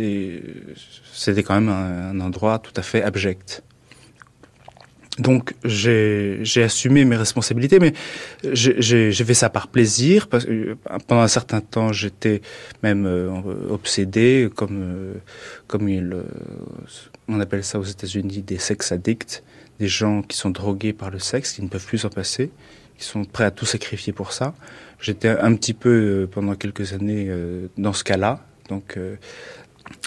c'était 1.13 1.43
quand 1.43 1.55
même 1.55 1.69
un, 1.69 2.19
endroit 2.21 2.59
tout 2.59 2.73
à 2.77 2.83
fait 2.83 3.03
abject. 3.03 3.63
Donc 5.19 5.55
j'ai 5.65 6.63
assumé 6.63 7.05
mes 7.05 7.17
responsabilités, 7.17 7.79
mais 7.79 7.93
j'ai 8.53 9.13
fait 9.13 9.35
ça 9.35 9.51
par 9.51 9.69
plaisir. 9.69 10.29
Parce 10.29 10.47
que 10.47 10.77
pendant 11.07 11.23
un 11.23 11.29
certain 11.29 11.61
temps, 11.61 11.93
j'étais 11.93 12.41
même 12.83 13.07
euh, 13.07 13.29
obsédé, 13.69 14.49
comme 14.55 14.81
euh, 14.83 15.15
comme 15.67 15.89
euh, 15.89 16.23
on 17.29 17.39
appelle 17.41 17.65
ça 17.65 17.79
aux 17.79 17.85
États-Unis 17.85 18.43
des 18.43 18.59
sex 18.59 18.93
addicts, 18.93 19.43
des 19.81 19.89
gens 19.89 20.23
qui 20.23 20.37
sont 20.37 20.51
drogués 20.51 20.93
par 20.93 21.11
le 21.11 21.19
sexe, 21.19 21.55
qui 21.55 21.63
ne 21.63 21.69
peuvent 21.69 21.85
plus 21.85 21.99
s'en 21.99 22.11
passer, 22.11 22.53
qui 22.97 23.05
sont 23.05 23.25
prêts 23.25 23.45
à 23.45 23.51
tout 23.51 23.67
sacrifier 23.67 24.13
pour 24.13 24.33
ça. 24.33 24.55
J'étais 25.01 25.31
un 25.31 25.55
petit 25.57 25.75
peu 25.75 26.29
pendant 26.31 26.55
quelques 26.55 26.93
années 26.93 27.29
dans 27.77 27.93
ce 27.93 28.05
cas-là, 28.05 28.47
donc 28.69 28.97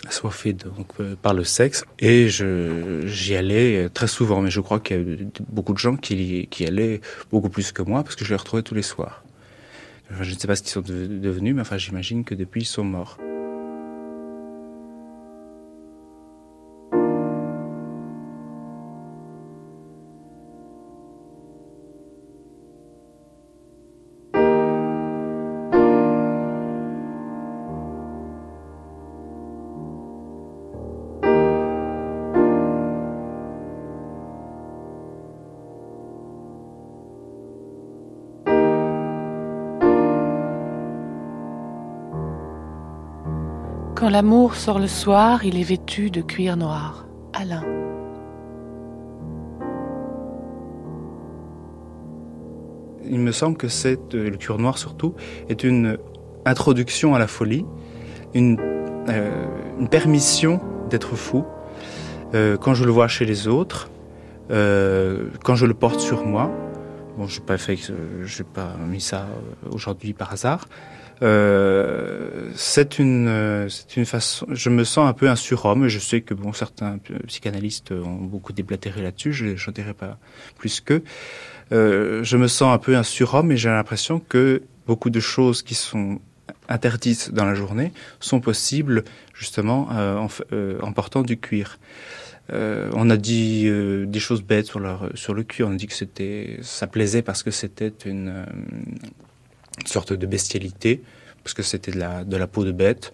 assoiffé 0.07 0.53
donc, 0.53 0.87
euh, 0.99 1.15
par 1.21 1.33
le 1.33 1.43
sexe 1.43 1.85
et 1.99 2.27
j'y 2.29 3.35
allais 3.35 3.89
très 3.89 4.07
souvent 4.07 4.41
mais 4.41 4.51
je 4.51 4.61
crois 4.61 4.79
qu'il 4.79 4.97
y 4.97 5.23
a 5.23 5.25
beaucoup 5.49 5.73
de 5.73 5.77
gens 5.77 5.95
qui, 5.95 6.47
qui 6.49 6.65
allaient 6.65 7.01
beaucoup 7.31 7.49
plus 7.49 7.71
que 7.71 7.81
moi 7.81 8.03
parce 8.03 8.15
que 8.15 8.25
je 8.25 8.29
les 8.31 8.35
retrouvais 8.35 8.63
tous 8.63 8.75
les 8.75 8.81
soirs. 8.81 9.23
je 10.21 10.33
ne 10.33 10.37
sais 10.37 10.47
pas 10.47 10.55
ce 10.55 10.63
qu'ils 10.63 10.71
sont 10.71 10.81
devenus 10.81 11.55
mais 11.55 11.61
enfin 11.61 11.77
j'imagine 11.77 12.23
que 12.23 12.35
depuis 12.35 12.61
ils 12.61 12.65
sont 12.65 12.83
morts. 12.83 13.17
L'amour 44.13 44.53
sort 44.53 44.77
le 44.77 44.85
soir, 44.85 45.43
il 45.43 45.59
est 45.59 45.63
vêtu 45.63 46.11
de 46.11 46.21
cuir 46.21 46.55
noir. 46.55 47.07
Alain. 47.33 47.63
Il 53.09 53.19
me 53.19 53.31
semble 53.31 53.57
que 53.57 53.67
c'est 53.67 54.13
le 54.13 54.37
cuir 54.37 54.59
noir 54.59 54.77
surtout 54.77 55.15
est 55.49 55.63
une 55.63 55.97
introduction 56.45 57.15
à 57.15 57.19
la 57.19 57.25
folie, 57.25 57.65
une, 58.35 58.59
euh, 59.09 59.87
permission 59.89 60.61
d'être 60.91 61.15
fou. 61.15 61.43
Euh, 62.35 62.55
quand 62.55 62.75
je 62.75 62.85
le 62.85 62.91
vois 62.91 63.07
chez 63.07 63.25
les 63.25 63.47
autres, 63.47 63.89
euh, 64.51 65.29
quand 65.43 65.55
je 65.55 65.65
le 65.65 65.73
porte 65.73 65.99
sur 65.99 66.23
moi, 66.23 66.51
bon, 67.17 67.25
je 67.25 67.39
n'ai 67.39 67.45
pas 67.47 67.57
fait, 67.57 67.79
pas 68.53 68.75
mis 68.87 69.01
ça 69.01 69.25
aujourd'hui 69.71 70.13
par 70.13 70.31
hasard, 70.31 70.67
euh, 71.21 72.49
c'est 72.55 72.99
une, 72.99 73.27
euh, 73.27 73.69
c'est 73.69 73.97
une 73.97 74.05
façon. 74.05 74.45
Je 74.49 74.69
me 74.69 74.83
sens 74.83 75.07
un 75.07 75.13
peu 75.13 75.29
un 75.29 75.35
surhomme. 75.35 75.87
Je 75.87 75.99
sais 75.99 76.21
que 76.21 76.33
bon, 76.33 76.53
certains 76.53 76.99
psychanalystes 77.27 77.91
ont 77.91 78.15
beaucoup 78.15 78.53
déblatéré 78.53 79.01
là-dessus. 79.01 79.33
Je 79.33 79.45
n'en 79.45 79.73
dirai 79.73 79.93
pas 79.93 80.17
plus 80.57 80.81
qu'eux. 80.81 81.03
Euh, 81.71 82.23
je 82.23 82.37
me 82.37 82.47
sens 82.47 82.73
un 82.73 82.77
peu 82.77 82.95
un 82.95 83.03
surhomme 83.03 83.51
et 83.51 83.57
j'ai 83.57 83.69
l'impression 83.69 84.19
que 84.19 84.63
beaucoup 84.85 85.09
de 85.09 85.19
choses 85.19 85.61
qui 85.61 85.75
sont 85.75 86.19
interdites 86.67 87.31
dans 87.33 87.45
la 87.45 87.55
journée 87.55 87.93
sont 88.19 88.39
possibles 88.39 89.03
justement 89.33 89.89
en, 89.89 90.91
portant 90.93 91.21
du 91.21 91.37
cuir. 91.37 91.79
On 92.49 93.09
a 93.09 93.17
dit 93.17 93.69
des 94.05 94.19
choses 94.19 94.43
bêtes 94.43 94.67
sur, 94.67 94.79
leur, 94.79 95.09
sur 95.13 95.33
le 95.33 95.43
cuir. 95.43 95.67
On 95.69 95.73
a 95.73 95.75
dit 95.75 95.87
que 95.87 95.93
c'était, 95.93 96.59
ça 96.61 96.87
plaisait 96.87 97.21
parce 97.21 97.43
que 97.43 97.51
c'était 97.51 97.93
une 98.05 98.45
une 99.79 99.87
sorte 99.87 100.13
de 100.13 100.25
bestialité, 100.25 101.01
parce 101.43 101.53
que 101.53 101.63
c'était 101.63 101.91
de 101.91 101.99
la, 101.99 102.23
de 102.23 102.37
la 102.37 102.47
peau 102.47 102.63
de 102.63 102.71
bête. 102.71 103.11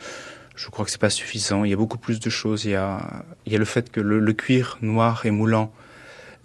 Je 0.56 0.68
crois 0.70 0.84
que 0.84 0.92
c'est 0.92 1.00
pas 1.00 1.10
suffisant. 1.10 1.64
Il 1.64 1.72
y 1.72 1.74
a 1.74 1.78
beaucoup 1.78 1.98
plus 1.98 2.20
de 2.20 2.30
choses. 2.30 2.66
Il 2.66 2.72
y 2.72 2.76
a, 2.76 3.24
il 3.46 3.54
y 3.54 3.56
a 3.56 3.60
le 3.60 3.66
fait 3.66 3.90
que 3.90 4.02
le, 4.02 4.34
cuir 4.34 4.78
noir 4.82 5.26
et 5.26 5.32
moulant 5.32 5.72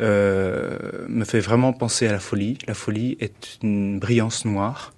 euh, 0.01 0.79
me 1.09 1.25
fait 1.25 1.41
vraiment 1.41 1.73
penser 1.73 2.07
à 2.07 2.13
la 2.13 2.21
folie. 2.21 2.57
La 2.69 2.75
folie 2.75 3.17
est 3.21 3.59
une 3.63 3.99
brillance 3.99 4.45
noire 4.45 4.93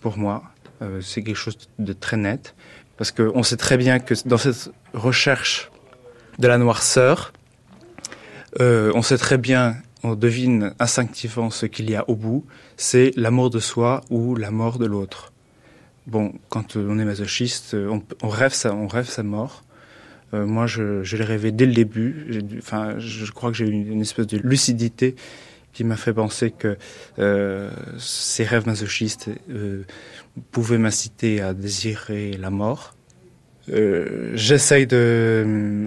pour 0.00 0.18
moi. 0.18 0.42
Euh, 0.82 1.00
c'est 1.00 1.22
quelque 1.22 1.36
chose 1.36 1.56
de 1.78 1.92
très 1.92 2.16
net. 2.16 2.56
Parce 2.96 3.12
qu'on 3.12 3.42
sait 3.42 3.56
très 3.56 3.76
bien 3.76 4.00
que 4.00 4.14
dans 4.26 4.36
cette 4.36 4.72
recherche 4.94 5.70
de 6.40 6.48
la 6.48 6.58
noirceur, 6.58 7.32
euh, 8.60 8.90
on 8.94 9.02
sait 9.02 9.16
très 9.16 9.38
bien 9.38 9.76
on 10.02 10.14
devine 10.14 10.74
instinctivement 10.78 11.50
ce 11.50 11.66
qu'il 11.66 11.90
y 11.90 11.96
a 11.96 12.08
au 12.08 12.16
bout, 12.16 12.44
c'est 12.76 13.12
l'amour 13.16 13.50
de 13.50 13.60
soi 13.60 14.02
ou 14.10 14.34
la 14.36 14.50
mort 14.50 14.78
de 14.78 14.86
l'autre. 14.86 15.32
Bon, 16.06 16.32
quand 16.48 16.76
on 16.76 16.98
est 16.98 17.04
masochiste, 17.04 17.76
on, 18.22 18.28
rêve 18.28 18.52
sa, 18.52 18.74
on 18.74 18.86
rêve 18.86 19.08
sa 19.08 19.22
mort. 19.22 19.62
Euh, 20.32 20.46
moi, 20.46 20.66
je, 20.66 21.02
l'ai 21.16 21.24
rêvé 21.24 21.52
dès 21.52 21.66
le 21.66 21.74
début. 21.74 22.42
Enfin, 22.58 22.98
je 22.98 23.30
crois 23.30 23.50
que 23.50 23.56
j'ai 23.56 23.66
eu 23.66 23.70
une, 23.70 24.00
espèce 24.00 24.26
de 24.26 24.38
lucidité 24.38 25.14
qui 25.72 25.84
m'a 25.84 25.96
fait 25.96 26.12
penser 26.12 26.50
que 26.50 26.76
euh, 27.18 27.70
ces 27.98 28.44
rêves 28.44 28.66
masochistes 28.66 29.30
euh, 29.50 29.82
pouvaient 30.50 30.78
m'inciter 30.78 31.40
à 31.40 31.54
désirer 31.54 32.32
la 32.32 32.50
mort. 32.50 32.94
Euh, 33.68 34.32
J'essaye 34.34 34.86
de 34.86 35.86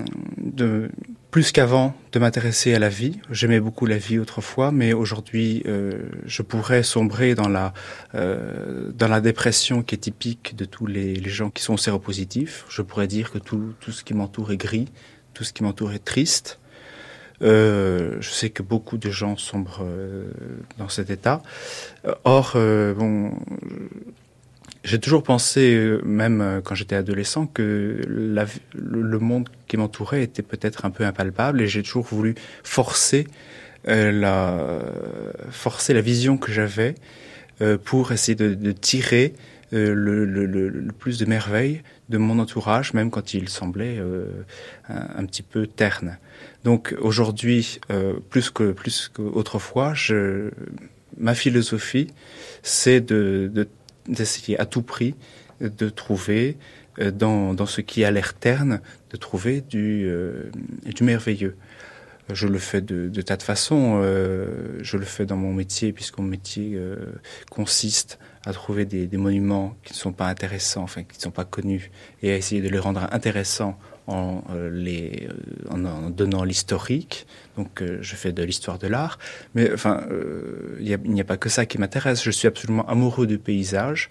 plus 1.34 1.52
qu'avant 1.52 1.96
de 2.12 2.20
m'intéresser 2.20 2.76
à 2.76 2.80
la 2.80 2.90
vie. 2.90 3.20
J'aimais 3.32 3.60
beaucoup 3.60 3.88
la 3.88 3.98
vie 3.98 4.20
autrefois, 4.20 4.72
mais 4.72 4.94
aujourd'hui, 4.94 5.64
euh, 5.66 6.04
je 6.28 6.44
pourrais 6.44 6.84
sombrer 6.84 7.34
dans 7.34 7.50
la 7.50 7.74
euh, 8.14 8.92
dans 8.94 9.08
la 9.08 9.20
dépression 9.20 9.82
qui 9.82 9.96
est 9.96 9.98
typique 9.98 10.56
de 10.56 10.66
tous 10.66 10.86
les, 10.86 11.28
gens 11.28 11.50
qui 11.50 11.64
sont 11.64 11.76
séropositifs. 11.76 12.66
Je 12.70 12.84
pourrais 12.84 13.08
dire 13.08 13.32
que 13.32 13.40
tout 13.40 13.74
tout 13.80 13.92
ce 13.92 14.04
qui 14.04 14.14
m'entoure 14.14 14.52
est 14.52 14.58
gris, 14.58 14.90
tout 15.34 15.44
ce 15.44 15.54
qui 15.54 15.64
m'entoure 15.64 15.94
est 15.94 16.06
triste. 16.06 16.60
Euh, 17.42 18.18
je 18.20 18.30
sais 18.30 18.52
que 18.52 18.62
beaucoup 18.62 19.00
de 19.00 19.10
gens 19.10 19.36
sombrent 19.36 19.88
dans 20.78 20.90
cet 20.90 21.10
état. 21.10 21.42
Or, 22.26 22.52
bon, 22.54 23.32
j'ai 24.84 25.00
toujours 25.00 25.24
pensé, 25.24 25.76
euh, 25.76 26.02
même 26.04 26.42
euh, 26.42 26.62
quand 26.62 26.76
j'étais 26.76 26.96
adolescent, 26.96 27.48
que 27.48 28.02
la, 28.08 28.46
le, 28.74 29.20
monde 29.20 29.50
qui 29.68 29.78
m'entourait 29.78 30.24
était 30.24 30.42
peut-être 30.42 30.86
un 30.86 30.90
peu 30.90 31.06
impalpable 31.06 31.62
et 31.62 31.68
j'ai 31.68 31.84
toujours 31.84 32.04
voulu 32.04 32.36
forcer 32.64 33.28
euh, 33.90 34.14
la 34.14 34.80
forcer 35.52 35.94
la 35.94 36.00
vision 36.00 36.38
que 36.38 36.54
j'avais 36.54 36.96
euh, 37.62 37.78
pour 37.78 38.14
essayer 38.14 38.36
de, 38.36 38.54
de 38.54 38.72
tirer 38.72 39.34
euh, 39.74 39.94
le, 39.94 40.24
le, 40.24 40.46
le, 40.46 40.92
plus 40.94 41.20
de 41.20 41.26
merveilles 41.26 41.82
de 42.08 42.18
mon 42.18 42.40
entourage, 42.40 42.94
même 42.94 43.12
quand 43.12 43.34
il 43.34 43.50
semblait 43.50 44.00
un, 44.88 45.08
un, 45.18 45.26
petit 45.26 45.42
peu 45.42 45.68
terne. 45.68 46.18
Donc 46.64 46.96
aujourd'hui, 47.02 47.80
plus 48.30 48.50
que 48.50 48.72
plus 48.72 49.10
qu'autrefois, 49.14 49.94
ma 51.18 51.34
philosophie, 51.34 52.08
c'est 52.62 53.02
de, 53.02 53.50
de 53.52 53.68
d'essayer 54.08 54.60
à 54.60 54.66
tout 54.66 54.82
prix 54.82 55.16
de 55.60 55.90
trouver 55.90 56.58
euh, 57.00 57.12
dans, 57.12 57.54
dans 57.54 57.66
ce 57.66 57.82
qui 57.82 58.04
a 58.04 58.12
l'air 58.12 58.34
terne, 58.34 58.82
de 59.12 59.18
trouver 59.18 59.62
du, 59.62 60.06
euh, 60.08 60.52
du 60.86 61.04
merveilleux. 61.04 61.56
Je 62.32 62.48
le 62.48 62.58
fais 62.58 62.82
de, 62.82 63.10
de 63.10 63.22
tas 63.22 63.36
de 63.36 63.44
façons. 63.44 64.00
Euh, 64.02 64.80
je 64.82 64.98
le 64.98 65.06
fais 65.06 65.26
dans 65.26 65.36
mon 65.36 65.54
métier, 65.54 65.92
puisque 65.92 66.18
mon 66.20 66.24
métier 66.24 66.80
consiste 67.50 68.18
à 68.46 68.54
trouver 68.54 68.86
des, 68.86 69.08
des, 69.08 69.18
monuments 69.18 69.76
qui 69.84 69.94
ne 69.94 69.98
sont 69.98 70.14
pas 70.14 70.28
intéressants, 70.28 70.84
enfin 70.84 71.04
qui 71.04 71.18
ne 71.18 71.22
sont 71.22 71.32
pas 71.32 71.46
connus, 71.46 71.92
et 72.22 72.32
à 72.32 72.38
essayer 72.38 72.62
de 72.62 72.70
les 72.70 72.80
rendre 72.80 73.08
intéressants 73.12 73.78
en, 74.08 74.44
euh, 74.52 74.70
les, 74.70 75.28
euh, 75.30 75.86
en, 75.88 76.10
donnant 76.10 76.44
l'historique. 76.44 77.26
Donc, 77.58 77.82
euh, 77.82 77.98
je 78.02 78.16
fais 78.16 78.32
de 78.32 78.44
l'histoire 78.44 78.80
de 78.80 78.88
l'art. 78.88 79.20
Mais 79.56 79.72
enfin, 79.72 80.06
il 80.80 80.98
n'y 81.06 81.22
a, 81.22 81.24
pas 81.24 81.38
que 81.38 81.50
ça 81.50 81.66
qui 81.66 81.78
m'intéresse. 81.78 82.24
Je 82.24 82.32
suis 82.32 82.48
absolument 82.48 82.88
amoureux 82.88 83.28
du 83.28 83.38
paysage. 83.38 84.10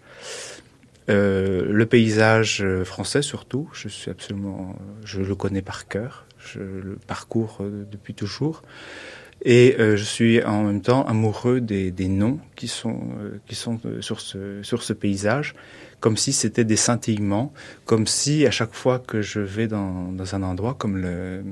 le 1.09 1.85
paysage 1.85 2.65
français 2.85 3.23
surtout, 3.23 3.69
je 3.73 3.89
suis 3.89 4.11
absolument, 4.11 4.77
je 5.05 5.21
le 5.21 5.35
connais 5.35 5.63
par 5.63 5.87
cœur, 5.89 6.25
je 6.39 6.61
le 6.61 6.97
parcours 7.07 7.59
depuis 7.91 8.15
toujours. 8.15 8.63
Et 9.45 9.75
je 9.79 10.05
suis 10.05 10.43
en 10.45 10.63
même 10.63 10.81
temps 10.81 11.05
amoureux 11.05 11.61
des, 11.61 12.09
noms 12.09 12.39
qui 12.55 12.69
sont, 12.69 13.01
qui 13.47 13.57
sont 13.57 13.81
sur, 14.01 14.21
ce, 14.21 14.63
sur 14.63 14.83
ce 14.83 14.93
paysage 14.93 15.55
comme 16.03 16.17
si 16.17 16.33
c'était 16.33 16.65
des 16.65 16.77
scintillements, 16.77 17.55
comme 17.87 18.09
si 18.09 18.45
à 18.45 18.51
chaque 18.51 18.75
fois 18.75 18.99
que 18.99 19.23
je 19.23 19.39
vais 19.41 19.69
dans, 19.69 20.11
dans 20.13 20.35
un 20.35 20.43
endroit 20.43 20.75
comme 20.75 20.99
le 20.99 21.43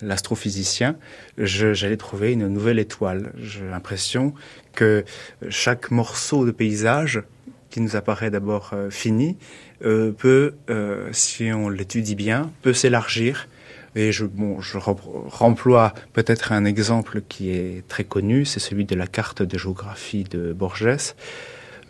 l'astrophysicien, 0.00 0.96
j'allais 1.38 1.96
trouver 1.96 2.32
une 2.32 2.46
nouvelle 2.46 2.78
étoile. 2.78 3.32
J'ai 3.36 3.64
l'impression 3.68 4.32
que 4.74 5.04
chaque 5.48 5.90
morceau 5.90 6.46
de 6.46 6.52
paysage 6.52 7.24
qui 7.70 7.80
nous 7.80 7.96
apparaît 7.96 8.30
d'abord 8.30 8.70
euh, 8.74 8.90
fini 8.90 9.36
euh, 9.84 10.12
peut, 10.12 10.54
euh, 10.70 11.08
si 11.12 11.50
on 11.52 11.68
l'étudie 11.68 12.14
bien, 12.14 12.52
peut 12.62 12.72
s'élargir. 12.72 13.48
Et 13.96 14.12
je, 14.12 14.24
bon, 14.24 14.60
je 14.60 14.78
remploie 14.78 15.92
peut-être 16.12 16.52
un 16.52 16.64
exemple 16.64 17.22
qui 17.28 17.50
est 17.50 17.86
très 17.88 18.04
connu, 18.04 18.44
c'est 18.44 18.60
celui 18.60 18.84
de 18.84 18.94
la 18.94 19.08
carte 19.08 19.42
de 19.42 19.58
géographie 19.58 20.24
de 20.24 20.52
Borges. 20.52 21.14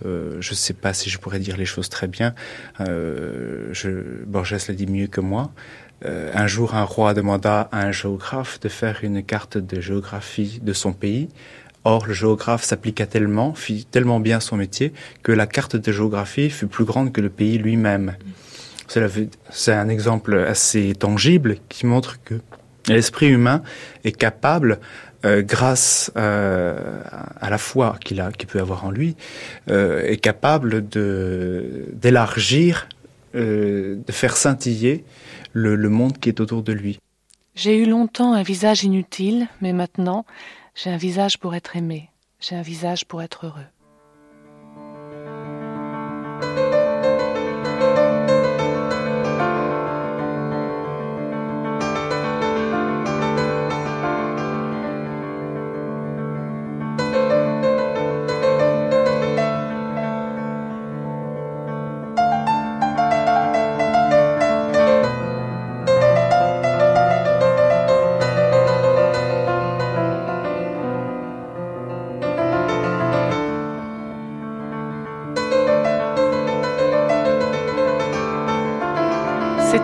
Euh, 0.04 0.36
je 0.40 0.50
ne 0.50 0.56
sais 0.56 0.74
pas 0.74 0.92
si 0.92 1.10
je 1.10 1.18
pourrais 1.18 1.38
dire 1.38 1.56
les 1.56 1.64
choses 1.64 1.88
très 1.88 2.06
bien. 2.06 2.34
Euh, 2.80 3.72
Borges 4.26 4.68
le 4.68 4.74
dit 4.74 4.86
mieux 4.86 5.06
que 5.06 5.20
moi. 5.20 5.50
Euh, 6.04 6.30
un 6.34 6.46
jour, 6.46 6.74
un 6.74 6.84
roi 6.84 7.14
demanda 7.14 7.68
à 7.72 7.82
un 7.82 7.92
géographe 7.92 8.60
de 8.60 8.68
faire 8.68 9.00
une 9.02 9.22
carte 9.22 9.58
de 9.58 9.80
géographie 9.80 10.60
de 10.62 10.72
son 10.72 10.92
pays. 10.92 11.28
Or, 11.84 12.06
le 12.06 12.12
géographe 12.12 12.64
s'appliqua 12.64 13.06
tellement, 13.06 13.54
fit 13.54 13.84
tellement 13.84 14.20
bien 14.20 14.40
son 14.40 14.56
métier, 14.56 14.92
que 15.22 15.32
la 15.32 15.46
carte 15.46 15.76
de 15.76 15.92
géographie 15.92 16.50
fut 16.50 16.66
plus 16.66 16.84
grande 16.84 17.12
que 17.12 17.20
le 17.20 17.30
pays 17.30 17.58
lui-même. 17.58 18.16
C'est 19.50 19.72
un 19.72 19.88
exemple 19.88 20.38
assez 20.38 20.94
tangible 20.94 21.56
qui 21.68 21.86
montre 21.86 22.22
que 22.22 22.40
l'esprit 22.88 23.28
humain 23.28 23.62
est 24.04 24.12
capable 24.12 24.80
euh, 25.24 25.42
grâce 25.42 26.12
euh, 26.16 27.02
à 27.40 27.50
la 27.50 27.58
foi 27.58 27.96
qu'il 28.04 28.20
a, 28.20 28.30
qu'il 28.30 28.48
peut 28.48 28.60
avoir 28.60 28.84
en 28.84 28.90
lui, 28.90 29.16
euh, 29.68 30.02
est 30.02 30.18
capable 30.18 30.88
de 30.88 31.86
d'élargir, 31.92 32.88
de 33.34 34.00
faire 34.10 34.36
scintiller 34.36 35.04
le, 35.52 35.76
le 35.76 35.88
monde 35.88 36.18
qui 36.18 36.28
est 36.28 36.40
autour 36.40 36.62
de 36.62 36.72
lui. 36.72 36.98
J'ai 37.54 37.76
eu 37.76 37.86
longtemps 37.86 38.32
un 38.32 38.42
visage 38.42 38.84
inutile, 38.84 39.48
mais 39.60 39.72
maintenant 39.72 40.24
j'ai 40.74 40.90
un 40.90 40.96
visage 40.96 41.38
pour 41.38 41.54
être 41.54 41.76
aimé, 41.76 42.08
j'ai 42.40 42.56
un 42.56 42.62
visage 42.62 43.04
pour 43.04 43.22
être 43.22 43.46
heureux. 43.46 43.66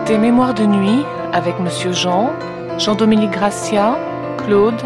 C'était 0.05 0.19
Mémoire 0.19 0.53
de 0.53 0.67
nuit 0.67 1.03
avec 1.33 1.59
Monsieur 1.59 1.91
Jean, 1.91 2.29
Jean-Dominique 2.77 3.31
Gracia, 3.31 3.97
Claude, 4.37 4.79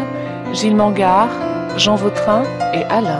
Gilles 0.54 0.74
Mangard, 0.74 1.28
Jean 1.76 1.94
Vautrin 1.94 2.42
et 2.72 2.84
Alain. 2.84 3.18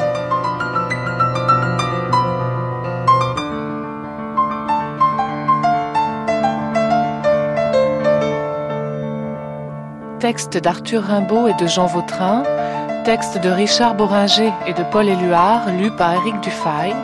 Texte 10.21 10.57
d'Arthur 10.57 11.03
Rimbaud 11.03 11.49
et 11.49 11.55
de 11.63 11.67
Jean 11.67 11.85
Vautrin, 11.85 12.45
texte 13.05 13.39
de 13.43 13.51
Richard 13.51 13.95
Boringer 13.95 14.55
et 14.67 14.73
de 14.73 14.85
Paul 14.85 15.07
Éluard, 15.07 15.69
lu 15.79 15.91
par 15.91 16.15
Éric 16.15 16.41
Dufay, 16.41 16.95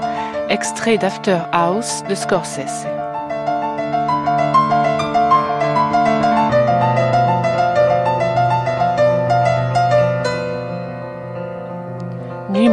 extrait 0.48 0.96
d'After 0.96 1.40
House 1.52 2.02
de 2.08 2.14
Scorsese. 2.14 2.86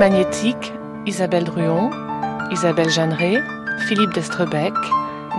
Magnétique, 0.04 0.74
Isabelle 1.06 1.46
Druon, 1.46 1.90
Isabelle 2.52 2.90
Jeanneret, 2.90 3.42
Philippe 3.88 4.14
Destrebec, 4.14 4.74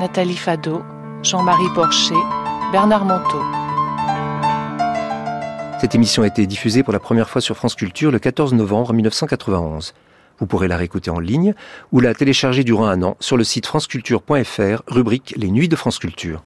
Nathalie 0.00 0.38
Fado, 0.38 0.82
Jean-Marie 1.22 1.68
Porcher, 1.74 2.14
Bernard 2.72 3.04
Monteau. 3.04 3.42
Cette 5.82 5.94
émission 5.94 6.22
a 6.22 6.28
été 6.28 6.46
diffusée 6.46 6.82
pour 6.82 6.94
la 6.94 6.98
première 6.98 7.28
fois 7.28 7.42
sur 7.42 7.58
France 7.58 7.74
Culture 7.74 8.10
le 8.10 8.18
14 8.18 8.54
novembre 8.54 8.94
1991. 8.94 9.92
Vous 10.38 10.46
pourrez 10.46 10.66
la 10.66 10.78
réécouter 10.78 11.10
en 11.10 11.20
ligne 11.20 11.52
ou 11.92 12.00
la 12.00 12.14
télécharger 12.14 12.64
durant 12.64 12.86
un 12.86 13.02
an 13.02 13.18
sur 13.20 13.36
le 13.36 13.44
site 13.44 13.66
franceculture.fr, 13.66 14.82
rubrique 14.86 15.34
Les 15.36 15.50
Nuits 15.50 15.68
de 15.68 15.76
France 15.76 15.98
Culture. 15.98 16.42